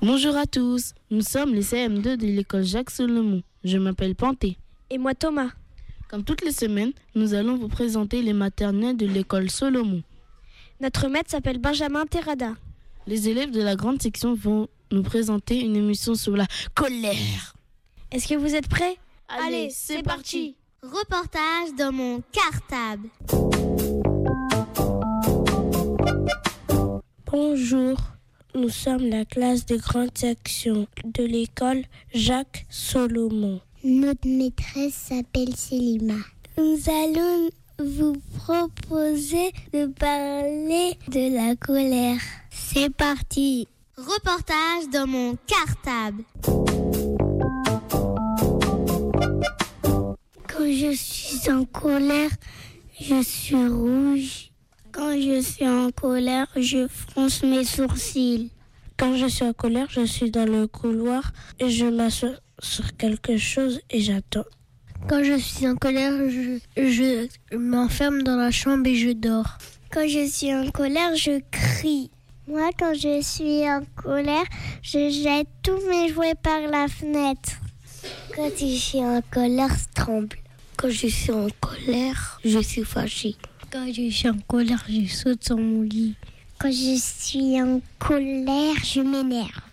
Bonjour 0.00 0.36
à 0.36 0.46
tous, 0.46 0.92
nous 1.10 1.22
sommes 1.22 1.52
les 1.52 1.62
CM2 1.62 2.16
de 2.16 2.26
l'école 2.26 2.62
Jacques 2.62 2.90
Solomon. 2.90 3.42
Je 3.64 3.78
m'appelle 3.78 4.14
Panté. 4.14 4.56
Et 4.88 4.98
moi 4.98 5.14
Thomas. 5.14 5.48
Comme 6.12 6.24
toutes 6.24 6.44
les 6.44 6.52
semaines, 6.52 6.92
nous 7.14 7.32
allons 7.32 7.56
vous 7.56 7.68
présenter 7.68 8.20
les 8.20 8.34
maternelles 8.34 8.98
de 8.98 9.06
l'école 9.06 9.48
Solomon. 9.48 10.02
Notre 10.78 11.08
maître 11.08 11.30
s'appelle 11.30 11.56
Benjamin 11.56 12.04
Terrada. 12.04 12.52
Les 13.06 13.30
élèves 13.30 13.50
de 13.50 13.62
la 13.62 13.76
grande 13.76 14.02
section 14.02 14.34
vont 14.34 14.68
nous 14.90 15.02
présenter 15.02 15.62
une 15.62 15.74
émission 15.74 16.14
sur 16.14 16.36
la 16.36 16.46
colère. 16.74 17.54
Est-ce 18.10 18.28
que 18.28 18.34
vous 18.34 18.54
êtes 18.54 18.68
prêts? 18.68 18.98
Allez, 19.26 19.70
c'est 19.70 20.02
parti. 20.02 20.54
Reportage 20.82 21.74
dans 21.78 21.92
mon 21.92 22.22
cartable. 22.30 23.08
Bonjour, 27.24 27.96
nous 28.54 28.68
sommes 28.68 29.08
la 29.08 29.24
classe 29.24 29.64
de 29.64 29.78
grande 29.78 30.10
section 30.14 30.86
de 31.06 31.22
l'école 31.24 31.84
Jacques 32.12 32.66
Solomon. 32.68 33.62
Notre 33.84 34.28
maîtresse 34.28 34.94
s'appelle 34.94 35.56
Selima. 35.56 36.14
Nous 36.56 36.78
allons 36.88 37.50
vous 37.80 38.16
proposer 38.38 39.50
de 39.72 39.86
parler 39.86 40.96
de 41.08 41.34
la 41.34 41.56
colère. 41.56 42.20
C'est 42.50 42.94
parti. 42.94 43.66
Reportage 43.96 44.88
dans 44.92 45.08
mon 45.08 45.36
cartable. 45.48 46.22
Quand 50.46 50.64
je 50.64 50.94
suis 50.94 51.50
en 51.50 51.64
colère, 51.64 52.30
je 53.00 53.20
suis 53.20 53.66
rouge. 53.66 54.52
Quand 54.92 55.20
je 55.20 55.40
suis 55.40 55.68
en 55.68 55.90
colère, 55.90 56.46
je 56.54 56.86
fronce 56.86 57.42
mes 57.42 57.64
sourcils. 57.64 58.52
Quand 58.96 59.16
je 59.16 59.26
suis 59.26 59.44
en 59.44 59.52
colère, 59.52 59.88
je 59.90 60.04
suis 60.06 60.30
dans 60.30 60.44
le 60.44 60.68
couloir 60.68 61.32
et 61.58 61.68
je 61.68 61.86
m'assois 61.86 62.36
sur 62.62 62.96
quelque 62.96 63.36
chose 63.36 63.80
et 63.90 64.00
j'attends. 64.00 64.44
Quand 65.08 65.22
je 65.24 65.36
suis 65.36 65.68
en 65.68 65.76
colère, 65.76 66.12
je, 66.30 66.58
je 66.76 67.56
m'enferme 67.56 68.22
dans 68.22 68.36
la 68.36 68.50
chambre 68.50 68.86
et 68.86 68.94
je 68.94 69.10
dors. 69.10 69.58
Quand 69.90 70.06
je 70.06 70.26
suis 70.26 70.54
en 70.54 70.70
colère, 70.70 71.14
je 71.16 71.40
crie. 71.50 72.10
Moi, 72.46 72.70
quand 72.78 72.94
je 72.94 73.20
suis 73.20 73.68
en 73.68 73.82
colère, 73.96 74.44
je 74.82 75.10
jette 75.10 75.48
tous 75.62 75.78
mes 75.88 76.08
jouets 76.08 76.34
par 76.34 76.60
la 76.60 76.88
fenêtre. 76.88 77.52
Quand 78.34 78.50
je 78.58 78.66
suis 78.66 79.00
en 79.00 79.20
colère, 79.30 79.68
je 79.68 79.94
tremble. 79.94 80.36
Quand 80.76 80.88
je 80.88 81.08
suis 81.08 81.32
en 81.32 81.48
colère, 81.60 82.40
je 82.44 82.58
suis 82.60 82.84
fâchée. 82.84 83.36
Quand 83.70 83.86
je 83.92 84.10
suis 84.10 84.28
en 84.28 84.38
colère, 84.46 84.84
je 84.88 85.06
saute 85.06 85.44
sur 85.44 85.56
mon 85.56 85.82
lit. 85.82 86.14
Quand 86.58 86.70
je 86.70 86.96
suis 86.96 87.60
en 87.60 87.80
colère, 87.98 88.76
je 88.84 89.00
m'énerve. 89.00 89.71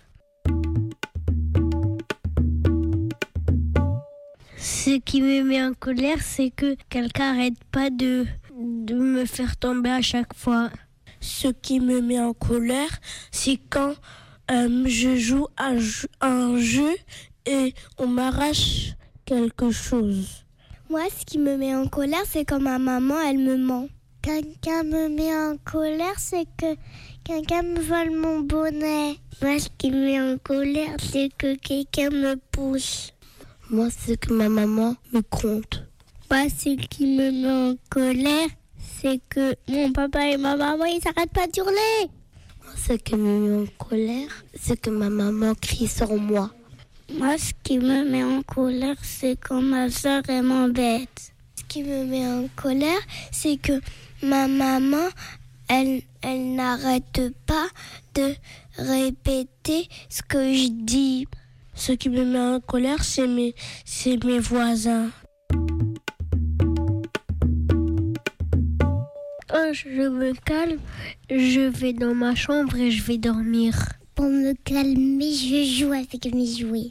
Ce 4.82 4.96
qui 4.98 5.20
me 5.20 5.42
met 5.42 5.62
en 5.62 5.74
colère, 5.74 6.22
c'est 6.22 6.48
que 6.48 6.74
quelqu'un 6.88 7.34
arrête 7.34 7.62
pas 7.70 7.90
de, 7.90 8.24
de 8.58 8.94
me 8.94 9.26
faire 9.26 9.58
tomber 9.58 9.90
à 9.90 10.00
chaque 10.00 10.32
fois. 10.34 10.70
Ce 11.20 11.48
qui 11.48 11.80
me 11.80 12.00
met 12.00 12.18
en 12.18 12.32
colère, 12.32 12.88
c'est 13.30 13.58
quand 13.68 13.92
euh, 14.50 14.84
je 14.86 15.16
joue 15.16 15.46
à 15.58 15.74
un 16.22 16.56
jeu 16.58 16.96
et 17.44 17.74
on 17.98 18.06
m'arrache 18.06 18.94
quelque 19.26 19.70
chose. 19.70 20.46
Moi, 20.88 21.02
ce 21.14 21.26
qui 21.26 21.36
me 21.36 21.58
met 21.58 21.76
en 21.76 21.86
colère, 21.86 22.24
c'est 22.26 22.46
quand 22.46 22.60
ma 22.60 22.78
maman, 22.78 23.20
elle 23.20 23.36
me 23.36 23.58
ment. 23.58 23.86
Quelqu'un 24.22 24.82
me 24.84 25.10
met 25.10 25.36
en 25.36 25.58
colère, 25.58 26.18
c'est 26.18 26.46
que 26.56 26.74
quelqu'un 27.22 27.64
me 27.64 27.80
vole 27.80 28.16
mon 28.16 28.40
bonnet. 28.40 29.16
Moi, 29.42 29.58
ce 29.58 29.68
qui 29.76 29.90
me 29.90 30.06
met 30.06 30.20
en 30.22 30.38
colère, 30.38 30.96
c'est 31.00 31.28
que 31.36 31.54
quelqu'un 31.56 32.08
me 32.08 32.36
pousse. 32.50 33.12
Moi, 33.72 33.86
c'est 33.96 34.16
que 34.18 34.32
ma 34.32 34.48
maman 34.48 34.96
me 35.12 35.20
compte. 35.20 35.84
Moi, 36.28 36.48
ce 36.48 36.74
qui 36.74 37.06
me 37.06 37.30
met 37.30 37.70
en 37.72 37.76
colère, 37.88 38.48
c'est 39.00 39.20
que 39.28 39.54
mon 39.68 39.92
papa 39.92 40.26
et 40.26 40.36
ma 40.36 40.56
maman, 40.56 40.86
ils 40.86 41.00
s'arrêtent 41.00 41.32
pas 41.32 41.46
d'hurler. 41.46 42.10
Moi, 42.64 42.72
ce 42.76 42.94
qui 42.94 43.14
me 43.14 43.38
met 43.38 43.62
en 43.62 43.66
colère, 43.78 44.28
c'est 44.60 44.76
que 44.80 44.90
ma 44.90 45.08
maman 45.08 45.54
crie 45.54 45.86
sur 45.86 46.16
moi. 46.16 46.50
Moi, 47.16 47.38
ce 47.38 47.52
qui 47.62 47.78
me 47.78 48.04
met 48.10 48.24
en 48.24 48.42
colère, 48.42 48.96
c'est 49.02 49.38
quand 49.38 49.62
ma 49.62 49.88
soeur 49.88 50.22
m'embête. 50.42 51.32
Ce 51.54 51.62
qui 51.68 51.84
me 51.84 52.04
met 52.06 52.26
en 52.26 52.48
colère, 52.56 53.00
c'est 53.30 53.56
que 53.56 53.80
ma 54.20 54.48
maman, 54.48 55.08
elle, 55.68 56.02
elle 56.22 56.56
n'arrête 56.56 57.22
pas 57.46 57.68
de 58.16 58.34
répéter 58.78 59.88
ce 60.08 60.22
que 60.22 60.52
je 60.52 60.70
dis. 60.70 61.28
Ce 61.80 61.92
qui 61.92 62.10
me 62.10 62.26
met 62.26 62.38
en 62.38 62.60
colère, 62.60 63.02
c'est 63.02 63.26
mes, 63.26 63.54
c'est 63.86 64.22
mes 64.22 64.38
voisins. 64.38 65.08
Quand 69.48 69.72
je 69.72 69.88
me 70.10 70.34
calme, 70.44 70.78
je 71.30 71.60
vais 71.62 71.94
dans 71.94 72.14
ma 72.14 72.34
chambre 72.34 72.76
et 72.76 72.90
je 72.90 73.02
vais 73.02 73.16
dormir. 73.16 73.74
Pour 74.14 74.26
me 74.26 74.52
calmer, 74.62 75.32
je 75.32 75.64
joue 75.64 75.92
avec 75.94 76.30
mes 76.34 76.54
jouets. 76.54 76.90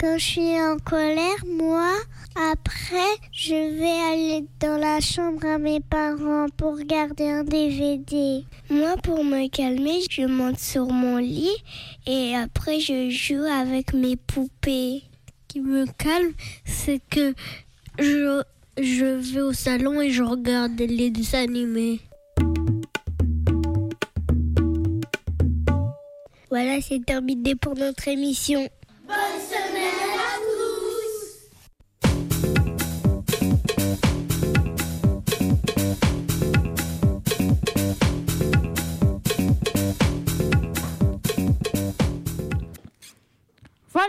Quand 0.00 0.18
je 0.18 0.24
suis 0.24 0.60
en 0.60 0.76
colère, 0.84 1.44
moi, 1.46 1.92
après, 2.38 3.16
je 3.32 3.54
vais 3.54 4.12
aller 4.12 4.46
dans 4.60 4.76
la 4.76 5.00
chambre 5.00 5.46
à 5.46 5.58
mes 5.58 5.80
parents 5.80 6.46
pour 6.56 6.76
regarder 6.76 7.28
un 7.28 7.44
DVD. 7.44 8.44
Moi, 8.68 8.96
pour 9.02 9.24
me 9.24 9.48
calmer, 9.48 10.00
je 10.10 10.22
monte 10.26 10.58
sur 10.58 10.86
mon 10.86 11.16
lit 11.16 11.56
et 12.06 12.34
après, 12.36 12.80
je 12.80 13.08
joue 13.08 13.44
avec 13.44 13.94
mes 13.94 14.16
poupées. 14.16 15.02
Ce 15.02 15.32
qui 15.48 15.60
me 15.60 15.86
calme, 15.86 16.32
c'est 16.66 17.00
que 17.08 17.32
je, 17.98 18.42
vais 18.76 19.40
au 19.40 19.52
salon 19.54 20.02
et 20.02 20.10
je 20.10 20.22
regarde 20.22 20.78
les 20.78 21.10
dessins 21.10 21.44
animés. 21.44 22.00
Voilà, 26.50 26.80
c'est 26.82 27.04
terminé 27.04 27.54
pour 27.54 27.74
notre 27.76 28.08
émission. 28.08 28.68
Bonne 29.06 29.40
semaine 29.40 30.25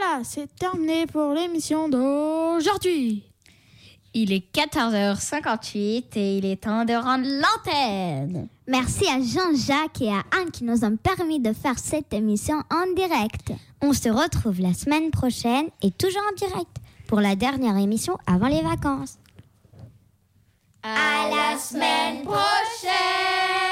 Voilà, 0.07 0.23
c'est 0.23 0.53
terminé 0.55 1.05
pour 1.05 1.33
l'émission 1.33 1.89
d'aujourd'hui. 1.89 3.23
Il 4.13 4.31
est 4.31 4.45
14h58 4.53 6.03
et 6.15 6.37
il 6.37 6.45
est 6.45 6.63
temps 6.63 6.85
de 6.85 6.93
rendre 6.93 7.25
l'antenne. 7.25 8.47
Merci 8.67 9.05
à 9.07 9.19
Jean-Jacques 9.19 10.01
et 10.01 10.09
à 10.09 10.23
Anne 10.39 10.51
qui 10.51 10.63
nous 10.63 10.85
ont 10.85 10.97
permis 10.97 11.39
de 11.39 11.51
faire 11.51 11.77
cette 11.77 12.13
émission 12.13 12.57
en 12.71 12.93
direct. 12.95 13.51
On 13.81 13.93
se 13.93 14.09
retrouve 14.09 14.61
la 14.61 14.73
semaine 14.73 15.11
prochaine 15.11 15.67
et 15.81 15.91
toujours 15.91 16.23
en 16.31 16.35
direct 16.35 16.77
pour 17.07 17.19
la 17.19 17.35
dernière 17.35 17.77
émission 17.77 18.17
avant 18.27 18.47
les 18.47 18.61
vacances. 18.61 19.17
À 20.83 21.29
la 21.29 21.57
semaine 21.57 22.23
prochaine 22.23 23.66